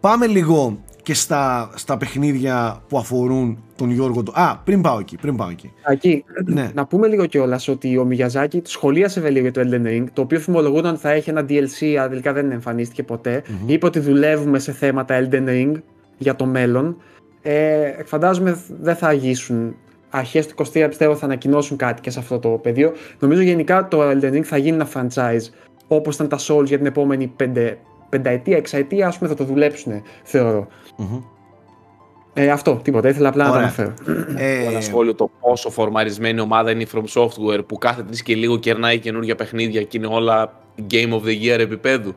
Πάμε 0.00 0.26
λίγο 0.26 0.84
και 1.06 1.14
στα, 1.14 1.70
στα 1.74 1.96
παιχνίδια 1.96 2.82
που 2.88 2.98
αφορούν 2.98 3.58
τον 3.76 3.90
Γιώργο. 3.90 4.22
του- 4.22 4.32
Α, 4.34 4.56
πριν 4.64 4.80
πάω 4.80 4.98
εκεί, 4.98 5.16
πριν 5.16 5.36
πάω 5.36 5.48
εκεί. 5.48 5.72
Εκεί, 5.88 6.24
Ναι. 6.44 6.70
να 6.74 6.86
πούμε 6.86 7.06
λίγο 7.08 7.26
κιόλας 7.26 7.68
ότι 7.68 7.96
ο 7.98 8.04
Μιγιαζάκη 8.04 8.62
σχολίασε 8.64 9.20
βέβαια 9.20 9.40
λίγο 9.40 9.48
για 9.48 9.62
το 9.64 9.68
Elden 9.70 9.86
Ring, 9.88 10.04
το 10.12 10.20
οποίο 10.22 10.40
φημολογούνταν 10.40 10.92
ότι 10.92 11.00
θα 11.02 11.10
έχει 11.10 11.30
ένα 11.30 11.44
DLC, 11.48 11.94
αλλά 11.98 12.08
τελικά 12.08 12.32
δεν 12.32 12.50
εμφανίστηκε 12.50 13.02
ποτέ. 13.02 13.42
Είπε 13.66 13.86
ότι 13.86 13.98
δουλεύουμε 13.98 14.58
σε 14.58 14.72
θέματα 14.72 15.18
Elden 15.30 15.48
Ring 15.48 15.72
για 16.18 16.36
το 16.36 16.46
μέλλον. 16.46 16.96
Ε, 17.42 17.90
φαντάζομαι 18.04 18.58
δεν 18.80 18.96
θα 18.96 19.06
αγγίσουν 19.06 19.74
αρχές 20.10 20.46
του 20.46 20.54
23 20.54 20.88
πιστεύω 20.88 21.16
θα 21.16 21.24
ανακοινώσουν 21.24 21.76
κάτι 21.76 22.00
και 22.00 22.10
σε 22.10 22.18
αυτό 22.18 22.38
το 22.38 22.48
πεδίο. 22.48 22.92
Νομίζω 23.18 23.40
γενικά 23.40 23.88
το 23.88 24.10
Elden 24.10 24.32
Ring 24.32 24.42
θα 24.42 24.56
γίνει 24.56 24.76
ένα 24.76 24.88
franchise 24.94 25.48
όπως 25.88 26.14
ήταν 26.14 26.28
τα 26.28 26.38
Souls 26.38 26.64
για 26.64 26.76
την 26.76 26.86
επόμενη 26.86 27.26
πέντε, 27.36 27.78
πενταετία, 28.08 28.56
εξαετία, 28.56 29.06
ας 29.06 29.18
πούμε, 29.18 29.30
θα 29.30 29.36
το 29.36 29.44
δουλέψουν, 29.44 30.02
θεωρώ. 30.22 30.66
Μμμ. 30.96 31.20
Ε, 32.38 32.50
αυτό, 32.50 32.80
τίποτα. 32.82 33.08
Ήθελα 33.08 33.28
απλά 33.28 33.44
να 33.44 33.50
το 33.50 33.56
Ωραία. 33.56 33.66
αναφέρω. 33.66 33.94
Ε, 34.36 34.64
Ένα 34.64 34.80
σχόλιο 34.80 35.14
το 35.14 35.30
πόσο 35.40 35.70
φορμαρισμένη 35.70 36.40
ομάδα 36.40 36.70
είναι 36.70 36.82
η 36.82 36.88
From 36.94 37.04
Software 37.14 37.66
που 37.66 37.78
κάθε 37.78 38.02
τρει 38.02 38.22
και 38.22 38.34
λίγο 38.34 38.58
κερνάει 38.58 38.98
καινούργια 38.98 39.34
παιχνίδια 39.34 39.82
και 39.82 39.96
είναι 39.96 40.06
όλα 40.06 40.60
Game 40.90 41.12
of 41.12 41.22
the 41.22 41.42
Year 41.42 41.58
επίπεδου. 41.58 42.14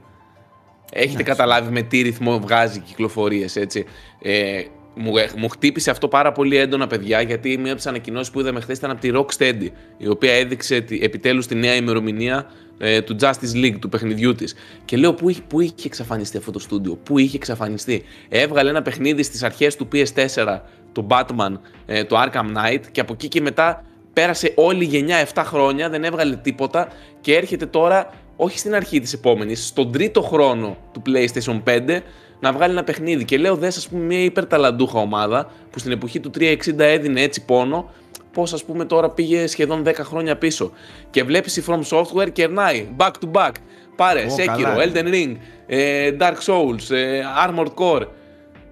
Έχετε 0.92 1.24
καταλάβει 1.24 1.72
με 1.72 1.82
τι 1.82 2.02
ρυθμό 2.02 2.40
βγάζει 2.40 2.80
κυκλοφορίες, 2.80 3.56
έτσι. 3.56 3.86
Ε, 4.22 4.62
μου, 4.96 5.18
ε, 5.18 5.30
μου 5.38 5.50
χτύπησε 5.50 5.92
αυτό 5.92 6.08
πάρα 6.08 6.32
πολύ 6.32 6.58
έντονα, 6.58 6.88
παιδιά, 6.88 7.22
γιατί 7.22 7.58
μία 7.58 7.68
από 7.68 7.76
τις 7.76 7.88
ανακοινώσεις 7.88 8.32
που 8.32 8.40
είδαμε 8.40 8.60
χθες 8.60 8.78
ήταν 8.78 8.92
από 8.92 9.02
τη 9.02 9.12
Rocksteady, 9.14 9.68
η 9.98 10.08
οποία 10.08 10.34
έδειξε 10.34 10.86
επιτέλους 11.02 11.48
τη 11.48 11.56
νέα 11.56 11.76
ημερομηνία 11.76 12.46
ε, 12.80 13.02
του 13.02 13.16
Justice 13.22 13.56
League, 13.56 13.76
του 13.80 13.90
παιχνιδιού 13.90 14.36
της. 14.36 14.56
Και 14.86 14.98
λέω, 14.98 15.14
πού, 15.14 15.30
είχε- 15.30 15.42
πού 15.48 15.60
είχε 15.62 15.74
εξαφανιστεί 15.86 16.38
αυτό 16.38 16.52
το 16.52 16.60
στούντιο, 16.60 16.96
πού 17.04 17.18
είχε 17.18 17.36
εξαφανιστεί; 17.36 18.04
Έβγαλε 18.30 18.70
ένα 18.70 18.82
παιχνίδι 18.82 19.24
στις 19.24 19.44
αρχές 19.44 19.76
του 19.76 19.88
PS4, 19.94 20.60
το 20.92 21.08
Batman, 21.10 21.54
ε, 21.86 22.04
το 22.04 22.22
Arkham 22.22 22.46
Knight, 22.58 22.82
και 22.92 23.02
από 23.02 23.14
εκεί 23.14 23.28
και 23.28 23.42
μετά 23.42 23.84
πέρασε 24.14 24.52
όλη 24.56 24.84
η 24.84 24.88
γενιά 24.88 25.18
7 25.34 25.44
χρόνια, 25.46 25.90
δεν 25.90 26.04
έβγαλε 26.04 26.36
τίποτα 26.36 26.88
και 27.22 27.36
έρχεται 27.36 27.66
τώρα, 27.66 28.10
όχι 28.36 28.60
στην 28.60 28.76
αρχή 28.76 29.00
της 29.00 29.14
επόμενης, 29.14 29.68
στον 29.68 29.92
τρίτο 29.92 30.22
χρόνο 30.22 30.78
του 30.92 31.02
PlayStation 31.06 31.62
5 31.64 32.02
να 32.40 32.52
βγάλει 32.52 32.72
ένα 32.74 32.84
παιχνίδι. 32.84 33.26
Και 33.26 33.38
λέω 33.38 33.56
δες 33.56 33.78
ας 33.78 33.88
πούμε 33.88 34.04
μια 34.04 34.24
υπερταλαντούχα 34.24 35.00
ομάδα 35.00 35.52
που 35.72 35.80
στην 35.80 35.92
εποχή 35.92 36.20
του 36.20 36.32
360 36.40 36.56
έδινε 36.78 37.22
έτσι 37.22 37.46
πόνο, 37.46 37.90
πώς 38.34 38.54
ας 38.54 38.64
πούμε 38.66 38.86
τώρα 38.86 39.10
πήγε 39.10 39.48
σχεδόν 39.48 39.84
10 39.86 39.94
χρόνια 39.96 40.38
πίσω. 40.38 40.72
Και 41.10 41.24
βλέπεις 41.24 41.58
η 41.58 41.64
From 41.68 41.82
Software 41.90 42.32
κερνάει 42.32 42.88
back 42.98 43.12
to 43.12 43.32
back. 43.32 43.52
Πάρε, 43.96 44.22
Ω, 44.26 44.36
Sekiro, 44.38 44.62
καλά. 44.64 44.76
Elden 44.78 45.06
Ring, 45.14 45.36
ε, 45.66 46.12
Dark 46.20 46.36
Souls, 46.46 46.96
ε, 46.96 47.22
Armored 47.48 47.74
Core. 47.76 48.06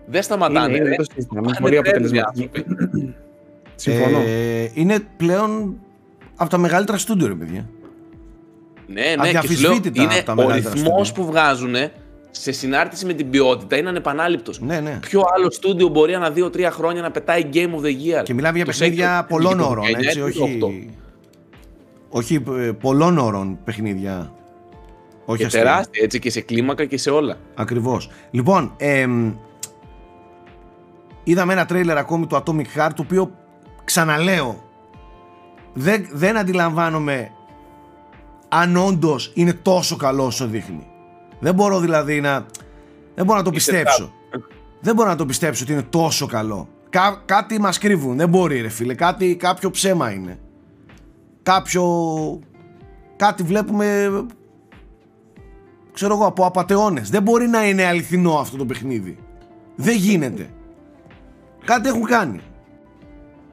Δεν 0.06 0.22
σταματάνε. 0.22 0.68
Είναι, 0.68 0.76
είναι, 0.78 0.84
ρε. 0.84 0.90
δεν 0.90 0.98
το 0.98 1.06
συζητάμε. 1.16 1.42
Πάνε 1.42 1.58
Πολύ 1.62 1.82
τρένοι 1.82 1.86
οι 1.86 1.90
αποτελεσματική. 1.90 2.50
άνθρωποι. 2.54 3.16
Συμφωνώ. 3.76 4.20
ε, 4.20 4.72
είναι 4.74 5.00
πλέον 5.18 5.76
από 6.36 6.50
τα 6.50 6.58
μεγαλύτερα 6.58 6.98
στούντιο, 6.98 7.28
ρε 7.28 7.34
παιδιά. 7.34 7.70
Ναι, 8.88 9.02
ναι, 9.02 9.06
και 9.06 9.16
σου 9.18 9.22
λέω, 9.22 9.30
Αδιαφυσβήτητα 9.72 10.02
είναι 10.02 10.14
από 10.14 10.26
τα 10.26 10.32
ο 10.32 10.36
μεγαλύτερα 10.36 10.74
ρυθμός 10.74 11.08
στούντιο. 11.08 11.24
που 11.24 11.32
βγάζουν 11.32 11.76
σε 12.42 12.52
συνάρτηση 12.52 13.06
με 13.06 13.14
την 13.14 13.30
ποιότητα 13.30 13.78
είναι 13.78 13.90
ανεπανάληπτος. 13.90 14.60
Ναι, 14.60 14.80
ναι. 14.80 15.00
Ποιο 15.02 15.24
άλλο 15.36 15.52
στούντιο 15.52 15.88
μπορεί 15.88 16.14
ανά 16.14 16.34
2-3 16.36 16.68
χρόνια 16.72 17.02
να 17.02 17.12
πετάει 17.12 17.50
Game 17.54 17.58
of 17.58 17.82
the 17.82 18.20
Year; 18.20 18.24
Και 18.24 18.34
μιλάμε 18.34 18.58
για 18.58 18.66
Το 18.66 18.72
παιχνίδια 18.72 19.24
Sekiro 19.24 19.28
πολλών 19.30 19.52
βγήκε 19.52 19.64
το 19.64 19.70
ώρων, 19.70 19.86
19, 19.86 19.96
έτσι, 20.04 20.20
το 20.20 20.26
όχι... 20.26 20.60
18. 20.90 20.94
Όχι 22.10 22.44
ε, 22.58 22.72
πολλών 22.72 23.18
ώρων 23.18 23.60
παιχνίδια. 23.64 24.32
Όχι 25.26 25.40
Και 25.40 25.46
αστεία. 25.46 25.62
τεράστια 25.62 26.04
έτσι 26.04 26.20
και 26.20 26.30
σε 26.30 26.42
κλίμακα 26.42 26.86
και 26.86 26.98
σε 26.98 27.10
όλα. 27.10 27.38
Ακριβώς. 27.56 28.10
Λοιπόν, 28.32 28.74
εμ, 28.78 29.34
είδαμε 31.24 31.54
ένα 31.54 31.66
τρέιλερ 31.66 31.98
ακόμη 31.98 32.28
του 32.28 32.44
Atomic 32.44 32.80
Heart, 32.80 32.90
το 32.96 33.02
οποίο 33.02 33.32
ξαναλέω, 33.84 34.64
δεν, 35.74 36.08
δεν 36.12 36.38
αντιλαμβάνομαι 36.38 37.32
αν 38.48 38.78
όντως 38.78 39.32
είναι 39.34 39.54
τόσο 39.54 39.96
καλό 39.96 40.26
όσο 40.26 40.48
δείχνει. 40.48 40.88
Δεν 41.40 41.54
μπορώ 41.54 41.80
δηλαδή 41.80 42.22
να... 42.22 42.46
Δεν 43.16 43.26
μπορώ 43.26 43.38
να 43.38 43.44
το 43.44 43.52
Είσαι 43.54 43.72
πιστέψω. 43.72 44.14
Δεν 44.80 44.96
μπορώ 44.96 45.10
να 45.10 45.16
το 45.16 45.26
πιστέψω 45.26 45.64
ότι 45.64 45.74
είναι 45.74 45.82
τόσο 45.90 46.26
καλό. 46.26 46.68
Κά, 46.90 47.22
κάτι 47.26 47.60
μας 47.60 47.78
κρύβουν. 47.78 48.18
Δεν 48.18 48.30
μπορεί 48.30 48.62
ρε 48.62 48.70
φίλε. 48.70 48.94
Κάτι, 48.94 49.36
κάποιο 49.36 49.70
ψέμα 49.70 50.12
είναι. 50.12 50.40
Κάποιο... 51.44 51.84
Κάτι 53.16 53.44
βλέπουμε 53.44 54.10
ξέρω 55.98 56.14
εγώ, 56.14 56.26
από 56.26 56.46
απαταιώνες. 56.46 57.10
Δεν 57.10 57.22
μπορεί 57.22 57.48
να 57.48 57.68
είναι 57.68 57.86
αληθινό 57.86 58.34
αυτό 58.34 58.58
το 58.58 58.66
παιχνίδι. 58.66 59.18
Δεν 59.76 59.96
γίνεται. 59.96 60.50
Κάτι 61.66 61.90
έχουν 61.90 62.04
κάνει. 62.04 62.40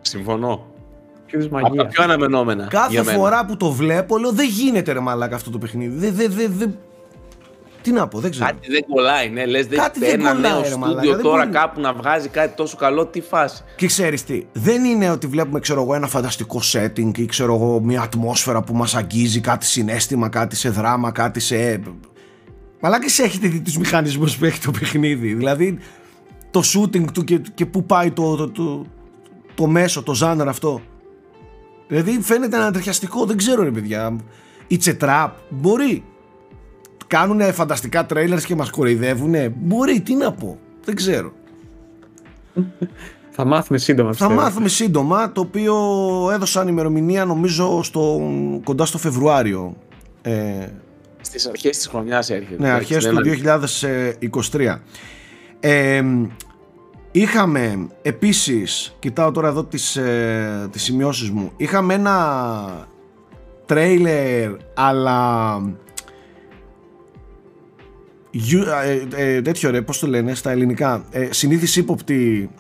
Συμφωνώ. 0.01 0.67
Ποιος 1.27 1.45
Από 1.45 1.55
τα 1.55 1.63
μαγεία. 1.63 1.87
πιο 1.87 2.03
αναμενόμενα. 2.03 2.67
Κάθε 2.67 2.91
για 2.91 3.05
μένα. 3.05 3.19
φορά 3.19 3.47
που 3.47 3.57
το 3.57 3.71
βλέπω, 3.71 4.19
λέω 4.19 4.33
δεν 4.33 4.49
γίνεται 4.49 4.93
ρε 4.93 5.01
μαλάκα 5.01 5.35
αυτό 5.35 5.51
το 5.51 5.59
παιχνίδι. 5.59 5.97
Δεν, 5.99 6.15
δεν, 6.15 6.33
δεν, 6.33 6.53
δεν... 6.57 6.79
Τι 7.85 7.93
να 7.93 8.09
πω, 8.09 8.19
δεν 8.19 8.31
ξέρω. 8.31 8.47
Κάτι 8.47 8.71
δεν 8.71 8.85
κολλάει, 8.89 9.29
ναι. 9.29 9.47
Λες, 9.47 9.67
Κάτι 9.67 9.99
δεν 9.99 10.11
δεν 10.11 10.21
ένα 10.21 10.33
κολλάει, 10.35 10.53
νέο 10.53 10.61
ρε 10.61 10.77
μαλάκα, 10.77 10.91
στούντιο 10.91 11.13
δεν 11.15 11.23
τώρα 11.23 11.39
μπορεί. 11.45 11.51
κάπου 11.57 11.81
να 11.81 11.93
βγάζει 11.93 12.29
κάτι 12.29 12.57
τόσο 12.57 12.77
καλό. 12.77 13.07
Τι 13.07 13.21
φάση. 13.21 13.63
Και 13.77 13.87
ξέρεις 13.87 14.25
τι, 14.25 14.47
δεν 14.53 14.85
είναι 14.85 15.11
ότι 15.11 15.27
βλέπουμε 15.27 15.61
ξέρω 15.61 15.83
εγώ 15.83 15.95
ένα 15.95 16.07
φανταστικό 16.07 16.61
setting 16.73 17.19
ή 17.19 17.27
ξέρω 17.27 17.55
εγώ 17.55 17.81
μια 17.81 18.03
ατμόσφαιρα 18.03 18.63
που 18.63 18.75
μας 18.75 18.95
αγγίζει 18.95 19.41
κάτι 19.41 19.67
συνέστημα, 19.67 20.29
κάτι 20.29 20.57
σε 20.57 20.69
δράμα, 20.69 21.11
κάτι 21.11 21.41
σε... 21.41 21.81
Μαλάκες 22.81 23.19
έχετε 23.19 23.49
δει 23.49 23.61
τους 23.61 23.79
μηχανισμούς 23.79 24.37
που 24.37 24.45
έχει 24.45 24.61
το 24.61 24.71
παιχνίδι, 24.71 25.35
δηλαδή 25.35 25.79
το 26.51 26.63
shooting 26.75 27.05
του 27.13 27.25
και, 27.25 27.41
και 27.55 27.67
πού 27.67 27.85
πάει 27.85 28.11
το, 28.11 28.37
το, 28.37 28.51
το, 28.51 28.87
το 29.55 29.67
μέσο, 29.67 30.03
το 30.03 30.15
ζάνερ 30.15 30.49
αυτό. 30.49 30.81
Δηλαδή 31.89 32.19
φαίνεται 32.23 32.57
ανατριχιαστικό, 32.57 33.25
δεν 33.25 33.37
ξέρω 33.37 33.63
ρε 33.63 33.71
παιδιά. 33.71 34.17
It's 34.71 34.85
a 34.85 34.99
trap, 34.99 35.31
μπορεί. 35.49 36.05
Κάνουνε 37.15 37.53
φανταστικά 37.53 38.07
trailers 38.15 38.43
και 38.47 38.55
μας 38.55 38.71
κοροϊδεύουνε, 38.71 39.53
μπορεί, 39.57 40.01
τι 40.01 40.15
να 40.15 40.33
πω, 40.33 40.59
δεν 40.85 40.95
ξέρω. 40.95 41.33
Θα 43.31 43.45
μάθουμε 43.45 43.79
σύντομα. 43.79 44.13
Θα 44.13 44.17
πιστεύω. 44.27 44.41
μάθουμε 44.41 44.69
σύντομα, 44.69 45.33
το 45.33 45.41
οποίο 45.41 45.75
έδωσαν 46.33 46.69
ημερομηνία 46.69 47.25
νομίζω 47.25 47.83
στο, 47.83 48.21
κοντά 48.65 48.85
στο 48.85 48.99
Φεβρουάριο. 48.99 49.77
Ε, 50.23 50.67
Στις 51.21 51.47
αρχές 51.47 51.77
της 51.77 51.87
χρονιάς 51.87 52.31
έρχεται. 52.31 52.63
ναι, 52.63 52.69
εντάξει, 52.69 52.95
αρχές 52.95 53.05
δεν 53.13 53.23
του 53.23 53.29
είναι- 53.29 53.37
2023. 53.37 54.83
Ε, 55.61 56.03
είχαμε 57.11 57.87
επίσης, 58.03 58.97
κοιτάω 58.99 59.31
τώρα 59.31 59.49
εδώ 59.49 59.65
τις, 59.65 59.97
ε, 59.97 60.69
τις 60.71 60.83
σημειώσεις 60.83 61.31
μου, 61.31 61.51
είχαμε 61.57 61.95
ένα 61.95 62.89
τρέιλερ 63.67 64.51
αλλά 64.75 65.57
γιου- 65.59 65.79
ε, 69.17 69.23
ε, 69.37 69.43
τέτοιο 69.43 69.71
ρε, 69.71 69.83
πώς 69.83 69.99
το 69.99 70.07
λένε 70.07 70.35
στα 70.35 70.51
ελληνικά, 70.51 71.05
ε, 71.11 71.29
συνήθις 71.31 71.77
ύποπτη 71.77 72.51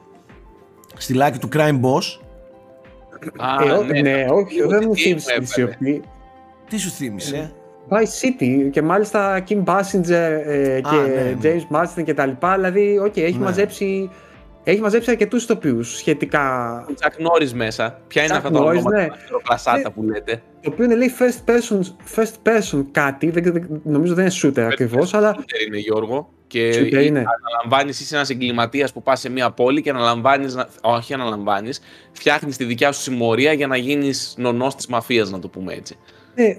στη 0.96 1.14
λάκη 1.14 1.38
του 1.38 1.48
Crime 1.52 1.80
Boss. 1.80 2.18
Α, 3.36 3.64
Ε, 3.64 3.70
ό- 3.70 3.82
ναι, 3.84 4.26
όχι, 4.30 4.54
Λίγο 4.54 4.68
δεν 4.68 4.80
τι 4.80 4.86
μου 4.86 4.92
τι 4.94 5.00
θύμισε 5.02 5.36
μου 5.40 5.46
τη 5.46 5.60
έβγαλε. 5.60 5.76
σιωπή. 5.78 6.02
Τι 6.68 6.78
σου 6.78 6.90
θύμισε, 6.90 7.52
Vice 7.88 7.94
City 7.96 8.70
και 8.70 8.82
μάλιστα 8.82 9.44
Kim 9.48 9.64
Basinger 9.64 10.40
ε, 10.46 10.80
και 10.80 10.96
ναι, 10.96 11.22
ναι. 11.22 11.36
James 11.42 11.76
Marsden 11.76 12.04
και 12.04 12.14
τα 12.14 12.26
λοιπά. 12.26 12.54
Δηλαδή, 12.54 12.98
οκ, 13.04 13.16
έχει 13.16 13.38
Ναι. 13.38 13.44
μαζέψει. 13.44 14.10
Έχει 14.64 14.80
μαζέψει 14.80 15.10
αρκετούς 15.10 15.42
ηθοποιούς 15.42 15.96
σχετικά. 15.96 16.84
Chuck 16.94 17.20
Norris 17.20 17.54
μέσα. 17.54 18.00
Ποια 18.06 18.22
είναι 18.22 18.32
Chuck 18.34 18.36
αυτά 18.36 18.50
τα 18.50 18.58
Norris, 18.60 18.64
ονόματα, 18.66 18.96
ναι. 19.00 19.06
τα 19.08 19.16
κλασάτα 19.42 19.90
που 19.90 20.02
λέτε; 20.02 20.42
Το 20.62 20.70
οποίο 20.72 20.84
είναι 20.84 20.94
λέει 20.94 21.12
first 21.18 21.50
person, 21.50 21.80
first 22.16 22.32
person 22.48 22.84
κάτι. 22.90 23.30
Δεν, 23.30 23.42
δεν- 23.52 23.80
νομίζω 23.84 24.14
δεν 24.14 24.24
είναι 24.26 24.34
shooter 24.42 24.68
ακριβώς, 24.72 25.14
αλλά. 25.14 25.36
Shooter 25.38 25.66
είναι 25.66 25.78
Γιώργο. 25.78 26.28
Και 26.46 26.70
Shooter 26.70 27.04
είναι. 27.04 27.24
αναλαμβάνεις, 27.42 28.00
είσαι 28.00 28.14
ένας 28.16 28.30
εγκληματίας 28.30 28.92
που 28.92 29.02
πας 29.02 29.20
σε 29.20 29.30
μια 29.30 29.50
πόλη 29.50 29.82
και 29.82 29.90
αναλαμβάνεις. 29.90 30.56
Όχι, 30.82 31.14
αναλαμβάνεις. 31.14 31.80
Φτιάχνεις 32.12 32.56
τη 32.56 32.64
δικιά 32.64 32.92
σου 32.92 33.00
συμμορία 33.00 33.52
για 33.52 33.66
να 33.66 33.76
γίνεις 33.76 34.34
νονός 34.38 34.74
της 34.74 34.86
μαφίας, 34.86 35.30
να 35.30 35.38
το 35.38 35.48
πούμε 35.48 35.72
έτσι. 35.74 35.96
Ε, 36.34 36.56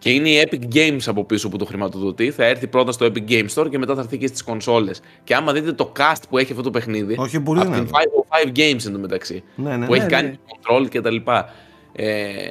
Και 0.00 0.10
είναι 0.10 0.28
η 0.28 0.48
Epic 0.50 0.74
Games 0.74 1.02
από 1.06 1.24
πίσω 1.24 1.48
που 1.48 1.56
το 1.56 1.64
χρηματοδοτεί. 1.64 2.30
Θα 2.30 2.44
έρθει 2.44 2.66
πρώτα 2.66 2.92
στο 2.92 3.06
Epic 3.06 3.30
Game 3.30 3.46
Store 3.54 3.70
και 3.70 3.78
μετά 3.78 3.94
θα 3.94 4.00
έρθει 4.00 4.18
και 4.18 4.26
στις 4.26 4.42
κονσόλες. 4.42 5.00
Και 5.24 5.34
άμα 5.34 5.52
δείτε 5.52 5.72
το 5.72 5.92
cast 5.98 6.22
που 6.28 6.38
έχει 6.38 6.50
αυτό 6.50 6.62
το 6.62 6.70
παιχνίδι. 6.70 7.14
Όχι, 7.18 7.40
πολύ 7.40 7.60
από 7.60 7.70
την 7.70 7.86
δυνατό. 7.86 8.26
505 8.44 8.58
Games 8.58 8.86
εντωμεταξύ. 8.86 9.42
Ναι, 9.54 9.76
ναι, 9.76 9.86
που 9.86 9.92
ναι. 9.92 9.96
έχει 9.96 10.06
ναι. 10.06 10.10
κάνει 10.10 10.38
control 10.46 10.88
και 10.88 11.00
τα 11.00 11.10
λοιπά. 11.10 11.52
Ε, 11.92 12.48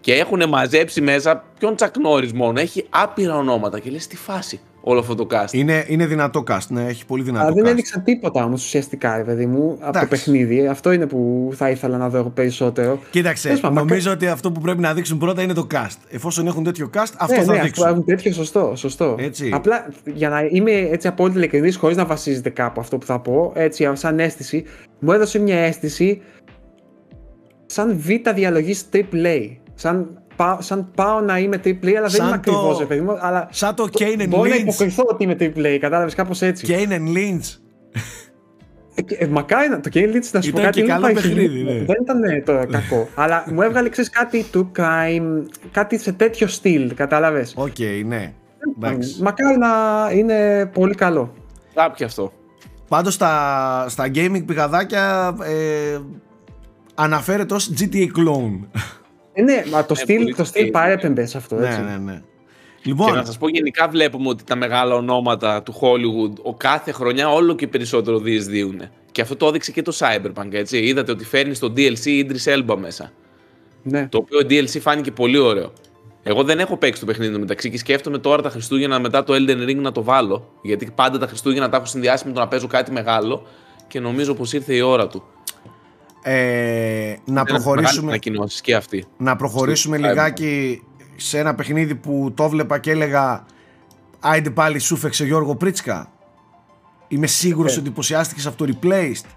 και 0.00 0.14
έχουν 0.14 0.48
μαζέψει 0.48 1.00
μέσα 1.00 1.44
ποιον 1.58 1.74
Chuck 1.78 2.06
Norris 2.06 2.32
μόνο. 2.32 2.60
Έχει 2.60 2.86
άπειρα 2.90 3.36
ονόματα 3.36 3.78
και 3.78 3.90
λες 3.90 4.06
τι 4.06 4.16
φάση 4.16 4.60
όλο 4.88 5.00
αυτό 5.00 5.14
το 5.14 5.26
cast. 5.30 5.52
Είναι, 5.52 5.84
είναι 5.88 6.06
δυνατό 6.06 6.42
cast, 6.50 6.66
ναι, 6.68 6.84
έχει 6.84 7.06
πολύ 7.06 7.22
δυνατό 7.22 7.44
αλλά 7.44 7.54
δεν 7.54 7.64
cast. 7.64 7.68
έδειξαν 7.68 8.02
τίποτα 8.04 8.44
όμως 8.44 8.64
ουσιαστικά, 8.64 9.16
ρε 9.16 9.24
παιδί 9.24 9.46
μου, 9.46 9.70
από 9.70 9.80
το 9.80 9.86
Εντάξει. 9.88 10.08
παιχνίδι. 10.08 10.66
Αυτό 10.66 10.92
είναι 10.92 11.06
που 11.06 11.50
θα 11.54 11.70
ήθελα 11.70 11.96
να 11.96 12.08
δω 12.08 12.22
περισσότερο. 12.22 12.98
Κοίταξε, 13.10 13.46
Τέλος 13.46 13.60
πάντων, 13.60 13.76
νομίζω 13.76 14.12
ότι 14.12 14.26
αυτό 14.26 14.52
που 14.52 14.60
πρέπει 14.60 14.80
να 14.80 14.94
δείξουν 14.94 15.18
πρώτα 15.18 15.42
είναι 15.42 15.52
το 15.52 15.66
cast. 15.74 15.96
Εφόσον 16.10 16.46
έχουν 16.46 16.64
τέτοιο 16.64 16.90
cast, 16.94 17.12
αυτό 17.16 17.36
ναι, 17.36 17.42
θα 17.44 17.52
ναι, 17.52 17.60
δείξουν. 17.60 17.84
Αυτό 17.84 17.88
έχουν 17.88 18.04
τέτοιο 18.04 18.32
σωστό. 18.32 18.72
σωστό. 18.76 19.14
Έτσι. 19.18 19.50
Απλά 19.54 19.86
για 20.04 20.28
να 20.28 20.40
είμαι 20.50 20.72
έτσι 20.72 21.08
απόλυτα 21.08 21.38
ειλικρινής, 21.38 21.76
χωρίς 21.76 21.96
να 21.96 22.04
βασίζεται 22.04 22.50
κάπου 22.50 22.80
αυτό 22.80 22.98
που 22.98 23.06
θα 23.06 23.20
πω, 23.20 23.52
έτσι 23.54 23.90
σαν 23.92 24.18
αίσθηση, 24.18 24.64
μου 24.98 25.12
έδωσε 25.12 25.38
μια 25.38 25.58
αίσθηση 25.58 26.20
σαν 27.66 27.98
β' 27.98 28.30
διαλογής 28.34 28.84
AAA. 28.92 29.50
Σαν, 29.74 30.22
πάω- 30.36 30.60
σαν 30.60 30.90
πάω 30.94 31.20
να 31.20 31.38
είμαι 31.38 31.56
AAA, 31.64 31.88
αλλά 31.88 32.00
δεν 32.00 32.10
Σαν 32.10 32.26
είμαι 32.28 32.38
το- 32.44 32.50
ακριβώς, 32.50 32.78
ρε 32.78 32.84
παιδί 32.84 33.00
μου. 33.00 33.16
Αλλά 33.20 33.48
Σαν 33.50 33.74
το 33.74 33.88
Kane 33.98 34.20
and 34.22 34.26
μπορώ 34.28 34.48
να 34.50 34.56
Lynch. 34.56 34.60
υποκριθώ 34.60 35.02
ότι 35.06 35.24
είμαι 35.24 35.36
AAA, 35.40 35.78
κατάλαβες 35.80 36.14
κάπως 36.14 36.42
έτσι. 36.42 36.66
Kane 36.68 36.92
and 36.92 37.16
Lynch. 37.16 37.56
Ε, 38.94 39.24
ε, 39.24 39.26
μακάρι 39.26 39.68
να 39.68 39.80
το 39.80 39.90
Kane 39.94 39.98
Lynch 40.14 40.30
να 40.32 40.40
σου 40.40 40.50
πω 40.52 40.58
Ήταν 40.60 40.62
κάτι. 40.64 40.80
και 40.80 40.86
δεν 40.86 40.94
καλό 40.94 41.00
πάει 41.02 41.14
παιχνίδι, 41.14 41.40
χιλί- 41.48 41.64
ναι. 41.64 41.72
Δεν 41.84 41.96
ήταν 42.02 42.22
ε, 42.24 42.42
το 42.44 42.52
κακό. 42.70 43.08
αλλά 43.22 43.44
μου 43.52 43.62
έβγαλε 43.62 43.88
ξέρεις, 43.88 44.10
κάτι 44.10 44.42
του 44.52 44.70
crime, 44.76 45.42
κάτι 45.70 45.98
σε 45.98 46.12
τέτοιο 46.12 46.46
στυλ, 46.46 46.94
κατάλαβες. 46.94 47.54
Οκ, 47.56 47.78
ναι. 48.06 48.32
Εντάξει. 48.76 49.22
Μακάρι 49.22 49.58
να 49.58 49.68
είναι 50.12 50.66
πολύ 50.74 50.94
καλό. 50.94 51.32
Κάποιο 51.74 52.06
αυτό. 52.06 52.32
Πάντως 52.88 53.14
στα, 53.14 53.84
στα 53.88 54.04
gaming 54.14 54.42
πηγαδάκια 54.46 55.34
ε, 55.42 55.98
αναφέρεται 56.94 57.54
ως 57.54 57.72
GTA 57.78 58.04
clone. 58.04 58.60
Ε, 59.38 59.42
ναι, 59.42 59.62
μα 59.70 59.84
το 59.86 59.94
Ε, 59.96 60.00
στυλ, 60.00 60.16
πολύ 60.16 60.34
το 60.34 60.44
στυλ 60.44 60.60
στυλ. 60.60 60.72
παρέπεμπε 60.72 61.26
σε 61.26 61.36
αυτό. 61.36 61.56
ναι, 61.56 61.66
Έτσι. 61.66 61.80
ναι, 61.80 61.96
ναι. 61.96 62.22
Και 62.82 62.92
Λοιπόν, 62.92 63.14
να 63.14 63.24
σας 63.24 63.38
πω, 63.38 63.48
γενικά 63.48 63.88
βλέπουμε 63.88 64.28
ότι 64.28 64.44
τα 64.44 64.56
μεγάλα 64.56 64.94
ονόματα 64.94 65.62
του 65.62 65.74
Hollywood 65.80 66.38
ο 66.42 66.54
κάθε 66.54 66.92
χρονιά 66.92 67.28
όλο 67.32 67.54
και 67.54 67.66
περισσότερο 67.66 68.18
διεισδύουν. 68.18 68.80
Και 69.12 69.20
αυτό 69.20 69.36
το 69.36 69.46
έδειξε 69.46 69.72
και 69.72 69.82
το 69.82 69.96
Cyberpunk, 69.98 70.52
έτσι. 70.52 70.78
Είδατε 70.78 71.12
ότι 71.12 71.24
φέρνει 71.24 71.54
στο 71.54 71.72
DLC 71.76 72.04
Idris 72.06 72.54
Elba 72.54 72.76
μέσα. 72.78 73.12
Ναι. 73.82 74.08
Το 74.08 74.18
οποίο 74.18 74.38
DLC 74.40 74.80
φάνηκε 74.80 75.10
πολύ 75.10 75.38
ωραίο. 75.38 75.72
Εγώ 76.22 76.42
δεν 76.44 76.58
έχω 76.58 76.76
παίξει 76.76 77.00
το 77.00 77.06
παιχνίδι 77.06 77.38
μεταξύ 77.38 77.70
και 77.70 77.78
σκέφτομαι 77.78 78.18
τώρα 78.18 78.42
τα 78.42 78.50
Χριστούγεννα 78.50 78.98
μετά 79.00 79.24
το 79.24 79.34
Elden 79.34 79.68
Ring 79.68 79.76
να 79.76 79.92
το 79.92 80.02
βάλω. 80.02 80.52
Γιατί 80.62 80.90
πάντα 80.94 81.18
τα 81.18 81.26
Χριστούγεννα 81.26 81.68
τα 81.68 81.76
έχω 81.76 81.86
συνδυάσει 81.86 82.26
με 82.26 82.32
το 82.32 82.40
να 82.40 82.48
παίζω 82.48 82.66
κάτι 82.66 82.92
μεγάλο 82.92 83.46
και 83.88 84.00
νομίζω 84.00 84.34
πως 84.34 84.52
ήρθε 84.52 84.74
η 84.74 84.80
ώρα 84.80 85.06
του. 85.06 85.22
Ε, 86.28 87.16
να 87.24 87.44
προχωρήσουμε, 87.44 88.08
ανακοινώσεις 88.08 88.60
και 88.60 88.74
αυτή. 88.74 89.04
να 89.16 89.36
προχωρήσουμε 89.36 89.96
Στο 89.96 90.06
λιγάκι 90.06 90.82
σε 91.16 91.38
ένα 91.38 91.54
παιχνίδι 91.54 91.94
που 91.94 92.32
το 92.34 92.48
βλέπα 92.48 92.78
και 92.78 92.90
έλεγα 92.90 93.44
Άιντε 94.20 94.50
πάλι 94.50 94.78
σου 94.78 94.96
φέξε 94.96 95.24
Γιώργο 95.24 95.54
Πρίτσκα. 95.56 96.10
Είμαι 97.08 97.26
σίγουρος 97.26 97.70
Ε. 97.70 97.78
ότι 97.78 97.86
εντυπωσιάστηκες 97.86 98.46
από 98.46 98.56
το 98.56 98.72
Replaced. 98.72 99.28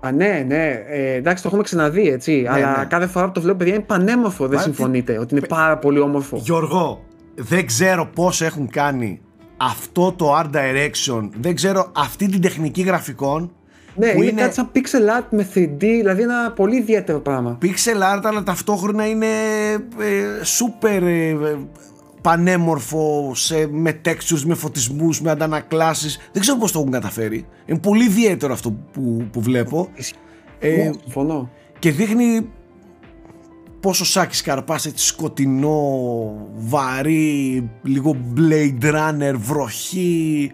Α, 0.00 0.12
ναι, 0.12 0.44
ναι. 0.46 0.82
Ε, 0.86 1.14
εντάξει, 1.14 1.42
το 1.42 1.48
έχουμε 1.48 1.62
ξαναδεί, 1.62 2.08
έτσι. 2.08 2.46
αλλά 2.48 2.78
ναι. 2.78 2.84
κάθε 2.84 3.06
φορά 3.06 3.26
που 3.26 3.32
το 3.32 3.40
βλέπω, 3.40 3.58
παιδιά, 3.58 3.74
είναι 3.74 3.82
πανέμορφο. 3.82 4.46
Δεν 4.46 4.56
Μα, 4.56 4.62
συμφωνείτε 4.62 5.18
ότι 5.18 5.36
είναι 5.36 5.46
πάρα 5.46 5.78
πολύ 5.78 5.98
όμορφο. 5.98 6.36
Γιώργο, 6.36 7.04
δεν 7.34 7.66
ξέρω 7.66 8.06
πώς 8.06 8.42
έχουν 8.42 8.68
κάνει 8.68 9.20
αυτό 9.56 10.12
το 10.12 10.38
art 10.38 10.50
direction, 10.50 11.28
δεν 11.40 11.54
ξέρω 11.54 11.92
αυτή 11.96 12.28
την 12.28 12.40
τεχνική 12.40 12.82
γραφικών 12.82 13.52
Ναι, 13.98 14.12
που 14.12 14.22
είναι, 14.22 14.30
είναι- 14.30 14.40
κάτι 14.40 14.54
σαν 14.54 14.70
pixel 14.74 15.20
art 15.20 15.26
με 15.30 15.48
3D, 15.54 15.76
δηλαδή 15.78 16.22
ένα 16.22 16.52
πολύ 16.52 16.76
ιδιαίτερο 16.76 17.20
πράγμα. 17.20 17.58
pixel 17.62 18.16
art 18.16 18.20
αλλά 18.22 18.42
ταυτόχρονα 18.42 19.06
είναι 19.08 19.26
ε, 19.98 20.24
super 20.58 21.02
ε, 21.02 21.28
ε, 21.28 21.36
πανέμορφο 22.22 23.32
σε, 23.34 23.68
με 23.70 24.00
textures, 24.04 24.42
με 24.44 24.54
φωτισμούς, 24.54 25.20
με 25.20 25.30
αντανακλάσεις 25.30 26.18
δεν 26.32 26.42
ξέρω 26.42 26.56
πώς 26.58 26.72
το 26.72 26.78
έχουν 26.78 26.90
καταφέρει 26.90 27.46
είναι 27.66 27.78
πολύ 27.78 28.04
ιδιαίτερο 28.04 28.52
αυτό 28.52 28.70
που, 28.92 29.26
που 29.32 29.40
βλέπω 29.40 29.88
ε, 30.58 30.68
Ναι, 30.76 30.90
συμφωνώ. 31.02 31.50
και 31.78 31.90
δείχνει 31.90 32.48
πόσο 33.80 34.04
σάκι 34.04 34.36
σκαρπάς 34.36 34.86
έτσι 34.86 35.06
σκοτεινό, 35.06 35.80
βαρύ, 36.56 37.70
λίγο 37.82 38.16
Blade 38.36 38.84
Runner, 38.94 39.34
βροχή 39.36 40.52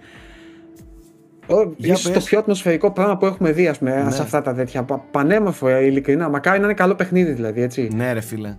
Ο, 1.47 1.55
Για 1.77 1.93
ίσως 1.93 2.03
το 2.03 2.11
πες. 2.11 2.25
πιο 2.25 2.39
ατμοσφαιρικό 2.39 2.91
πράγμα 2.93 3.17
που 3.17 3.27
έχουμε 3.27 3.53
δει, 3.53 3.67
ας 3.69 3.79
πούμε, 3.79 4.03
Ναι. 4.03 4.11
σε 4.11 4.23
αυτά 4.23 4.43
τα 4.43 4.55
τέτοια. 4.55 4.83
Πα- 4.83 5.05
Πανέμορφο, 5.11 5.69
ε, 5.69 5.85
ειλικρινά. 5.85 6.29
Μακάρι 6.29 6.59
να 6.59 6.65
είναι 6.65 6.75
καλό 6.75 6.95
παιχνίδι, 6.95 7.33
δηλαδή, 7.33 7.63
έτσι. 7.63 7.89
ναι 7.95 8.13
ρε 8.13 8.21
φίλε 8.21 8.57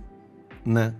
ναι 0.62 0.92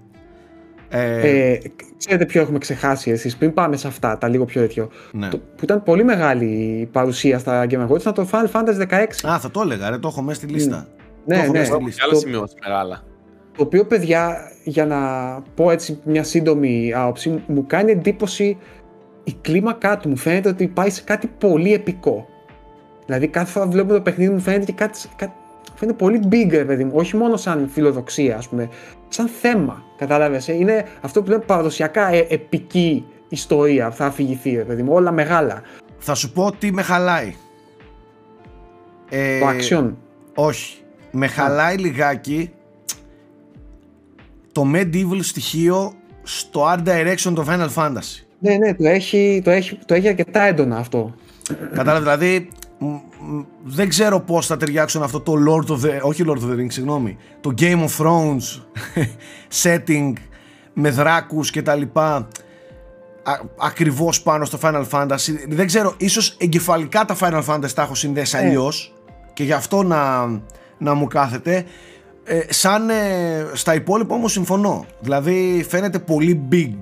ε, 0.88 1.20
Ε, 1.52 1.58
ξέρετε 1.98 2.26
ποιο 2.26 2.40
έχουμε 2.40 2.58
ξεχάσει 2.58 3.10
εσείς 3.10 3.36
πριν 3.36 3.54
πάμε 3.54 3.76
σε 3.76 3.86
αυτά, 3.86 4.18
τα 4.18 4.28
λίγο 4.28 4.44
πιο 4.44 4.60
τέτοιο. 4.60 4.88
ναι. 5.12 5.28
Το, 5.28 5.38
που 5.38 5.60
ήταν 5.62 5.82
πολύ 5.82 6.04
μεγάλη 6.04 6.44
η 6.80 6.86
παρουσία 6.86 7.38
στα 7.38 7.66
Game 7.70 7.88
Awards 7.88 8.00
ήταν 8.00 8.14
το 8.14 8.28
Final 8.32 8.50
Fantasy 8.52 8.86
16. 8.88 9.28
Α, 9.28 9.38
θα 9.38 9.50
το 9.50 9.60
έλεγα, 9.60 9.90
ρε, 9.90 9.98
το 9.98 10.08
έχω 10.08 10.22
μέσα 10.22 10.40
στη 10.40 10.52
λίστα. 10.52 10.86
το 11.26 11.34
ναι, 11.34 11.34
έχω 11.36 11.52
ναι. 11.52 11.58
μέσα 11.58 11.64
στη 11.64 11.74
Έχω 11.74 11.84
λίστα. 11.84 12.00
και 12.00 12.04
άλλα 12.08 12.12
Το- 12.12 12.18
σημειώσει 12.26 12.54
μεγάλα. 12.68 13.02
Το 13.56 13.62
οποίο, 13.62 13.84
παιδιά, 13.86 14.36
για 14.64 14.86
να 14.86 14.98
πω 15.54 15.70
έτσι 15.70 15.98
μια 16.04 16.22
σύντομη 16.24 16.92
άποψη, 16.96 17.42
μου 17.46 17.66
κάνει 17.66 17.90
εντύπωση 17.92 18.56
η 19.26 19.36
κλίμακά 19.40 19.98
του. 19.98 20.08
Μου 20.08 20.16
φαίνεται 20.16 20.48
ότι 20.48 20.66
πάει 20.68 20.90
σε 20.90 21.02
κάτι 21.02 21.26
πολύ 21.26 21.74
επικό. 21.74 22.28
Δηλαδή, 23.06 23.28
κάθε 23.28 23.50
φορά 23.50 23.64
που 23.64 23.70
βλέπουμε 23.70 23.94
το 23.94 24.02
παιχνίδι 24.02 24.32
μου 24.32 24.40
φαίνεται 24.40 24.64
και 24.64 24.72
κάτι, 24.72 25.00
κάτι 25.16 25.32
μου 25.70 25.76
φαίνεται 25.78 25.96
πολύ 25.96 26.20
big, 26.30 26.48
ρε 26.50 26.64
παιδί 26.64 26.84
μου. 26.84 26.92
Όχι 26.94 27.16
μόνο 27.16 27.36
σαν 27.36 27.68
φιλοδοξία, 27.72 28.36
ας 28.36 28.48
πούμε, 28.48 28.68
σαν 29.08 29.28
θέμα. 29.28 29.82
Κατάλαβες, 29.96 30.48
ε; 30.48 30.52
είναι 30.52 30.84
αυτό 31.00 31.22
που 31.22 31.30
λέμε 31.30 31.42
παραδοσιακά 31.42 32.08
ε, 32.08 32.26
επική 32.28 33.04
ιστορία 33.28 33.88
που 33.88 33.96
θα 33.96 34.06
αφηγηθεί, 34.06 34.50
ρε 34.50 34.64
παιδί 34.64 34.82
μου. 34.82 34.92
Όλα 34.92 35.12
μεγάλα. 35.12 35.62
Θα 35.98 36.14
σου 36.14 36.32
πω 36.32 36.52
τι 36.58 36.72
με 36.72 36.82
χαλάει. 36.82 37.34
Ε, 39.08 39.38
Το 39.38 39.46
action. 39.48 39.92
Όχι. 40.34 40.76
Με 41.10 41.26
χαλάει 41.26 41.76
λιγάκι 41.76 42.50
το 44.52 44.70
medieval 44.74 45.18
στοιχείο 45.20 45.92
στο 46.22 46.66
art 46.72 46.88
direction 46.88 47.32
του 47.34 47.44
Final 47.48 47.68
Fantasy. 47.74 48.25
Ναι, 48.38 48.54
ναι, 48.56 48.74
το 48.74 48.88
έχει, 48.88 49.40
το, 49.44 49.50
έχει, 49.50 49.78
το 49.86 49.94
έχει 49.94 50.08
αρκετά 50.08 50.42
έντονα 50.42 50.76
αυτό. 50.76 51.14
Κατάλαβε, 51.74 51.98
δηλαδή 51.98 52.48
μ, 52.78 52.84
μ, 52.86 53.42
δεν 53.64 53.88
ξέρω 53.88 54.20
πώς 54.20 54.46
θα 54.46 54.56
ταιριάξουν 54.56 55.02
αυτό 55.02 55.20
το 55.20 55.32
Lord 55.48 55.70
of 55.70 55.74
the... 55.84 56.00
Όχι 56.02 56.24
Lord 56.26 56.38
of 56.38 56.50
the 56.50 56.60
Rings, 56.60 56.72
συγγνώμη. 56.72 57.16
Το 57.40 57.54
Game 57.58 57.84
of 57.84 58.04
Thrones 58.04 58.60
setting 59.62 60.12
με 60.72 60.90
δράκους 60.90 61.50
και 61.50 61.62
τα 61.62 61.74
λοιπά 61.74 62.14
α- 63.22 63.40
ακριβώς 63.60 64.22
πάνω 64.22 64.44
στο 64.44 64.58
Final 64.62 64.84
Fantasy. 64.90 65.32
Δεν 65.48 65.66
ξέρω, 65.66 65.94
ίσως 65.96 66.36
εγκεφαλικά 66.38 67.04
τα 67.04 67.16
Final 67.20 67.42
Fantasy 67.46 67.70
τα 67.74 67.82
έχω 67.82 67.94
συνδέσει 67.94 68.36
Ε. 68.36 68.40
αλλιώς 68.46 68.94
και 69.32 69.44
γι' 69.44 69.52
αυτό 69.52 69.82
να, 69.82 70.26
να 70.78 70.94
μου 70.94 71.06
κάθεται. 71.06 71.64
Ε, 72.24 72.40
σαν 72.48 72.90
ε, 72.90 72.94
στα 73.52 73.74
υπόλοιπα 73.74 74.14
όμως 74.14 74.32
συμφωνώ. 74.32 74.86
Δηλαδή 75.00 75.66
φαίνεται 75.68 75.98
πολύ 75.98 76.48
big 76.52 76.74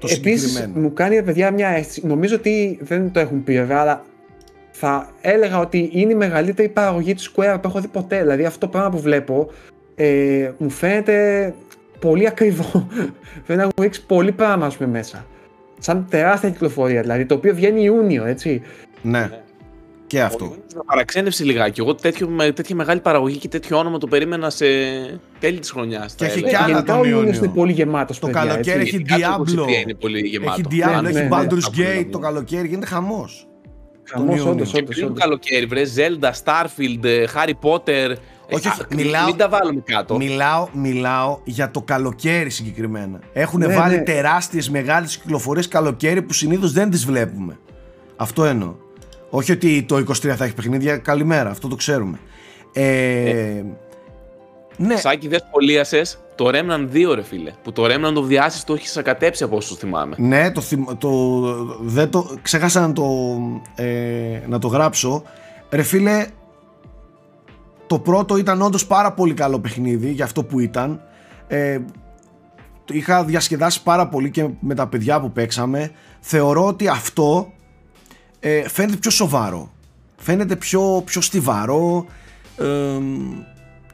το 0.00 0.08
Επίσης 0.10 0.50
συγκεκριμένο. 0.50 0.80
μου 0.80 0.92
κάνει 0.92 1.14
ρε 1.14 1.22
παιδιά 1.22 1.50
μια 1.50 1.68
αίσθηση, 1.68 2.06
νομίζω 2.06 2.34
ότι 2.34 2.78
δεν 2.82 3.12
το 3.12 3.20
έχουν 3.20 3.44
πει 3.44 3.54
βέβαια, 3.54 3.78
αλλά 3.78 4.04
θα 4.70 5.10
έλεγα 5.20 5.58
ότι 5.58 5.90
είναι 5.92 6.12
η 6.12 6.16
μεγαλύτερη 6.16 6.68
παραγωγή 6.68 7.14
της 7.14 7.32
Square 7.32 7.56
που 7.62 7.68
έχω 7.68 7.80
δει 7.80 7.88
ποτέ. 7.88 8.20
Δηλαδή 8.20 8.44
αυτό 8.44 8.58
το 8.58 8.68
πράγμα 8.68 8.90
που 8.90 9.00
βλέπω 9.00 9.50
ε, 9.94 10.50
μου 10.58 10.70
φαίνεται 10.70 11.54
πολύ 11.98 12.26
ακριβό. 12.26 12.88
φαίνεται 13.44 13.54
να 13.54 13.62
έχουν 13.62 13.72
ρίξει 13.80 14.06
πολύ 14.06 14.32
πράγμα 14.32 14.66
ας 14.66 14.76
πούμε, 14.76 14.88
μέσα. 14.88 15.26
Σαν 15.78 16.06
τεράστια 16.10 16.50
κυκλοφορία 16.50 17.00
δηλαδή, 17.00 17.26
το 17.26 17.34
οποίο 17.34 17.54
βγαίνει 17.54 17.82
Ιούνιο, 17.82 18.24
έτσι. 18.24 18.62
Ναι. 19.02 19.30
Και 20.10 20.22
αυτό. 20.22 20.44
Με 20.74 20.80
παραξένευσε 20.86 21.44
λιγάκι. 21.44 21.80
Εγώ 21.80 21.94
τέτοιο, 21.94 22.28
με 22.28 22.52
τέτοια 22.52 22.76
μεγάλη 22.76 23.00
παραγωγή 23.00 23.36
και 23.36 23.48
τέτοιο 23.48 23.78
όνομα 23.78 23.98
το 23.98 24.06
περίμενα 24.06 24.50
σε 24.50 24.64
τέλη 25.38 25.58
της 25.58 25.70
χρονιάς. 25.70 26.14
Και 26.14 26.24
έχει 26.24 26.38
Ε, 26.38 26.42
κι 26.48 26.56
άλλα 26.56 26.66
γενικά 26.66 26.92
τον 26.92 27.00
ο 27.00 27.04
Ιούνιος 27.04 27.22
Ιούνιο. 27.36 27.40
είναι 27.44 27.52
πολύ 27.54 27.72
γεμάτος, 27.72 28.18
Το 28.18 28.26
παιδιά, 28.26 28.40
καλοκαίρι 28.42 28.80
έτσι. 28.80 28.94
έχει 28.94 28.96
Ειδικά 28.96 29.36
το 29.36 29.44
Diablo. 29.46 29.62
23 29.66 29.82
είναι 29.82 29.94
πολύ 29.94 30.20
γεμάτο. 30.28 30.60
Έχει 30.70 30.80
Diablo, 30.82 31.02
Ναι, 31.02 31.08
έχει 31.08 31.18
ναι, 31.18 31.22
ναι. 31.22 31.28
Baldur's 31.32 31.56
Αυτό 31.66 31.82
Gate 31.82 31.94
είναι. 31.94 32.04
το 32.10 32.18
καλοκαίρι, 32.18 32.68
γίνεται 32.68 32.86
χαμός. 32.86 33.46
Χαμός, 34.04 34.36
Ιούνιο. 34.36 34.52
όντως, 34.52 34.70
Και 34.70 34.76
όντως, 34.78 34.88
πριν 34.94 35.00
το 35.06 35.10
όντως. 35.12 35.22
καλοκαίρι, 35.22 35.66
βρε, 35.66 35.82
Zelda, 35.96 36.30
Starfield, 36.44 37.04
ε, 37.04 37.24
Harry 37.34 37.52
Potter. 37.62 38.10
Όχι, 38.10 38.18
Ε, 38.48 38.54
όχι, 38.54 38.68
α, 38.68 38.74
μην- 38.90 39.04
μιλάω- 39.06 39.26
Μην 39.26 39.36
τα 39.36 39.48
βάλουμε 39.48 39.82
κάτω. 39.84 40.16
Μιλάω, 40.16 40.68
μιλάω 40.72 41.38
για 41.44 41.70
το 41.70 41.82
καλοκαίρι 41.82 42.50
συγκεκριμένα. 42.50 43.20
Έχουν 43.32 43.58
Ναι, 43.60 43.74
βάλει 43.74 43.94
ναι. 43.96 44.02
τεράστιες 44.02 44.70
μεγάλες 44.70 45.16
κυκλοφορίες 45.16 45.68
καλοκαίρι 45.68 46.22
που 46.22 46.32
συνήθως 46.32 46.72
δεν 46.72 46.90
τις 46.90 47.04
βλέπουμε. 47.04 47.58
Αυτό 48.16 48.44
εννοώ. 48.44 48.74
Όχι 49.30 49.52
ότι 49.52 49.82
το 49.82 49.96
23 49.96 50.12
θα 50.12 50.44
έχει 50.44 50.54
παιχνίδια, 50.54 50.96
καλημέρα, 50.96 51.50
αυτό 51.50 51.68
το 51.68 51.76
ξέρουμε. 51.76 52.18
Ε, 52.72 53.62
ναι, 54.76 54.96
Σάκη, 54.96 55.28
δεν 55.28 55.40
σχολίασες 55.48 56.18
το 56.34 56.48
Remnant 56.48 56.94
2, 56.94 57.14
ρε 57.14 57.22
φίλε. 57.22 57.52
Που 57.62 57.72
το 57.72 57.84
Remnant 57.84 58.16
of 58.16 58.28
the 58.30 58.46
Ashes 58.46 58.62
το 58.66 58.74
έχεις 58.74 58.90
σακατέψει 58.90 59.42
από 59.42 59.56
όσο 59.56 59.74
θυμάμαι. 59.74 60.14
ναι 60.18 60.50
το, 60.50 60.60
θυμ- 60.60 60.98
το, 60.98 61.40
δεν 61.80 62.10
το, 62.10 62.36
ξέχασα 62.42 62.80
να 62.80 62.92
το, 62.92 63.04
ε, 63.74 64.40
να 64.46 64.58
το 64.58 64.68
γράψω. 64.68 65.22
Ρε 65.70 65.82
φίλε, 65.82 66.26
το 67.86 67.98
πρώτο 67.98 68.36
ήταν 68.36 68.62
όντως 68.62 68.86
πάρα 68.86 69.12
πολύ 69.12 69.34
καλό 69.34 69.58
παιχνίδι 69.60 70.10
για 70.10 70.24
αυτό 70.24 70.44
που 70.44 70.60
ήταν. 70.60 71.00
Ε, 71.46 71.78
το 72.84 72.94
είχα 72.94 73.24
διασκεδάσει 73.24 73.82
πάρα 73.82 74.08
πολύ 74.08 74.30
και 74.30 74.48
με 74.60 74.74
τα 74.74 74.86
παιδιά 74.86 75.20
που 75.20 75.32
παίξαμε. 75.32 75.90
Θεωρώ 76.20 76.66
ότι 76.66 76.88
αυτό 76.88 77.52
ε, 78.40 78.68
φαίνεται 78.68 78.96
πιο 78.96 79.10
σοβαρό. 79.10 79.70
Φαίνεται 80.16 80.56
πιο, 80.56 81.02
πιο 81.04 81.20
στιβαρό. 81.20 82.06
Ε, 82.56 82.66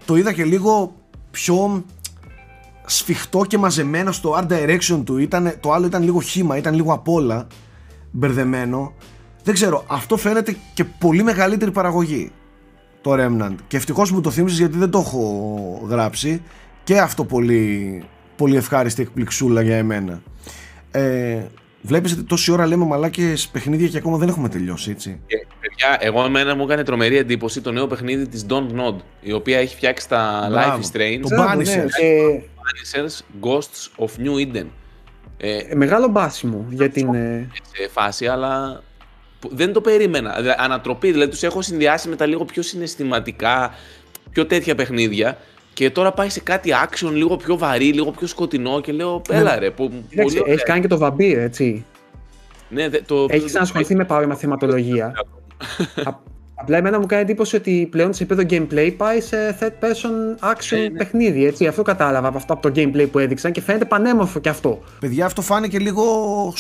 το 0.05 0.17
είδα 0.17 0.33
και 0.33 0.45
λίγο 0.45 0.95
πιο 1.31 1.85
σφιχτό 2.87 3.45
και 3.45 3.59
μαζεμένο 3.59 4.13
στο 4.13 4.39
art 4.41 4.53
direction 4.53 5.03
του. 5.05 5.19
Ήταν, 5.19 5.55
το 5.61 5.73
άλλο 5.73 5.87
ήταν 5.87 6.03
λίγο 6.03 6.21
χήμα, 6.21 6.57
ήταν 6.57 6.75
λίγο 6.75 6.93
απ' 6.93 7.09
όλα 7.09 7.47
μπερδεμένο. 8.11 8.95
Δεν 9.43 9.55
ξέρω, 9.55 9.85
αυτό 9.87 10.17
φαίνεται 10.17 10.57
και 10.75 10.85
πολύ 10.85 11.23
μεγαλύτερη 11.23 11.71
παραγωγή 11.71 12.33
το 13.01 13.13
Remnant. 13.15 13.55
Και 13.67 13.77
ευτυχώς 13.77 14.11
μου 14.11 14.21
το 14.21 14.31
θύμισες 14.31 14.59
γιατί 14.59 14.79
δεν 14.79 14.91
το 14.91 14.99
έχω 14.99 15.87
γράψει. 15.89 16.43
Και 16.85 16.99
αυτό 16.99 17.25
πολύ, 17.25 18.03
πολύ 18.37 18.57
ευχάριστη 18.57 19.03
εκπληξούλα 19.03 19.63
για 19.63 19.77
εμένα. 19.77 20.23
Ε, 20.91 21.43
Βλέπεις 21.87 22.13
ότι 22.13 22.23
τόση 22.25 22.53
ώρα 22.53 22.67
λέμε 22.67 22.85
μαλάκες 22.85 23.49
παιχνίδια 23.49 23.89
και 23.89 23.97
ακόμα 23.97 24.17
δεν 24.19 24.29
έχουμε 24.29 24.49
τελειώσει, 24.49 24.91
έτσι. 24.91 25.21
Και, 25.27 25.47
Παιδιά, 25.61 25.97
εγώ 26.01 26.25
εμένα 26.25 26.55
μου 26.57 26.63
έκανε 26.63 26.83
τρομερή 26.83 27.17
εντύπωση 27.17 27.61
το 27.61 27.73
νέο 27.73 27.87
παιχνίδι 27.87 28.29
της 28.29 28.47
Don't 28.49 28.81
Nod, 28.81 28.95
η 29.21 29.33
οποία 29.33 29.59
έχει 29.59 29.77
φτιάξει 29.77 30.09
τα 30.09 30.47
Μπράβο. 30.51 30.79
Life 30.83 30.85
is 30.87 30.97
Strange, 30.97 31.19
Το 31.23 31.29
Μπράβο, 31.37 31.61
Banisher. 31.61 31.65
ναι, 31.65 31.85
και 31.99 32.41
Banishers, 32.57 33.47
Ghosts 33.47 34.05
of 34.05 34.09
New 34.25 34.47
Eden. 34.57 34.67
Ε, 35.37 35.57
ε, 35.57 35.75
μεγάλο 35.75 36.09
μπάσιμο 36.09 36.67
για 36.71 36.89
την. 36.91 37.15
ε, 37.15 37.49
σε 37.73 37.89
φάση, 37.89 38.27
αλλά 38.27 38.83
που- 39.41 39.51
δεν 39.53 39.73
το 39.73 39.81
περίμενα. 39.81 40.35
Δηλαδή, 40.41 40.57
ανατροπή, 40.59 41.13
δηλαδή 41.13 41.31
τους 41.31 41.43
έχω 41.43 41.63
συνδυάσει 41.63 42.09
με 42.09 42.17
τα 42.17 42.27
λίγο 42.27 42.45
πιο 42.45 42.63
συναισθηματικά, 42.63 43.75
πιο 44.31 44.47
τέτοια 44.47 44.75
παιχνίδια 44.75 45.39
και 45.77 45.91
τώρα 45.91 46.13
πάει 46.13 46.29
σε 46.29 46.41
κάτι 46.41 46.71
action 46.87 47.11
λίγο 47.13 47.37
πιο 47.37 47.57
βαρύ, 47.59 47.93
λίγο 47.93 48.11
πιο 48.11 48.27
σκοτεινό 48.27 48.81
και 48.81 48.93
λέω, 48.93 49.23
έλα 49.31 49.59
ρε, 49.59 49.71
που, 49.71 49.83
Κοίταξε, 50.09 50.23
πολύ 50.23 50.41
ωραία. 50.41 50.53
έχει 50.55 50.63
κάνει 50.65 50.81
και 50.81 50.87
το 50.87 50.99
βαμπύρ, 50.99 51.39
έτσι. 51.39 51.85
Ναι, 52.69 52.89
δε- 52.89 53.01
το, 53.07 53.27
Έχεις 53.29 53.45
ξανασχοληθεί 53.45 53.95
με 53.95 54.05
παρόμοια 54.05 54.37
θεματολογία. 54.37 55.07
Α- 56.05 56.15
Απλά 56.55 56.77
εμένα 56.77 56.99
μου 57.01 57.07
κάνει 57.07 57.23
εντύπωση 57.23 57.57
ότι 57.57 57.89
πλέον 57.91 58.13
σε 58.15 58.23
επίπεδο 58.23 58.49
gameplay 58.51 58.95
πάει 58.97 59.21
σε 59.21 59.57
third 59.61 59.85
person 59.85 60.51
action 60.53 60.77
Ναι, 60.77 60.79
ναι. 60.79 60.91
παιχνίδι. 60.91 61.47
Έτσι. 61.47 61.67
Αυτό 61.67 61.83
κατάλαβα 61.83 62.29
από, 62.29 62.37
αυτό, 62.37 62.53
από 62.53 62.71
το 62.71 62.81
gameplay 62.81 63.09
που 63.11 63.19
έδειξαν 63.19 63.53
και 63.53 63.61
φαίνεται 63.61 63.85
πανέμορφο 63.85 64.39
και 64.39 64.49
αυτό. 64.49 64.81
Παιδιά, 65.01 65.25
αυτό 65.27 65.43
φάνηκε 65.43 65.79
λίγο 65.79 66.05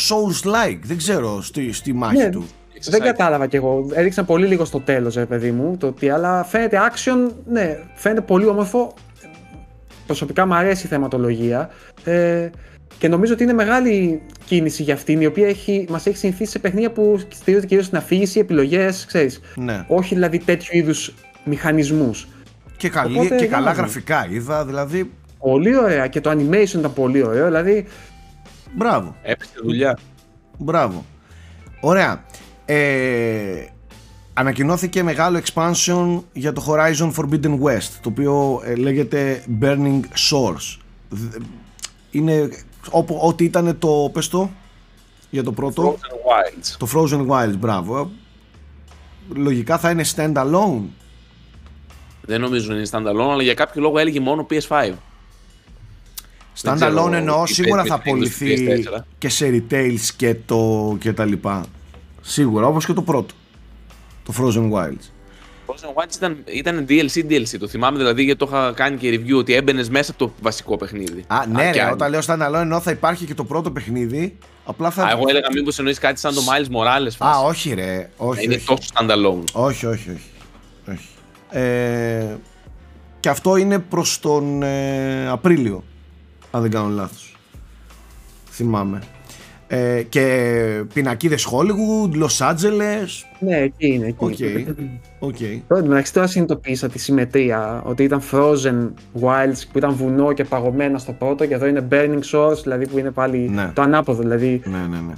Souls-like. 0.08 0.78
Δεν 0.82 0.96
ξέρω 0.96 1.42
στη, 1.42 1.72
στη 1.72 1.92
μάχη 1.92 2.16
Ναι. 2.16 2.30
του. 2.30 2.46
Δεν 2.88 3.00
κατάλαβα 3.00 3.46
κι 3.46 3.56
εγώ. 3.56 3.86
Έδειξαν 3.92 4.26
πολύ 4.26 4.46
λίγο 4.46 4.64
στο 4.64 4.80
τέλος, 4.80 5.14
ρε 5.14 5.26
παιδί 5.26 5.50
μου, 5.50 5.76
το 5.76 5.92
τι, 5.92 6.08
αλλά 6.08 6.44
φαίνεται 6.44 6.78
action, 6.90 7.30
ναι, 7.46 7.78
φαίνεται 7.94 8.20
πολύ 8.20 8.46
όμορφο. 8.46 8.94
Προσωπικά 10.06 10.46
μου 10.46 10.54
αρέσει 10.54 10.86
η 10.86 10.88
θεματολογία. 10.88 11.70
Ε, 12.04 12.50
και 12.98 13.08
νομίζω 13.08 13.32
ότι 13.32 13.42
είναι 13.42 13.52
μεγάλη 13.52 14.22
κίνηση 14.44 14.82
για 14.82 14.94
αυτήν, 14.94 15.20
η 15.20 15.26
οποία 15.26 15.48
έχει, 15.48 15.86
μας 15.90 16.06
έχει 16.06 16.16
συνηθίσει 16.16 16.50
σε 16.50 16.58
παιχνίδια 16.58 16.90
που 16.90 17.20
στηρίζονται 17.28 17.66
κυρίως 17.66 17.86
στην 17.86 17.98
αφήγηση, 17.98 18.38
επιλογές, 18.38 19.04
ξέρεις. 19.06 19.40
Ναι. 19.56 19.84
Όχι 19.88 20.14
δηλαδή 20.14 20.38
τέτοιου 20.38 20.76
είδους 20.78 21.14
μηχανισμούς. 21.44 22.28
Και, 22.76 22.88
καλή, 22.88 23.18
Οπότε, 23.18 23.34
και 23.34 23.44
για 23.44 23.46
καλά 23.46 23.64
να 23.64 23.70
δούμε. 23.70 23.82
γραφικά 23.82 24.26
είδα, 24.30 24.64
δηλαδή. 24.64 25.10
Πολύ 25.38 25.76
ωραία 25.76 26.06
και 26.06 26.20
το 26.20 26.30
animation 26.30 26.68
ήταν 26.78 26.92
πολύ 26.92 27.22
ωραίο, 27.22 27.44
δηλαδή 27.44 27.86
Μπράβο. 28.74 29.16
Έπεσε 29.22 29.50
δουλειά. 29.62 29.98
Μπράβο. 30.58 31.04
Ωραία. 31.80 32.24
Ε, 32.64 33.64
ανακοινώθηκε 34.38 35.02
μεγάλο 35.02 35.40
expansion 35.44 36.20
για 36.32 36.52
το 36.52 36.64
Horizon 36.68 37.12
Forbidden 37.14 37.60
West, 37.60 37.88
το 38.00 38.08
οποίο 38.08 38.62
ε, 38.64 38.74
λέγεται 38.74 39.44
Burning 39.60 40.00
Shores. 40.30 40.76
Δ- 41.08 41.36
Είναι 42.10 42.48
όπου, 42.90 43.18
ό,τι 43.22 43.44
ήταν 43.44 43.78
το, 43.78 44.10
πες 44.12 44.28
το, 44.28 44.50
για 45.30 45.42
το 45.42 45.52
πρώτο, 45.52 45.96
Frozen 46.00 46.12
Wilds. 46.14 46.74
το 46.78 46.88
Frozen 46.94 47.26
Wilds, 47.26 47.56
μπράβο. 47.58 48.10
Λογικά 49.34 49.78
θα 49.78 49.90
είναι 49.90 50.04
standalone. 50.16 50.80
Δεν 52.22 52.40
νομίζω 52.40 52.70
να 52.72 52.76
είναι 52.76 52.88
standalone, 52.90 53.30
αλλά 53.32 53.42
για 53.42 53.54
κάποιο 53.54 53.82
λόγο 53.82 53.98
έλεγε 53.98 54.20
μόνο 54.20 54.46
PS5. 54.50 54.92
Δεν 56.62 56.74
Standalone 56.74 56.76
ξέρω 56.78 57.14
εννοώ 57.14 57.44
τι 57.44 57.52
σίγουρα 57.54 57.74
παίζει 57.82 57.88
θα 57.88 57.96
με 57.96 58.02
την 58.02 58.12
απολυθεί 58.12 58.82
PS4. 58.98 59.02
και 59.18 59.28
σε 59.28 59.64
retails 59.70 60.00
και, 60.16 60.34
το, 60.46 60.96
και 61.00 61.12
τα 61.12 61.24
λοιπά. 61.24 61.64
Σίγουρα, 62.20 62.66
όπως 62.66 62.86
και 62.86 62.92
το 62.92 63.02
πρώτο. 63.02 63.34
Το 64.26 64.34
Frozen 64.38 64.72
Wilds. 64.72 65.10
Frozen 65.66 66.02
Wilds 66.02 66.14
ήταν, 66.16 66.42
ήταν 66.46 66.86
DLC 66.88 67.24
DLC. 67.30 67.58
Το 67.58 67.68
θυμάμαι 67.68 67.96
δηλαδή 67.98 68.22
γιατί 68.22 68.38
το 68.38 68.46
είχα 68.48 68.72
κάνει 68.74 68.96
και 68.96 69.10
review 69.20 69.38
ότι 69.38 69.54
έμπαινες 69.54 69.88
μέσα 69.88 70.10
από 70.10 70.26
το 70.26 70.32
βασικό 70.42 70.76
παιχνίδι. 70.76 71.24
Α, 71.26 71.46
ναι, 71.46 71.70
και 71.70 71.78
ρε, 71.78 71.84
αν- 71.86 71.92
όταν 71.92 72.10
λέω 72.10 72.20
standalone 72.26 72.54
εννοώ 72.60 72.80
θα 72.80 72.90
υπάρχει 72.90 73.24
και 73.24 73.34
το 73.34 73.44
πρώτο 73.44 73.70
παιχνίδι. 73.70 74.38
Απλά 74.64 74.90
θα. 74.90 75.04
Α, 75.04 75.10
εγώ 75.10 75.22
έλεγα 75.28 75.46
μήπως 75.54 75.78
εννοείς 75.78 75.98
κάτι 75.98 76.20
σαν 76.20 76.34
το 76.34 76.40
Miles 76.40 76.66
Morales. 76.76 77.06
Α, 77.06 77.10
φάση. 77.10 77.44
όχι, 77.44 77.74
ρε. 77.74 78.10
Όχι, 78.16 78.44
είναι 78.44 78.54
όχι. 78.54 78.66
τόσο 78.66 78.82
standalone. 78.94 79.44
όχι, 79.52 79.86
όχι, 79.86 80.10
όχι. 80.10 80.30
όχι. 80.90 81.08
Ε, 81.50 82.36
και 83.20 83.28
αυτό 83.28 83.56
είναι 83.56 83.78
προς 83.78 84.18
τον 84.20 84.62
ε, 84.62 85.28
Απρίλιο, 85.28 85.84
αν 86.50 86.62
δεν 86.62 86.70
κάνω 86.70 86.88
λάθος. 86.88 87.36
Θυμάμαι. 88.50 89.02
Ε, 89.68 90.02
και 90.08 90.82
πινακίδες 90.94 91.48
Hollywood, 91.52 92.22
Los 92.22 92.50
Angeles. 92.50 93.08
ναι, 93.38 93.56
εκεί 93.56 93.86
είναι. 93.86 94.06
Εκεί. 94.06 94.66
OK. 95.18 95.28
OK. 95.28 95.36
Τώρα, 95.68 95.84
μεταξύ 95.84 96.12
τώρα 96.12 96.26
συνειδητοποίησα 96.26 96.88
τη 96.88 96.98
συμμετρία 96.98 97.82
ότι 97.84 98.02
ήταν 98.02 98.22
Frozen 98.32 98.88
Wilds 99.20 99.60
που 99.72 99.78
ήταν 99.78 99.94
βουνό 99.94 100.32
και 100.32 100.44
παγωμένα 100.44 100.98
στο 100.98 101.12
πρώτο 101.12 101.46
και 101.46 101.54
εδώ 101.54 101.66
είναι 101.66 101.86
Burning 101.90 102.20
Shores 102.32 102.56
δηλαδή 102.62 102.88
που 102.88 102.98
είναι 102.98 103.10
πάλι 103.10 103.38
Ναι. 103.38 103.70
το 103.74 103.82
ανάποδο 103.82 104.22
δηλαδή 104.22 104.60
Ναι, 104.64 104.78
ναι, 104.78 104.96
ναι. 105.06 105.12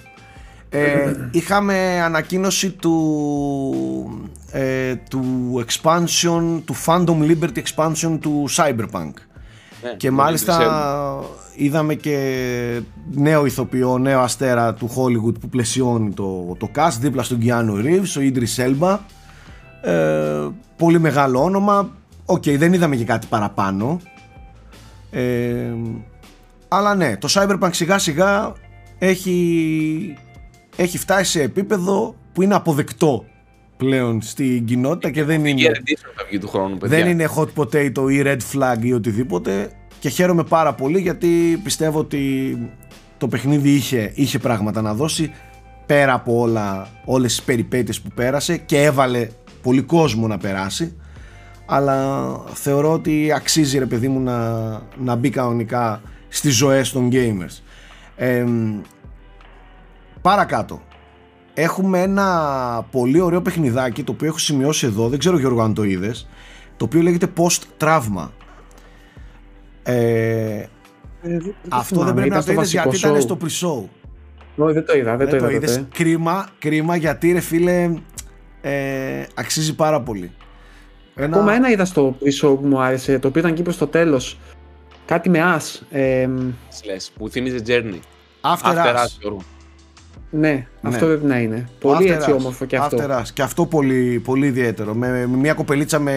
Ε, 0.70 1.28
είχαμε 1.30 2.00
ανακοίνωση 2.04 2.70
του, 2.70 4.28
ε, 4.52 4.94
του 5.10 5.24
expansion, 5.66 6.60
του 6.64 6.74
Phantom 6.86 7.16
Liberty 7.30 7.58
expansion 7.74 8.18
του 8.20 8.44
Cyberpunk. 8.56 9.12
Ναι, 9.82 9.94
Και 9.96 10.08
το 10.08 10.14
μάλιστα 10.14 10.58
Idris 10.58 10.62
Elba. 10.62 11.24
Είδαμε 11.58 11.94
και 11.94 12.80
νέο 13.10 13.46
ηθοποιό, 13.46 13.98
νέο 13.98 14.20
αστέρα 14.20 14.74
του 14.74 14.88
Hollywood 14.88 15.40
που 15.40 15.48
πλαισιώνει 15.48 16.10
το, 16.12 16.56
το 16.58 16.70
cast 16.74 16.96
δίπλα 17.00 17.22
στον 17.22 17.38
Keanu 17.42 17.84
Reeves, 17.84 18.18
ο 18.18 18.20
Idris 18.20 18.66
Elba. 18.66 18.98
Ε, 19.82 20.48
πολύ 20.76 21.00
μεγάλο 21.00 21.42
όνομα. 21.42 21.96
Οκ, 22.24 22.42
δεν 22.48 22.72
είδαμε 22.72 22.96
και 22.96 23.04
κάτι 23.04 23.26
παραπάνω. 23.26 24.00
Ε, 25.10 25.72
αλλά 26.68 26.94
ναι, 26.94 27.16
το 27.16 27.28
Cyberpunk 27.30 27.70
σιγά 27.70 27.98
σιγά 27.98 28.52
έχει, 28.98 30.16
έχει 30.76 30.98
φτάσει 30.98 31.30
σε 31.30 31.42
επίπεδο 31.42 32.14
που 32.32 32.42
είναι 32.42 32.54
αποδεκτό 32.54 33.24
πλέον 33.76 34.22
στην 34.22 34.64
κοινότητα 34.64 35.10
και 35.10 35.24
δεν 35.24 35.44
Η 35.44 35.54
είναι, 35.56 35.70
Edition 35.74 36.10
θα 36.16 36.24
βγει 36.28 36.38
του 36.38 36.48
χρόνου, 36.48 36.76
παιδιά. 36.76 36.98
δεν 36.98 37.08
είναι 37.10 37.28
hot 37.36 37.48
potato 37.54 38.10
ή 38.12 38.22
red 38.24 38.38
flag 38.52 38.76
ή 38.80 38.92
οτιδήποτε 38.92 39.70
και 39.98 40.08
χαίρομαι 40.08 40.44
πάρα 40.44 40.74
πολύ 40.74 41.00
γιατί 41.00 41.60
πιστεύω 41.62 41.98
ότι 41.98 42.56
το 43.18 43.28
παιχνίδι 43.28 43.70
είχε, 43.70 44.12
είχε 44.14 44.38
πράγματα 44.38 44.82
να 44.82 44.94
δώσει 44.94 45.32
πέρα 45.86 46.12
από 46.12 46.40
όλα, 46.40 46.88
όλες 47.04 47.36
τις 47.36 47.44
περιπέτειες 47.44 48.00
που 48.00 48.08
πέρασε 48.14 48.56
και 48.56 48.82
έβαλε 48.82 49.28
πολύ 49.62 49.82
κόσμο 49.82 50.26
να 50.26 50.38
περάσει 50.38 50.96
αλλά 51.70 52.28
θεωρώ 52.52 52.92
ότι 52.92 53.32
αξίζει 53.32 53.78
ρε 53.78 53.86
παιδί 53.86 54.08
μου 54.08 54.20
να, 54.20 54.68
να 54.96 55.14
μπει 55.14 55.30
κανονικά 55.30 56.02
στις 56.28 56.56
ζωές 56.56 56.92
των 56.92 57.08
gamers. 57.12 57.62
Ε, 58.16 58.44
παρακάτω. 60.20 60.82
Έχουμε 61.54 62.02
ένα 62.02 62.86
πολύ 62.90 63.20
ωραίο 63.20 63.42
παιχνιδάκι 63.42 64.02
το 64.02 64.12
οποίο 64.12 64.26
έχω 64.26 64.38
σημειώσει 64.38 64.86
εδώ, 64.86 65.08
δεν 65.08 65.18
ξέρω 65.18 65.38
Γιώργο 65.38 65.62
αν 65.62 65.74
το 65.74 65.82
είδες, 65.82 66.28
το 66.76 66.84
οποίο 66.84 67.02
λέγεται 67.02 67.32
Post 67.36 67.84
Trauma. 67.84 68.28
Ε, 69.92 70.68
Ε, 71.22 71.38
δεν 71.38 71.54
αυτό 71.68 71.94
θυμάμαι, 71.94 72.04
δεν 72.12 72.14
πρέπει 72.14 72.26
ήταν 72.28 72.38
να 72.38 72.44
το 72.44 72.52
είδες 72.52 72.56
βασικό 72.56 72.82
γιατί 72.90 72.98
ήταν 72.98 73.16
show. 73.16 73.20
στο 73.20 73.38
pre-show. 73.40 73.88
Όχι, 74.64 74.72
δεν 74.74 74.86
το 74.86 74.96
είδα, 74.96 75.16
δεν, 75.16 75.28
Δεν 75.28 75.38
το 75.38 75.44
το 75.44 75.50
είδα 75.50 75.56
είδες. 75.56 75.76
τότε. 75.76 75.88
Κρίμα, 75.94 76.48
κρίμα 76.58 76.96
γιατί 76.96 77.32
ρε 77.32 77.40
φίλε 77.40 77.90
ε, 78.60 79.22
αξίζει 79.34 79.74
πάρα 79.74 80.00
πολύ. 80.02 80.32
Ένα- 81.14 81.36
Ακόμα 81.36 81.52
ένα 81.54 81.70
είδα 81.70 81.84
στο 81.84 82.16
pre-show 82.20 82.56
που 82.60 82.66
μου 82.66 82.80
άρεσε, 82.80 83.18
το 83.18 83.28
οποίο 83.28 83.40
ήταν 83.40 83.52
εκεί 83.52 83.62
προς 83.62 83.76
το 83.76 83.86
τέλος. 83.86 84.38
Κάτι 85.06 85.28
με 85.30 85.38
As. 85.56 85.80
Ε, 85.90 86.28
Λες, 86.84 87.10
που 87.18 87.28
θύμιζε 87.28 87.58
Journey. 87.66 87.98
After, 88.40 88.66
After 88.74 88.94
Us. 88.96 89.04
Us, 89.04 89.16
Γιώργο. 89.20 89.40
Ναι, 90.30 90.66
αυτό 90.82 91.06
πρέπει 91.06 91.26
να 91.26 91.38
είναι. 91.38 91.68
Πολύ 91.80 92.08
After 92.10 92.14
έτσι 92.14 92.30
Us. 92.32 92.38
όμορφο 92.38 92.64
και 92.64 92.76
αυτό. 92.76 92.96
After 93.00 93.10
Us. 93.10 93.26
Και 93.32 93.42
αυτό 93.42 93.66
πολύ, 93.66 94.20
πολύ 94.24 94.46
ιδιαίτερο. 94.46 94.94
Με, 94.94 95.26
με 95.26 95.36
μια 95.36 95.54
κοπελίτσα 95.54 95.98
με 95.98 96.14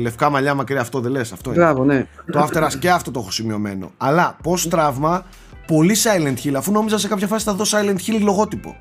λευκά 0.00 0.30
μαλλιά 0.30 0.54
μακριά. 0.54 0.80
Αυτό 0.80 1.00
δεν 1.00 1.10
λες. 1.10 1.32
Αυτό 1.32 1.52
είναι. 1.52 1.62
Μπράβο, 1.62 1.84
ναι. 1.84 2.06
το 2.32 2.48
After 2.48 2.62
Us 2.62 2.74
και 2.78 2.90
αυτό 2.90 3.10
το 3.10 3.20
έχω 3.20 3.30
σημειωμένο. 3.30 3.90
Αλλά 3.96 4.36
post 4.44 4.66
τραύμα, 4.70 5.24
πολύ 5.66 5.96
Silent 6.02 6.46
Hill. 6.46 6.54
Αφού 6.56 6.72
νόμιζα 6.72 6.98
σε 6.98 7.08
κάποια 7.08 7.26
φάση 7.26 7.44
θα 7.44 7.54
δω 7.54 7.64
Silent 7.64 8.10
Hill 8.10 8.20
λογότυπο. 8.20 8.76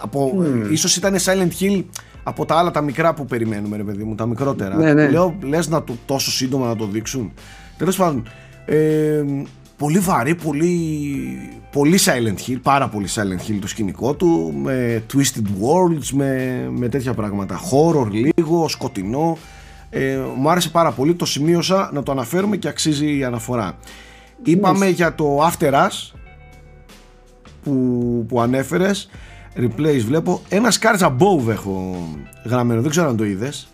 Από, 0.00 0.44
Ίσως 0.70 0.96
ήταν 0.96 1.16
Silent 1.24 1.62
Hill 1.62 1.84
από 2.22 2.44
τα 2.44 2.54
άλλα 2.54 2.70
τα 2.70 2.80
μικρά 2.80 3.14
που 3.14 3.24
περιμένουμε, 3.24 3.76
ρε 3.76 3.82
παιδί 3.82 4.04
μου, 4.04 4.14
τα 4.14 4.26
μικρότερα. 4.26 4.76
Ναι, 4.76 4.92
ναι. 4.92 5.08
Λέω, 5.08 5.36
λες 5.42 5.68
να 5.68 5.84
το 5.84 5.96
τόσο 6.06 6.30
σύντομα 6.30 6.66
να 6.66 6.76
το 6.76 6.86
δείξουν. 6.86 7.32
Τέλος 7.76 7.96
πάντων, 7.96 8.28
ε, 8.64 9.24
πολύ 9.76 9.98
βαρύ, 9.98 10.34
πολύ, 10.34 11.50
πολύ 11.72 11.98
Silent 12.04 12.48
Hill, 12.48 12.58
πάρα 12.62 12.88
πολύ 12.88 13.08
Silent 13.14 13.50
Hill 13.50 13.58
το 13.60 13.66
σκηνικό 13.66 14.14
του, 14.14 14.54
με 14.62 15.02
Twisted 15.12 15.46
Worlds, 15.62 16.08
με, 16.12 16.62
με 16.70 16.88
τέτοια 16.88 17.14
πράγματα. 17.14 17.60
Horror 17.70 18.06
λίγο, 18.10 18.68
σκοτεινό. 18.68 19.38
Ε, 19.90 20.18
μου 20.36 20.50
άρεσε 20.50 20.70
πάρα 20.70 20.92
πολύ, 20.92 21.14
το 21.14 21.26
σημείωσα 21.26 21.90
να 21.92 22.02
το 22.02 22.12
αναφέρουμε 22.12 22.56
και 22.56 22.68
αξίζει 22.68 23.18
η 23.18 23.24
αναφορά. 23.24 23.78
Είπαμε 24.42 24.88
για 24.88 25.14
το 25.14 25.46
After 25.46 25.72
Us 25.72 26.12
που, 27.62 28.24
που 28.28 28.40
ανέφερες 28.40 29.10
Replays 29.56 30.02
βλέπω 30.06 30.42
Ένα 30.48 30.72
Scars 30.72 30.98
Above 30.98 31.48
έχω 31.48 32.08
γραμμένο 32.44 32.80
Δεν 32.80 32.90
ξέρω 32.90 33.08
αν 33.08 33.16
το 33.16 33.24
είδες 33.24 33.68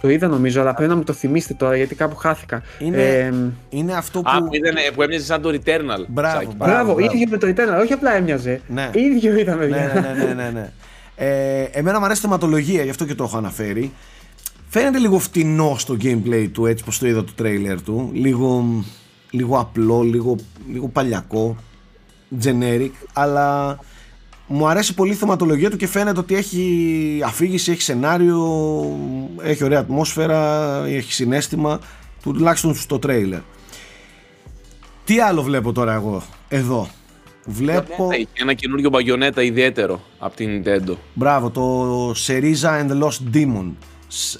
Το 0.00 0.08
είδα 0.10 0.26
νομίζω, 0.28 0.60
αλλά 0.60 0.74
πρέπει 0.74 0.90
να 0.90 0.96
μου 0.96 1.04
το 1.04 1.12
θυμίσετε 1.12 1.54
τώρα 1.54 1.76
γιατί 1.76 1.94
κάπου 1.94 2.16
χάθηκα. 2.16 2.62
Είναι- 2.78 3.02
Ε, 3.02 3.32
Είναι 3.68 3.92
αυτό 3.94 4.18
Α, 4.24 4.38
που 4.38 4.44
που, 4.46 4.54
ήταν, 4.54 4.74
που 4.94 5.02
έμοιαζε 5.02 5.24
σαν 5.24 5.42
το 5.42 5.48
Returnal. 5.48 6.04
Μπράβο, 6.08 6.34
Σάκη. 6.40 6.54
μπράβο. 6.56 6.94
μπράβο, 6.94 6.98
ίδιο 6.98 7.26
με 7.30 7.36
το 7.38 7.46
Eternal, 7.46 7.82
όχι 7.82 7.92
απλά 7.92 8.14
έμοιαζε. 8.16 8.60
Ναι. 8.68 8.90
ίδιο 8.94 9.38
ήταν, 9.38 9.58
ναι, 9.58 9.66
παιδιά. 9.66 9.92
ναι, 9.94 10.00
ναι, 10.24 10.24
ναι, 10.24 10.34
ναι, 10.34 10.50
ναι. 10.50 10.72
Ε, 11.16 11.62
εμένα 11.62 11.98
μου 11.98 12.04
αρέσει 12.04 12.20
η 12.20 12.22
θεματολογία, 12.22 12.82
γι' 12.82 12.90
αυτό 12.90 13.04
και 13.04 13.14
το 13.14 13.24
έχω 13.24 13.36
αναφέρει. 13.36 13.92
Φαίνεται 14.68 14.98
λίγο 14.98 15.18
φτηνό 15.18 15.74
στο 15.78 15.96
gameplay 16.02 16.48
του, 16.52 16.66
έτσι 16.66 16.84
πως 16.84 16.98
το 16.98 17.06
είδα 17.06 17.24
το 17.24 17.32
τρέιλερ 17.34 17.82
του. 17.82 18.10
Λίγο, 18.12 18.64
λίγο 19.30 19.58
απλό, 19.58 20.02
λίγο, 20.02 20.36
λίγο 20.72 20.88
παλιακό, 20.88 21.56
generic, 22.44 22.90
αλλά 23.12 23.78
μου 24.52 24.68
αρέσει 24.68 24.94
πολύ 24.94 25.12
η 25.12 25.14
θεματολογία 25.14 25.70
του 25.70 25.76
και 25.76 25.86
φαίνεται 25.86 26.18
ότι 26.18 26.34
έχει 26.34 27.20
αφήγηση, 27.24 27.70
έχει 27.72 27.82
σενάριο, 27.82 28.38
έχει 29.42 29.64
ωραία 29.64 29.78
ατμόσφαιρα, 29.78 30.82
έχει 30.86 31.12
συνέστημα, 31.12 31.80
τουλάχιστον 32.22 32.74
στο 32.74 32.98
τρέιλερ. 32.98 33.40
Τι 35.04 35.20
άλλο 35.20 35.42
βλέπω 35.42 35.72
τώρα 35.72 35.94
εγώ, 35.94 36.22
εδώ. 36.48 36.88
Βλέπω... 37.44 38.08
Έχει 38.12 38.28
ένα 38.34 38.52
καινούριο 38.52 38.90
Bayonetta 38.90 39.42
ιδιαίτερο 39.42 40.00
από 40.18 40.36
την 40.36 40.62
Nintendo. 40.64 40.94
Μπράβο, 41.14 41.50
το 41.50 42.10
Cereza 42.10 42.80
and 42.80 42.90
the 42.90 43.02
Lost 43.02 43.34
Demon. 43.36 43.72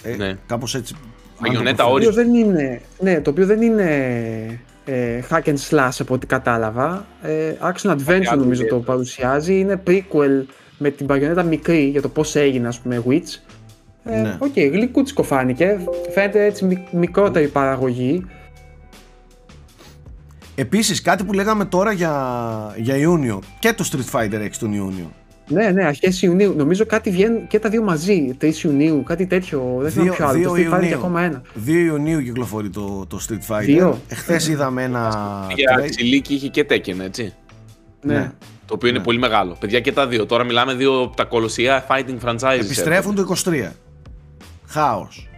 Ε, 0.03 0.17
Ναι. 0.17 0.39
Κάπως 0.47 0.75
έτσι. 0.75 0.95
Bayonetta 1.41 1.77
Το 1.85 1.91
οποίο 1.91 1.95
όριο. 1.95 2.13
δεν 2.13 2.35
είναι, 2.35 2.81
ναι, 2.99 3.21
το 3.21 3.31
οποίο 3.31 3.47
δεν 3.47 3.63
είναι 3.63 4.61
ε, 4.93 5.23
hack 5.31 5.43
and 5.45 5.57
slash 5.71 5.97
από 5.99 6.15
ό,τι 6.15 6.27
κατάλαβα. 6.27 7.07
Ε, 7.23 7.53
action 7.61 7.91
adventure 7.91 8.25
άλλο 8.27 8.41
νομίζω 8.41 8.47
το 8.47 8.51
ιδιαίτερο. 8.53 8.81
παρουσιάζει. 8.81 9.59
Είναι 9.59 9.83
prequel 9.87 10.45
με 10.79 10.91
την 10.91 11.07
Bayonetta 11.07 11.43
μικρή 11.43 11.83
για 11.85 12.03
το 12.03 12.09
πώς 12.09 12.37
έγινε 12.37 12.69
ας 12.69 12.79
πούμε 12.81 13.03
Witch. 13.09 13.39
Ε, 14.05 14.21
Ναι. 14.21 14.37
Οκ, 14.39 14.53
γλυκούτσικο 14.55 15.23
φάνηκε. 15.23 15.79
Φαίνεται 16.13 16.45
έτσι 16.45 16.65
μι- 16.65 16.93
μικρότερη 16.93 17.49
παραγωγή. 17.49 18.27
Επίσης 20.55 21.03
κάτι 21.03 21.25
που 21.25 21.33
λέγαμε 21.33 21.65
τώρα 21.65 21.93
για, 21.93 22.15
για 22.77 22.97
Ιούνιο 22.97 23.41
και 23.59 23.73
το 23.73 23.89
Street 23.93 24.19
Fighter 24.19 24.41
6 24.43 24.49
τον 24.59 24.73
Ιούνιο. 24.73 25.13
Ναι, 25.51 25.71
ναι, 25.71 25.85
αρχές 25.85 26.23
Ιουνίου. 26.23 26.55
Νομίζω 26.57 26.87
κάτι 26.87 27.11
βγαίνουν 27.11 27.47
και 27.47 27.59
τα 27.59 27.69
δύο 27.69 27.83
μαζί. 27.83 28.37
3 28.41 28.53
Ιουνίου, 28.65 29.03
κάτι 29.03 29.27
τέτοιο. 29.27 29.77
Δεν 29.79 29.91
θυμάμαι 29.91 30.11
ποιο 30.11 30.27
άλλο. 30.27 30.43
Το 30.43 30.55
Street 30.55 30.75
Fighter 30.75 30.87
και 30.89 30.95
ακόμα 30.95 31.23
ένα. 31.23 31.43
2 31.67 31.69
Ιουνίου 31.69 32.23
κυκλοφορεί 32.23 32.69
το, 32.71 33.07
το 33.09 33.21
Street 33.29 33.55
Fighter. 33.55 33.65
Δύο. 33.65 34.01
Εχθές 34.09 34.49
είδαμε 34.49 34.83
ένα... 34.83 35.09
Για 35.55 35.75
τρέι- 35.75 35.91
ξυλίκι 35.91 36.35
είχε 36.35 36.49
και 36.49 36.67
Tekken, 36.71 36.99
έτσι. 37.03 37.35
Ναι. 38.03 38.15
Ναι. 38.15 38.33
Το 38.67 38.75
οποίο 38.75 38.89
είναι 38.89 38.99
πολύ 39.01 39.19
μεγάλο. 39.19 39.57
Παιδιά 39.61 39.81
και 39.81 39.93
τα 39.93 40.07
δύο. 40.07 40.27
Τώρα 40.27 40.45
μιλάμε 40.45 40.75
δύο 40.75 41.03
από 41.03 41.17
τα 41.17 41.25
κολοσσία 41.25 41.87
fighting 41.89 42.29
franchises. 42.29 42.59
Επιστρέφουν 42.61 43.15
το 43.15 43.35
23. 43.45 43.69
Χάος. 44.67 45.29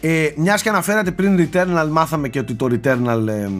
Ε, 0.00 0.28
μιας 0.36 0.62
και 0.62 0.68
αναφέρατε 0.68 1.10
πριν 1.10 1.48
Returnal, 1.52 1.88
μάθαμε 1.90 2.28
και 2.28 2.38
ότι 2.38 2.54
το 2.54 2.66
Returnal 2.70 3.26
εμ, 3.28 3.52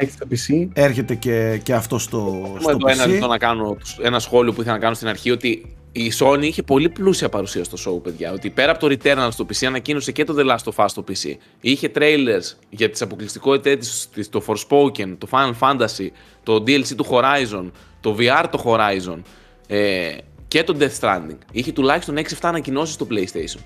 Έχει 0.00 0.12
το 0.18 0.26
PC. 0.30 0.68
έρχεται 0.72 1.14
και, 1.14 1.60
και 1.62 1.74
αυτό 1.74 1.98
στο, 1.98 2.18
Μου 2.18 2.56
στο 2.60 2.70
εδώ 2.70 2.88
ένα 2.88 3.04
PC. 3.04 3.08
λεπτό 3.08 3.26
να 3.26 3.38
κάνω 3.38 3.76
ένα 4.02 4.18
σχόλιο 4.18 4.52
που 4.52 4.60
ήθελα 4.60 4.74
να 4.76 4.82
κάνω 4.82 4.94
στην 4.94 5.08
αρχή 5.08 5.30
ότι 5.30 5.76
η 5.92 6.12
Sony 6.18 6.42
είχε 6.42 6.62
πολύ 6.62 6.88
πλούσια 6.88 7.28
παρουσία 7.28 7.64
στο 7.64 7.76
show, 7.86 8.02
παιδιά. 8.02 8.32
Ότι 8.32 8.50
πέρα 8.50 8.70
από 8.70 8.88
το 8.88 8.96
Returnal 9.02 9.28
στο 9.30 9.46
PC 9.48 9.66
ανακοίνωσε 9.66 10.12
και 10.12 10.24
το 10.24 10.34
The 10.38 10.50
Last 10.50 10.72
of 10.72 10.84
Us 10.84 10.88
στο 10.88 11.04
PC. 11.08 11.34
Είχε 11.60 11.90
trailers 11.94 12.56
για 12.70 12.90
τις 12.90 13.02
αποκλειστικότητες 13.02 14.08
της, 14.14 14.28
το 14.28 14.42
Forspoken, 14.46 15.16
το 15.18 15.28
Final 15.30 15.52
Fantasy, 15.60 16.06
το 16.42 16.54
DLC 16.54 16.94
του 16.96 17.06
Horizon, 17.10 17.70
το 18.00 18.16
VR 18.18 18.44
το 18.50 18.62
Horizon 18.64 19.18
ε, 19.66 20.10
και 20.48 20.64
το 20.64 20.76
Death 20.80 21.00
Stranding. 21.00 21.38
Είχε 21.52 21.72
τουλάχιστον 21.72 22.16
6-7 22.16 22.22
ανακοινώσεις 22.40 22.94
στο 22.94 23.06
PlayStation. 23.10 23.60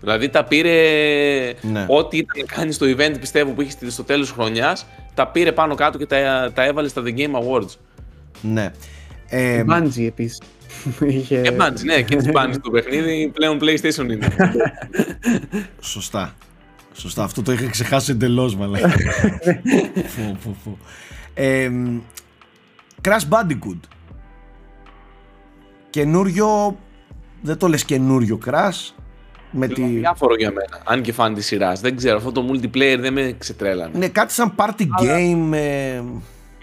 Δηλαδή 0.00 0.28
τα 0.28 0.44
πήρε 0.44 0.72
Ναι. 1.62 1.84
ό,τι 1.88 2.16
ήταν 2.16 2.36
να 2.48 2.54
κάνει 2.54 2.72
στο 2.72 2.86
event 2.86 3.16
πιστεύω 3.20 3.50
που 3.52 3.60
είχε 3.62 3.70
στη- 3.70 3.90
στο 3.90 4.04
τέλος 4.04 4.26
της 4.26 4.34
χρονιάς 4.34 4.86
τα 5.14 5.26
πήρε 5.28 5.52
πάνω 5.52 5.74
κάτω 5.74 5.98
και 5.98 6.06
τα, 6.06 6.50
τα 6.54 6.64
έβαλε 6.64 6.88
στα 6.88 7.02
The 7.04 7.16
Game 7.18 7.32
Awards. 7.42 7.70
Ναι. 8.42 8.72
Ε, 9.28 9.64
Bungie 9.68 10.06
επίσης. 10.06 10.40
Είχε... 11.06 11.40
Και 11.40 11.56
Bungie, 11.60 11.84
ναι, 11.84 12.02
και 12.02 12.16
τις 12.16 12.28
Bungie 12.32 12.56
το 12.62 12.70
παιχνίδι 12.70 13.30
πλέον 13.34 13.58
PlayStation 13.62 14.10
είναι. 14.10 14.28
Σωστά. 15.80 16.34
Σωστά. 16.92 17.22
Αυτό 17.22 17.42
το 17.42 17.52
είχα 17.52 17.68
ξεχάσει 17.70 18.10
εντελώς, 18.10 18.56
μαλάκα. 18.56 18.88
Φου, 20.14 20.36
φου, 20.40 20.56
φου. 20.64 20.76
Ε, 21.34 21.68
μ, 21.68 21.98
Crash 23.02 23.28
Bandicoot. 23.30 23.78
Καινούριο. 25.90 26.78
Δεν 27.42 27.56
το 27.58 27.68
λες 27.68 27.84
καινούριο 27.84 28.38
Crash. 28.46 28.92
Με 29.50 29.66
τη... 29.68 29.82
Διάφορο 29.82 30.34
για 30.34 30.52
μένα, 30.52 30.82
αν 30.84 31.02
και 31.02 31.12
φαν 31.12 31.34
τη 31.34 31.40
σειράς. 31.42 31.80
Δεν 31.80 31.96
ξέρω, 31.96 32.16
αυτό 32.16 32.32
το 32.32 32.44
multiplayer 32.52 32.96
δεν 33.00 33.12
με 33.12 33.34
ξετρέλανε. 33.38 33.98
Ναι, 33.98 34.08
κάτι 34.08 34.32
σαν 34.32 34.54
party 34.56 34.82
game. 35.02 35.52
ε, 35.52 36.00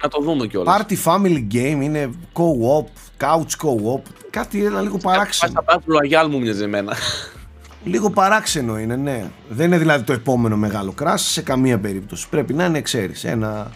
Να 0.04 0.10
το 0.10 0.22
δούμε 0.22 0.48
κιόλας. 0.48 0.78
party 0.88 0.94
family 1.06 1.48
game. 1.54 1.80
Είναι 1.82 2.10
co-op, 2.34 2.86
couch 3.26 3.66
co-op. 3.68 4.02
Κάτι 4.30 4.66
ένα 4.66 4.82
λίγο 4.82 4.98
Πάει 4.98 5.16
παράξενο. 5.16 5.52
στα 5.52 5.64
Battle 5.68 6.24
Royale 6.24 6.30
μου 6.30 6.40
μοιάζει 6.40 6.64
εμένα. 6.64 6.96
Λίγο 7.84 8.10
παράξενο 8.10 8.80
είναι, 8.80 8.96
ναι. 8.96 9.26
Δεν 9.50 9.66
είναι 9.66 9.78
δηλαδή 9.78 10.04
το 10.04 10.14
επόμενο 10.14 10.58
μεγάλο 10.58 10.94
crash 11.02 11.14
σε 11.16 11.42
καμία 11.42 11.80
περίπτωση. 11.80 12.30
Πρέπει 12.30 12.54
να 12.54 12.66
είναι, 12.66 12.82
ξέρεις, 12.82 13.24
ένα, 13.24 13.72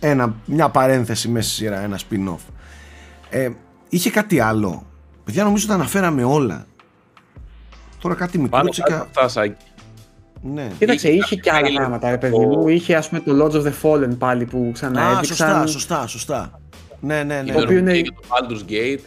ένα, 0.00 0.34
μια 0.44 0.68
παρένθεση 0.68 1.28
μέσα 1.28 1.48
στη 1.48 1.56
σειρά, 1.56 1.80
ένα 1.80 1.98
spin-off. 1.98 2.52
Ε, 3.30 3.48
είχε 3.88 4.10
κάτι 4.10 4.40
άλλο. 4.40 4.86
Παιδιά, 5.24 5.44
νομίζω 5.44 5.66
τα 5.66 5.74
αναφέραμε 5.74 6.24
όλα. 6.24 6.66
Τώρα 8.06 8.18
κάτι 8.18 8.36
Πάνω 8.38 8.48
κάτω 8.50 8.62
μικρούτσικα. 8.64 9.00
αυτά, 9.00 9.28
Σάκη. 9.28 9.54
Ναι. 10.42 10.68
Κοίταξε, 10.78 11.08
Είχε 11.08 11.16
είχε 11.16 11.36
και 11.36 11.50
άλλα 11.50 11.60
κάποια 11.60 11.76
πράγματα, 11.78 12.10
ρε 12.10 12.18
παιδί 12.18 12.32
το- 12.32 12.38
μου. 12.40 12.68
Είχε 12.68 12.94
ας 12.96 13.08
πούμε 13.08 13.20
το 13.20 13.44
Lords 13.44 13.54
of 13.54 13.62
the 13.66 13.72
Fallen 13.82 14.18
πάλι 14.18 14.44
που 14.44 14.66
Α, 14.68 14.72
ξαναέδειξαν. 14.72 15.24
σωστά, 15.24 15.66
σωστά, 15.66 16.06
σωστά. 16.06 16.60
Ναι, 17.00 17.22
ναι, 17.22 17.42
ναι. 17.42 17.52
Το 17.52 17.60
οποίο 17.60 17.78
είναι- 17.78 18.00
Και 18.00 18.10
το 18.10 18.22
Baldur's 18.28 18.70
Gate. 18.72 19.00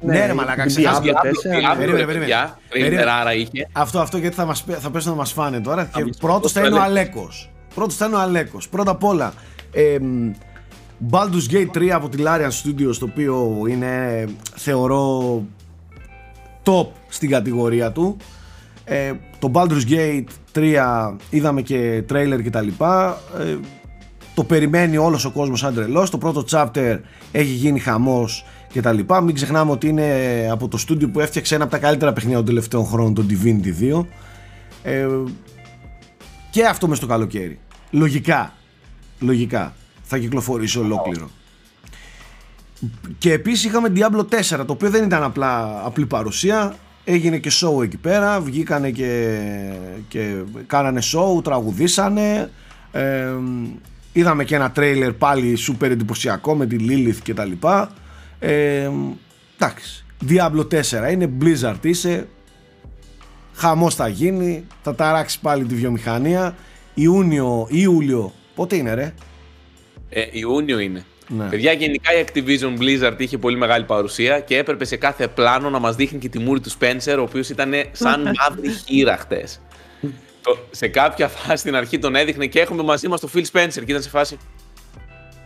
Ναι, 0.00 0.26
ρε 0.26 0.32
μαλάκα, 0.32 0.62
Diablo 0.64 0.66
ξεχάσα- 0.66 1.00
Diablo 1.02 1.04
4, 1.04 1.50
Diablo, 1.50 1.76
Περίμενε, 1.76 1.84
ρε 1.84 1.86
περίμενε. 2.06 2.18
παιδιά. 2.18 2.58
Περίμενε. 2.68 2.96
Τρέιλερ 3.02 3.36
είχε. 3.36 3.68
Αυτό, 3.72 4.00
αυτό 4.00 4.16
γιατί 4.16 4.36
θα, 4.36 4.44
μας, 4.44 4.62
πέ- 4.62 4.78
θα 4.80 4.90
πέσουν 4.90 5.10
να 5.10 5.16
μας 5.16 5.32
φάνε 5.32 5.60
τώρα. 5.60 5.84
Και 5.84 6.04
μας 6.04 6.16
πρώτος 6.16 6.52
πω 6.52 6.60
θα 6.60 6.66
είναι 6.66 6.74
ο 6.76 6.78
το 6.78 6.84
Αλέκος. 6.84 7.50
Πρώτος 7.74 7.96
θα 7.96 8.06
είναι 8.06 8.14
ο 8.14 8.18
Αλέκος. 8.18 8.68
Πρώτα 8.68 8.90
απ' 8.90 9.04
όλα, 9.04 9.32
ε, 9.72 9.98
μ, 10.00 10.30
Baldur's 11.10 11.52
Gate 11.54 11.68
3 11.72 11.88
από 11.94 12.08
τη 12.08 12.22
Larian 12.26 12.50
Studios, 12.62 12.94
το 12.98 13.04
οποίο 13.04 13.62
είναι, 13.68 14.24
θεωρώ, 14.56 15.42
top 16.64 16.86
στην 17.08 17.30
κατηγορία 17.30 17.92
του. 17.92 18.16
Ε, 18.84 19.12
το 19.38 19.50
Baldur's 19.54 19.88
Gate 19.88 20.24
3 20.54 21.14
είδαμε 21.30 21.62
και 21.62 22.02
τρέιλερ 22.06 22.42
και 22.42 22.50
τα 22.50 22.60
λοιπά. 22.60 23.20
Ε, 23.38 23.56
το 24.34 24.44
περιμένει 24.44 24.96
όλος 24.96 25.24
ο 25.24 25.30
κόσμος 25.30 25.58
σαν 25.58 25.74
τρελός. 25.74 26.10
Το 26.10 26.18
πρώτο 26.18 26.44
chapter 26.50 26.98
έχει 27.32 27.52
γίνει 27.52 27.78
χαμός 27.78 28.44
και 28.72 28.80
τα 28.80 28.92
λοιπά. 28.92 29.20
Μην 29.20 29.34
ξεχνάμε 29.34 29.70
ότι 29.70 29.88
είναι 29.88 30.48
από 30.50 30.68
το 30.68 30.76
στούντιο 30.76 31.08
που 31.08 31.20
έφτιαξε 31.20 31.54
ένα 31.54 31.64
από 31.64 31.72
τα 31.72 31.78
καλύτερα 31.78 32.12
παιχνίδια 32.12 32.38
των 32.38 32.46
τελευταίων 32.46 32.86
χρόνων, 32.86 33.14
το 33.14 33.24
Divinity 33.28 33.94
2. 33.96 34.06
Ε, 34.82 35.08
και 36.50 36.64
αυτό 36.64 36.88
μες 36.88 36.96
στο 36.96 37.06
καλοκαίρι. 37.06 37.58
Λογικά. 37.90 38.52
Λογικά. 39.20 39.74
Θα 40.02 40.18
κυκλοφορήσει 40.18 40.78
ολόκληρο. 40.78 41.30
Και 43.18 43.32
επίσης 43.32 43.64
είχαμε 43.64 43.92
Diablo 43.96 44.26
4, 44.60 44.64
το 44.66 44.72
οποίο 44.72 44.90
δεν 44.90 45.04
ήταν 45.04 45.22
απλά 45.22 45.80
απλή 45.84 46.06
παρουσία. 46.06 46.74
Έγινε 47.04 47.38
και 47.38 47.50
show 47.52 47.82
εκεί 47.82 47.96
πέρα, 47.96 48.40
βγήκανε 48.40 48.90
και, 48.90 49.40
και 50.08 50.34
κάνανε 50.66 51.00
show, 51.02 51.44
τραγουδήσανε. 51.44 52.50
Ε, 52.92 53.32
είδαμε 54.12 54.44
και 54.44 54.54
ένα 54.54 54.70
τρέιλερ 54.70 55.12
πάλι 55.12 55.58
super 55.68 55.90
εντυπωσιακό 55.90 56.54
με 56.54 56.66
τη 56.66 56.76
Lilith 56.80 57.18
και 57.22 57.34
τα 57.34 57.44
λοιπά. 57.44 57.90
Ε, 58.38 58.90
εντάξει, 59.56 60.04
Diablo 60.28 60.66
4 60.70 61.12
είναι, 61.12 61.30
Blizzard 61.40 61.78
είσαι, 61.84 62.28
χαμός 63.54 63.94
θα 63.94 64.08
γίνει, 64.08 64.66
θα 64.82 64.94
ταράξει 64.94 65.40
πάλι 65.40 65.64
τη 65.64 65.74
βιομηχανία. 65.74 66.54
Ιούνιο, 66.94 67.66
Ιούλιο, 67.70 68.32
πότε 68.54 68.76
είναι 68.76 68.94
ρε; 68.94 69.14
Ε, 70.08 70.24
Ιούνιο 70.30 70.78
είναι. 70.78 71.04
Ναι. 71.28 71.48
Παιδιά, 71.48 71.72
γενικά 71.72 72.10
η 72.18 72.24
Activision 72.26 72.78
Blizzard 72.80 73.14
είχε 73.16 73.38
πολύ 73.38 73.56
μεγάλη 73.56 73.84
παρουσία 73.84 74.40
και 74.40 74.58
έπρεπε 74.58 74.84
σε 74.84 74.96
κάθε 74.96 75.28
πλάνο 75.28 75.70
να 75.70 75.78
μας 75.78 75.96
δείχνει 75.96 76.18
και 76.18 76.28
τη 76.28 76.38
μούρη 76.38 76.60
του 76.60 76.70
Spencer, 76.78 77.16
ο 77.18 77.22
οποίος 77.22 77.48
ήταν 77.48 77.72
σαν 77.92 78.22
μαύρη 78.38 78.70
χείρα 78.86 79.16
χτες. 79.16 79.60
Το, 80.42 80.58
σε 80.70 80.88
κάποια 80.88 81.28
φάση 81.28 81.56
στην 81.56 81.76
αρχή 81.76 81.98
τον 81.98 82.14
έδειχνε 82.14 82.46
και 82.46 82.60
έχουμε 82.60 82.82
μαζί 82.82 83.08
μας 83.08 83.20
τον 83.20 83.30
Phil 83.34 83.44
Spencer 83.52 83.72
και 83.72 83.84
ήταν 83.86 84.02
σε 84.02 84.08
φάση... 84.08 84.36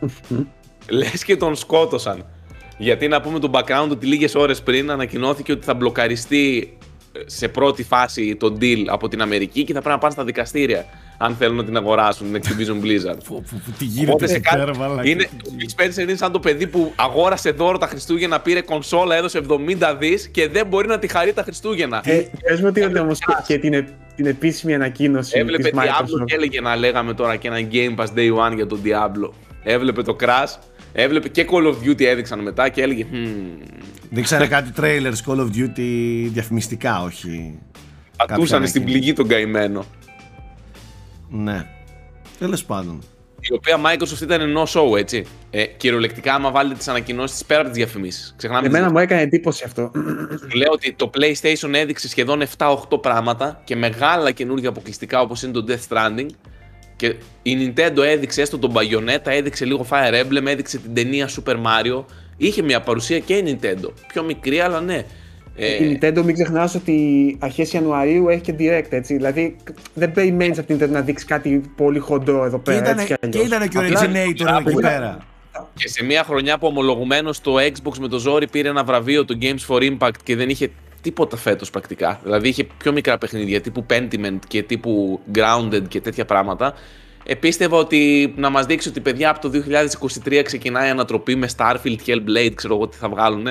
Λες 0.91 1.25
και 1.25 1.37
τον 1.37 1.57
σκότωσαν. 1.57 2.27
Γιατί 2.79 3.09
να 3.09 3.21
πούμε 3.21 3.39
τον 3.39 3.51
background 3.55 3.89
ότι 3.91 4.07
λίγες 4.07 4.35
ώρες 4.35 4.63
πριν 4.63 4.91
ανακοινώθηκε 4.91 5.53
ότι 5.53 5.65
θα 5.65 5.75
μπλοκαριστεί 5.75 6.77
ε, 6.78 6.78
σε 7.27 7.49
πρώτη 7.49 7.83
φάση 7.83 8.37
το 8.37 8.57
deal 8.61 8.85
από 8.87 9.09
την 9.09 9.23
Αμερική 9.23 9.65
και 9.65 9.73
θα 9.73 9.79
πρέπει 9.79 9.95
να 9.95 9.99
πάνε 9.99 10.13
στα 10.13 10.25
δικαστήρια 10.25 10.85
αν 11.19 11.35
θέλουν 11.35 11.57
να 11.57 11.65
την 11.65 11.77
αγοράσουν 11.77 12.33
την 12.33 12.41
Activision 12.43 12.85
Blizzard. 12.85 13.19
Που, 13.25 13.43
που, 13.43 13.57
που, 13.65 13.71
τι 13.79 13.85
γίνεται 13.85 14.11
Οπότε 14.11 14.27
σε 14.27 14.33
εκεί 14.35 14.43
κάτι- 14.43 14.57
πέρα, 14.59 14.77
μαλάκα. 14.77 15.09
είναι, 15.09 15.29
ο 15.47 15.51
Phil 15.59 15.83
Spencer 15.83 15.99
είναι 16.03 16.17
σαν 16.17 16.33
το 16.33 16.39
παιδί 16.41 16.67
που 16.67 16.93
αγόρασε 16.97 17.51
δώρο 17.51 17.79
τα 17.79 17.87
Χριστούγεννα, 17.87 18.41
πήρε 18.41 18.61
κονσόλα, 18.61 19.17
έδωσε 19.17 19.41
70 19.49 19.97
δις 19.99 20.29
και 20.29 20.49
δεν 20.49 20.67
μπορεί 20.67 20.87
να 20.89 20.99
τη 20.99 21.09
χαρεί 21.09 21.33
τα 21.33 21.43
Χριστούγεννα. 21.43 22.01
Ε, 22.05 22.23
πες 22.49 22.61
μου 22.61 22.67
ότι 22.69 22.81
είδατε 22.81 22.99
όμως 22.99 23.19
και, 23.19 23.33
και 23.47 23.59
την, 23.59 23.73
ε- 23.75 23.89
την 24.17 24.27
επίσημη 24.27 24.75
ανακοίνωση 24.75 25.39
Έβλεπε 25.39 25.63
της 25.71 25.73
Diablo 25.81 26.03
Microsoft. 26.21 26.25
και 26.25 26.35
έλεγε 26.35 26.61
να 26.61 26.77
λέγαμε 26.77 27.15
τώρα 27.15 27.37
και 27.37 27.49
ένα 27.49 27.69
Game 27.73 27.97
Pass 27.97 28.09
Day 28.19 28.49
One 28.49 28.55
για 28.55 28.67
τον 28.67 28.81
Diablo. 28.85 29.31
Έβλεπε 29.63 30.03
το 30.03 30.17
Crash 30.21 30.59
έβλεπε 30.93 31.29
και 31.29 31.47
Call 31.51 31.67
of 31.67 31.75
Duty 31.89 32.03
έδειξαν 32.03 32.39
μετά 32.41 32.69
και 32.69 32.83
έλεγε 32.83 33.07
«Μμμ, 33.11 33.27
Δείξανε 34.11 34.47
κάτι 34.57 34.73
trailers 34.77 35.27
Call 35.27 35.37
of 35.37 35.49
Duty 35.55 36.29
διαφημιστικά, 36.33 37.03
όχι. 37.03 37.59
πατούσαν 38.17 38.39
κάποια 38.39 38.47
στην 38.47 38.55
ανακοίνωση. 38.57 38.85
πληγή 38.85 39.13
τον 39.13 39.29
καημένο. 39.29 39.85
Ναι. 41.29 41.67
Τέλος 42.39 42.65
πάντων. 42.65 43.03
Η 43.41 43.53
οποία 43.53 43.81
Microsoft 43.85 44.21
ήταν 44.23 44.55
no 44.57 44.65
show, 44.65 44.99
έτσι. 44.99 45.25
Ε, 45.51 45.65
κυριολεκτικά, 45.65 46.35
άμα 46.35 46.51
βάλετε 46.51 46.77
τις 46.77 46.89
ανακοινώσεις 46.89 47.45
πέρα 47.45 47.61
από 47.61 47.69
τις 47.69 47.79
διαφημίσεις. 47.79 48.35
Ξεχνάμε 48.37 48.69
τις 48.69 48.77
Εμένα 48.77 48.93
μου 48.93 48.99
έκανε 48.99 49.23
εντύπωση 49.23 49.65
αυτό. 49.65 49.91
Λέω 50.59 50.73
ότι 50.73 50.93
το 50.93 51.11
PlayStation 51.15 51.73
έδειξε 51.73 52.09
σχεδόν 52.09 52.43
7-8 52.57 53.03
πράγματα 53.03 53.61
και 53.65 53.77
μεγάλα 53.77 54.31
καινούργια 54.31 54.69
αποκλειστικά 54.69 55.21
όπως 55.21 55.43
είναι 55.43 55.53
το 55.53 55.65
Death 55.69 55.89
Stranding 55.89 56.27
και 56.97 57.15
η 57.43 57.73
Nintendo 57.75 57.99
έδειξε 57.99 58.41
έστω 58.41 58.59
τον 58.59 58.73
Bayonetta, 58.75 59.27
έδειξε 59.27 59.65
λίγο 59.65 59.87
Fire 59.91 60.25
Emblem, 60.25 60.47
έδειξε 60.47 60.79
την 60.79 60.95
ταινία 60.95 61.29
Super 61.29 61.55
Mario. 61.55 62.05
Είχε 62.41 62.63
μια 62.63 62.81
παρουσία 62.81 63.19
και 63.19 63.35
η 63.35 63.43
Nintendo. 63.63 63.91
Πιο 64.13 64.23
μικρή, 64.23 64.61
αλλά 64.61 64.81
ναι. 64.81 65.03
Ε, 65.57 65.85
Η 65.85 65.99
Nintendo 66.03 66.23
μην 66.25 66.35
ξεχνάς 66.35 66.75
ότι 66.75 67.37
αρχές 67.41 67.73
Ιανουαρίου 67.73 68.29
έχει 68.29 68.41
και 68.41 68.55
Direct, 68.59 68.87
έτσι. 68.89 69.15
Δηλαδή 69.15 69.57
δεν 69.95 70.13
περιμένεις 70.13 70.59
από 70.59 70.67
την 70.67 70.77
Nintendo 70.81 70.89
να 70.91 71.01
δείξεις 71.01 71.29
κάτι 71.29 71.63
πολύ 71.77 71.99
χοντρό 71.99 72.45
εδώ 72.45 72.57
Και 72.57 72.63
πέρα, 72.63 72.79
ήταν, 72.79 72.99
έτσι 72.99 73.15
κι 73.21 73.29
και 73.29 73.39
αλλιώς. 73.39 73.47
ήταν 73.47 73.69
και 73.69 73.79
ο 73.79 73.81
Απλά- 73.81 74.01
Originator 74.03 74.67
εκεί 74.69 74.75
πέρα. 74.81 75.19
Και 75.75 75.89
σε 75.89 76.05
μια 76.05 76.23
χρονιά 76.25 76.59
που 76.59 76.67
ομολογουμένως 76.67 77.41
το 77.41 77.55
Xbox 77.59 77.99
με 78.01 78.09
το 78.09 78.19
ζόρι 78.19 78.49
πήρε 78.49 78.69
ένα 78.69 78.85
βραβείο 78.85 79.25
το 79.25 79.39
Games 79.41 79.67
for 79.69 79.91
Impact 79.99 80.11
και 80.23 80.37
δεν 80.37 80.49
είχε 80.49 80.71
τίποτα 81.01 81.37
φέτος 81.37 81.71
πρακτικά. 81.71 82.21
Δηλαδή 82.23 82.49
είχε 82.49 82.65
πιο 82.79 82.93
μικρά 82.93 83.19
παιχνίδια 83.19 83.61
τύπου 83.61 83.87
Pentiment 83.91 84.39
και 84.49 84.63
τύπου 84.63 85.21
Grounded 85.35 85.83
και 85.89 86.01
τέτοια 86.01 86.25
πράγματα. 86.25 86.75
Επίστευα 87.31 87.77
ότι 87.77 88.33
να 88.37 88.51
μας 88.51 88.67
δείξει 88.67 88.89
ότι 88.89 89.01
παιδιά 89.01 89.31
από 89.31 89.41
το 89.41 89.51
2023 90.29 90.41
ξεκινάει 90.45 90.87
η 90.87 90.91
ανατροπή 90.91 91.37
με 91.37 91.49
Starfield, 91.57 91.97
Hellblade, 92.07 92.53
ξέρω 92.55 92.75
εγώ 92.75 92.89
τι 92.89 92.97
θα 92.97 93.09
βγάλουν. 93.09 93.47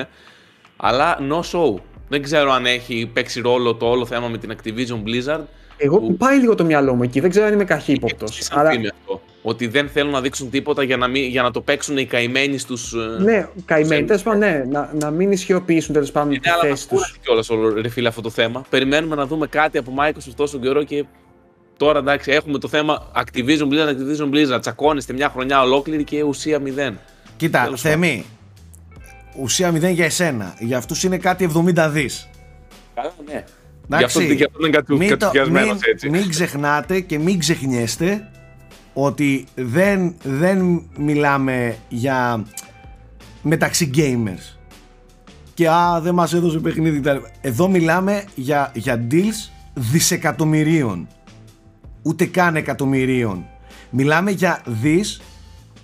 Αλλά 0.76 1.18
no 1.30 1.40
show. 1.40 1.74
Δεν 2.08 2.22
ξέρω 2.22 2.52
αν 2.52 2.66
έχει 2.66 3.10
παίξει 3.12 3.40
ρόλο 3.40 3.74
το 3.74 3.86
όλο 3.86 4.06
θέμα 4.06 4.28
με 4.28 4.38
την 4.38 4.56
Activision 4.56 5.02
Blizzard. 5.08 5.40
Εγώ 5.76 5.98
που- 6.00 6.16
πάει 6.16 6.38
λίγο 6.38 6.54
το 6.54 6.64
μυαλό 6.64 6.94
μου 6.94 7.02
εκεί, 7.02 7.20
δεν 7.20 7.30
ξέρω 7.30 7.46
αν 7.46 7.52
είμαι 7.52 7.64
καχύποπτος. 7.64 8.30
Επίσης, 8.30 8.52
Αλλά 8.52 8.72
είναι 8.74 8.90
αυτό. 9.00 9.20
Ότι 9.42 9.66
δεν 9.66 9.88
θέλουν 9.88 10.10
να 10.12 10.20
δείξουν 10.20 10.50
τίποτα 10.50 10.82
για 10.82 10.96
να, 10.96 11.08
μην, 11.08 11.24
για 11.24 11.42
να 11.42 11.50
το 11.50 11.60
παίξουν 11.60 11.96
οι 11.98 12.04
καημένοι 12.06 12.58
στους... 12.58 12.92
ε, 12.92 13.22
ναι, 13.22 13.48
καημένοι, 13.64 13.88
Ξέρεις. 13.88 14.06
τέλος 14.06 14.22
πάντων, 14.22 14.38
ναι, 14.38 14.64
να, 14.70 14.90
να 15.00 15.10
μην 15.10 15.32
ισχυοποιήσουν 15.32 15.94
τέλος 15.94 16.10
πάντων 16.12 16.28
τη 16.32 16.38
Ναι, 16.44 16.50
αλλά 16.50 16.56
μας 16.62 16.68
θέση 16.70 16.82
τους. 16.88 16.96
κούρασε 16.96 17.14
κιόλας 17.22 17.50
όλο 17.50 17.80
ρε 17.80 17.88
φίλε 17.88 18.08
αυτό 18.08 18.20
το 18.20 18.30
θέμα. 18.30 18.64
Περιμένουμε 18.70 19.14
να 19.14 19.26
δούμε 19.26 19.46
κάτι 19.46 19.78
από 19.78 19.92
Microsoft 19.98 20.32
τόσο 20.36 20.58
καιρό 20.58 20.82
και 20.84 21.04
τώρα 21.78 21.98
εντάξει 21.98 22.30
έχουμε 22.30 22.58
το 22.58 22.68
θέμα 22.68 23.10
Activision 23.16 23.68
Blizzard, 23.68 23.88
Activision 23.88 24.30
Blizzard. 24.34 24.60
Τσακώνεστε 24.60 25.12
μια 25.12 25.28
χρονιά 25.28 25.60
ολόκληρη 25.62 26.04
και 26.04 26.22
ουσία 26.22 26.58
μηδέν. 26.58 26.98
Κοίτα, 27.36 27.62
Τέλος 27.62 27.80
Θεμή, 27.80 28.24
ουσία 29.40 29.70
μηδέν 29.72 29.92
για 29.92 30.04
εσένα. 30.04 30.54
Για 30.58 30.76
αυτούς 30.78 31.02
είναι 31.02 31.18
κάτι 31.18 31.44
70 31.76 31.88
δις. 31.90 32.28
Καλά, 32.94 33.14
ναι. 33.26 33.44
Γι' 33.88 33.94
Εντάξει, 33.96 34.18
αυτό, 34.18 34.32
γι 34.32 34.44
αυτό 34.44 34.58
είναι 34.66 34.76
κατου, 34.76 34.96
μην, 34.96 35.08
το- 35.08 35.16
κατουφιασμένος 35.16 35.68
μην- 35.72 35.80
έτσι. 35.92 36.10
μην 36.10 36.28
ξεχνάτε 36.28 37.00
και 37.00 37.18
μην 37.18 37.38
ξεχνιέστε 37.38 38.28
ότι 38.92 39.46
δεν, 39.54 40.14
δεν 40.22 40.82
μιλάμε 40.98 41.76
για 41.88 42.44
μεταξύ 43.42 43.90
gamers 43.94 44.56
και 45.54 45.68
α 45.68 46.00
δεν 46.00 46.14
μας 46.14 46.32
έδωσε 46.32 46.58
παιχνίδι 46.58 47.00
κτλ. 47.00 47.16
Εδώ 47.40 47.68
μιλάμε 47.68 48.24
για, 48.34 48.70
για 48.74 49.06
deals 49.10 49.50
δισεκατομμυρίων 49.74 51.08
ούτε 52.08 52.26
καν 52.26 52.56
εκατομμυρίων. 52.56 53.46
Μιλάμε 53.90 54.30
για 54.30 54.62
δις 54.66 55.20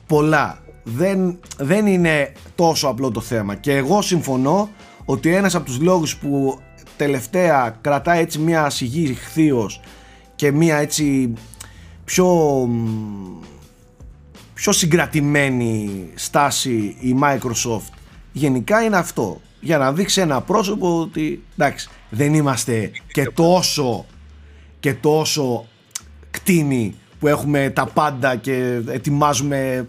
πολλά. 0.07 0.59
Δεν, 0.83 1.39
δεν 1.59 1.87
είναι 1.87 2.33
τόσο 2.55 2.89
απλό 2.89 3.11
το 3.11 3.21
θέμα. 3.21 3.55
Και 3.55 3.77
εγώ 3.77 4.03
συμφωνώ 4.03 4.69
ότι 5.05 5.35
ένας 5.35 5.55
από 5.55 5.65
τους 5.65 5.81
λόγους 5.81 6.17
που 6.17 6.59
τελευταία 6.97 7.79
κρατάει 7.81 8.21
έτσι 8.21 8.39
μια 8.39 8.71
σιγή 8.71 9.15
χθείος 9.15 9.81
και 10.35 10.53
μια 10.53 10.77
έτσι 10.77 11.33
πιο 12.05 12.27
μ, 12.69 13.43
πιο 14.55 14.73
συγκρατημένη 14.73 16.09
στάση 16.15 16.97
η 17.01 17.17
Microsoft 17.23 17.93
γενικά 18.33 18.83
είναι 18.83 18.97
αυτό. 18.97 19.41
Για 19.61 19.79
να 19.79 19.93
δείξει 19.93 20.21
ένα 20.21 20.41
πρόσωπο 20.41 21.01
ότι 21.01 21.43
εντάξει 21.57 21.89
δεν 22.11 22.35
είμαστε 22.35 22.91
και 23.13 23.25
τόσο 23.25 24.07
και 24.81 24.95
τόσο 24.95 25.67
κτίνη 26.45 26.95
που 27.19 27.29
έχουμε 27.29 27.71
τα 27.71 27.87
πάντα 27.87 28.37
και 28.37 28.81
ετοιμάζουμε 28.89 29.89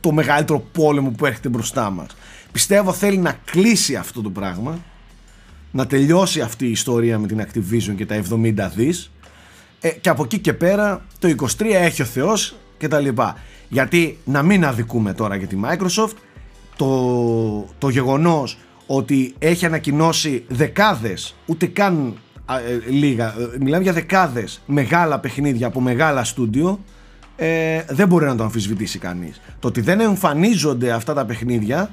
το 0.00 0.12
μεγαλύτερο 0.12 0.64
πόλεμο 0.72 1.10
που 1.10 1.26
έρχεται 1.26 1.48
μπροστά 1.48 1.90
μας. 1.90 2.06
Πιστεύω 2.52 2.92
θέλει 2.92 3.16
να 3.16 3.32
κλείσει 3.44 3.96
αυτό 3.96 4.22
το 4.22 4.30
πράγμα 4.30 4.78
να 5.70 5.86
τελειώσει 5.86 6.40
αυτή 6.40 6.66
η 6.66 6.70
ιστορία 6.70 7.18
με 7.18 7.26
την 7.26 7.46
Activision 7.46 7.94
και 7.96 8.06
τα 8.06 8.22
70 8.30 8.70
δις. 8.74 9.10
Ε, 9.80 9.88
και 9.88 10.08
από 10.08 10.24
εκεί 10.24 10.38
και 10.38 10.52
πέρα 10.52 11.06
το 11.18 11.34
23 11.58 11.64
έχει 11.70 12.02
ο 12.02 12.04
Θεός 12.04 12.56
και 12.78 12.88
τα 12.88 13.00
λοιπά. 13.00 13.36
Γιατί 13.68 14.18
να 14.24 14.42
μην 14.42 14.64
αδικούμε 14.64 15.12
τώρα 15.12 15.36
για 15.36 15.46
τη 15.46 15.56
Microsoft 15.64 16.16
το, 16.76 17.68
το 17.78 17.88
γεγονός 17.88 18.58
ότι 18.86 19.34
έχει 19.38 19.66
ανακοινώσει 19.66 20.44
δεκάδες 20.48 21.34
ούτε 21.46 21.66
καν 21.66 21.94
α, 21.96 22.08
ε, 22.08 22.29
λίγα 22.88 23.26
ε, 23.26 23.58
μιλάμε 23.60 23.82
για 23.82 23.92
δεκάδες 23.92 24.60
μεγάλα 24.66 25.18
παιχνίδια 25.18 25.66
από 25.66 25.80
μεγάλα 25.80 26.24
στούντιο 26.24 26.80
ε, 27.36 27.82
δεν 27.88 28.08
μπορεί 28.08 28.24
να 28.24 28.36
το 28.36 28.42
αμφισβητήσει 28.42 28.98
κανείς 28.98 29.40
το 29.58 29.68
ότι 29.68 29.80
δεν 29.80 30.00
εμφανίζονται 30.00 30.92
αυτά 30.92 31.14
τα 31.14 31.24
παιχνίδια 31.24 31.90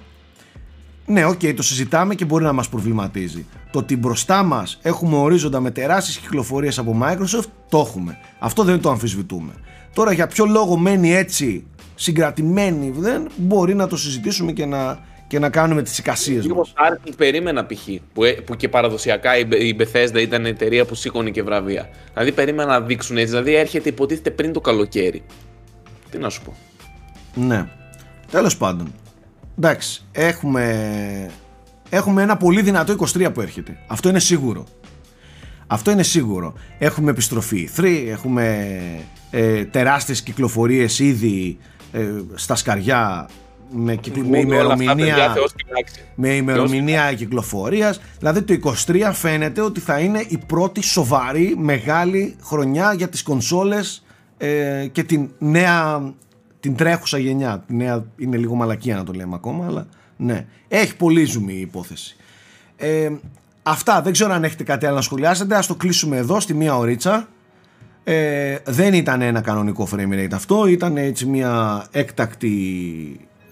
ναι, 1.09 1.25
οκ, 1.25 1.39
το 1.55 1.63
συζητάμε 1.63 2.15
και 2.15 2.25
μπορεί 2.25 2.43
να 2.43 2.53
μας 2.53 2.69
προβληματίζει. 2.69 3.45
Το 3.71 3.79
ότι 3.79 3.97
μπροστά 3.97 4.43
μας 4.43 4.79
έχουμε 4.81 5.15
ορίζοντα 5.15 5.59
με 5.59 5.71
τεράστιες 5.71 6.17
κυκλοφορίες 6.17 6.77
από 6.77 6.97
Microsoft, 7.01 7.49
το 7.69 7.77
έχουμε. 7.77 8.17
Αυτό 8.39 8.63
δεν 8.63 8.81
το 8.81 8.89
αμφισβητούμε. 8.89 9.53
Τώρα 9.93 10.11
για 10.11 10.27
ποιο 10.27 10.45
λόγο 10.45 10.77
μένει 10.77 11.13
έτσι 11.13 11.65
συγκρατημένη, 11.95 12.93
δεν 12.97 13.27
μπορεί 13.35 13.75
να 13.75 13.87
το 13.87 13.97
συζητήσουμε 13.97 14.51
και 14.51 14.65
να, 14.65 14.99
και 15.27 15.39
να 15.39 15.49
κάνουμε 15.49 15.81
τις 15.81 15.97
εικασίες 15.97 16.43
Λίγο 16.43 16.55
μας. 16.55 16.73
Starfield 16.75 17.13
περίμενα 17.17 17.65
π.χ. 17.65 17.87
Που, 18.13 18.23
ε- 18.23 18.31
που 18.31 18.55
και 18.55 18.69
παραδοσιακά 18.69 19.37
η, 19.37 19.47
Be- 19.51 19.59
η 19.61 19.75
Bethesda 19.79 20.17
ήταν 20.19 20.45
η 20.45 20.49
εταιρεία 20.49 20.85
που 20.85 20.95
σήκωνε 20.95 21.29
και 21.29 21.43
βραβεία. 21.43 21.89
Δηλαδή 22.13 22.31
περίμενα 22.31 22.79
να 22.79 22.85
δείξουν 22.85 23.17
έτσι. 23.17 23.29
Δηλαδή 23.29 23.55
έρχεται 23.55 23.89
υποτίθεται 23.89 24.31
πριν 24.31 24.53
το 24.53 24.61
καλοκαίρι. 24.61 25.23
Τι 26.09 26.17
να 26.17 26.29
σου 26.29 26.41
πω. 26.41 26.53
Ναι. 27.35 27.67
Τέλος 28.31 28.57
πάντων. 28.57 28.93
Εντάξει, 29.57 30.05
έχουμε, 30.11 31.29
έχουμε 31.89 32.21
ένα 32.21 32.37
πολύ 32.37 32.61
δυνατό 32.61 32.95
23 33.13 33.29
που 33.33 33.41
έρχεται. 33.41 33.77
Αυτό 33.87 34.09
είναι 34.09 34.19
σίγουρο. 34.19 34.65
Αυτό 35.67 35.91
είναι 35.91 36.03
σίγουρο. 36.03 36.53
Έχουμε 36.77 37.11
επιστροφή 37.11 37.69
3, 37.77 38.05
έχουμε 38.07 38.67
ε, 39.31 39.65
τεράστιες 39.65 40.21
κυκλοφορίες 40.21 40.99
ήδη 40.99 41.57
ε, 41.91 42.05
στα 42.35 42.55
σκαριά 42.55 43.29
με, 43.71 43.95
κυκλο- 43.95 44.25
με 44.27 44.37
Μόνο 44.43 44.59
όλα 44.59 44.73
αυτά, 44.73 44.75
παιδιά, 44.95 45.05
ημερομηνία, 45.05 45.33
Θεός 45.33 45.53
πειράξει. 45.53 46.01
με 46.15 46.29
ημερομηνία 46.29 47.13
κυκλοφορίας. 47.13 48.01
Δηλαδή 48.19 48.41
το 48.41 48.53
23 48.87 49.09
φαίνεται 49.13 49.61
ότι 49.61 49.79
θα 49.79 49.99
είναι 49.99 50.25
η 50.27 50.37
πρώτη 50.47 50.81
σοβαρή 50.81 51.55
μεγάλη 51.57 52.35
χρονιά 52.43 52.93
για 52.93 53.07
τις 53.09 53.23
κονσόλες 53.23 54.03
ε, 54.37 54.87
και 54.91 55.03
την 55.03 55.29
νέα 55.37 56.13
την 56.59 56.75
τρέχουσα 56.75 57.17
γενιά. 57.17 57.63
Τη 57.67 57.75
νέα 57.75 58.05
είναι 58.17 58.37
λίγο 58.37 58.55
μαλακία 58.55 58.95
να 58.95 59.03
το 59.03 59.11
λέμε 59.11 59.35
ακόμα, 59.35 59.65
αλλά 59.65 59.87
ναι. 60.17 60.45
Έχει 60.67 60.95
πολύ 60.95 61.23
ζουμί 61.25 61.53
η 61.53 61.59
υπόθεση. 61.61 62.15
Ε, 62.75 63.09
αυτά, 63.63 64.01
δεν 64.01 64.11
ξέρω 64.11 64.33
αν 64.33 64.43
έχετε 64.43 64.63
κάτι 64.63 64.85
άλλο 64.85 64.95
να 64.95 65.01
σχολιάσετε. 65.01 65.55
Ας 65.55 65.67
το 65.67 65.75
κλείσουμε 65.75 66.17
εδώ 66.17 66.39
στη 66.39 66.53
μία 66.53 66.77
ωρίτσα. 66.77 67.27
Ε, 68.03 68.57
δεν 68.65 68.93
ήταν 68.93 69.21
ένα 69.21 69.41
κανονικό 69.41 69.87
frame 69.91 70.13
rate 70.13 70.33
αυτό, 70.33 70.67
ήταν 70.67 70.97
έτσι 70.97 71.25
μια 71.25 71.85
έκτακτη 71.91 72.51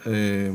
ε, 0.06 0.52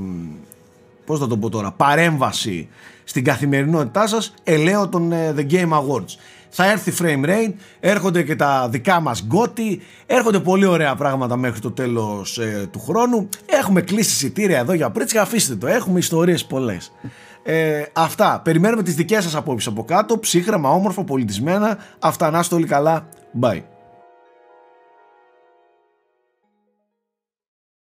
πώς 1.04 1.18
θα 1.18 1.26
το 1.26 1.36
πω 1.36 1.48
τώρα, 1.48 1.72
παρέμβαση 1.72 2.68
στην 3.04 3.24
καθημερινότητά 3.24 4.06
σας 4.06 4.34
ελαίο 4.44 4.88
των 4.88 5.12
ε, 5.12 5.34
The 5.36 5.52
Game 5.52 5.70
Awards. 5.70 6.14
Θα 6.50 6.70
έρθει 6.70 6.92
frame 6.98 7.26
rate, 7.26 7.52
έρχονται 7.80 8.22
και 8.22 8.36
τα 8.36 8.68
δικά 8.70 9.00
μας 9.00 9.22
γκότι, 9.22 9.80
έρχονται 10.06 10.40
πολύ 10.40 10.66
ωραία 10.66 10.94
πράγματα 10.94 11.36
μέχρι 11.36 11.60
το 11.60 11.70
τέλος 11.70 12.38
ε, 12.38 12.68
του 12.72 12.80
χρόνου. 12.80 13.28
Έχουμε 13.46 13.80
κλείσει 13.80 14.10
εισιτήρια 14.10 14.58
εδώ 14.58 14.72
για 14.72 14.90
πρίτσια, 14.90 15.22
αφήστε 15.22 15.54
το, 15.54 15.66
έχουμε 15.66 15.98
ιστορίες 15.98 16.44
πολλές. 16.44 16.92
Ε, 17.42 17.82
αυτά, 17.92 18.40
περιμένουμε 18.44 18.82
τις 18.82 18.94
δικές 18.94 19.22
σας 19.22 19.34
απόψεις 19.34 19.68
από 19.68 19.84
κάτω, 19.84 20.18
ψύχραμα, 20.18 20.70
όμορφα, 20.70 21.04
πολιτισμένα. 21.04 21.78
Αυτά, 21.98 22.30
να 22.30 22.38
είστε 22.38 22.54
όλοι 22.54 22.66
καλά. 22.66 23.08
Bye. 23.40 23.79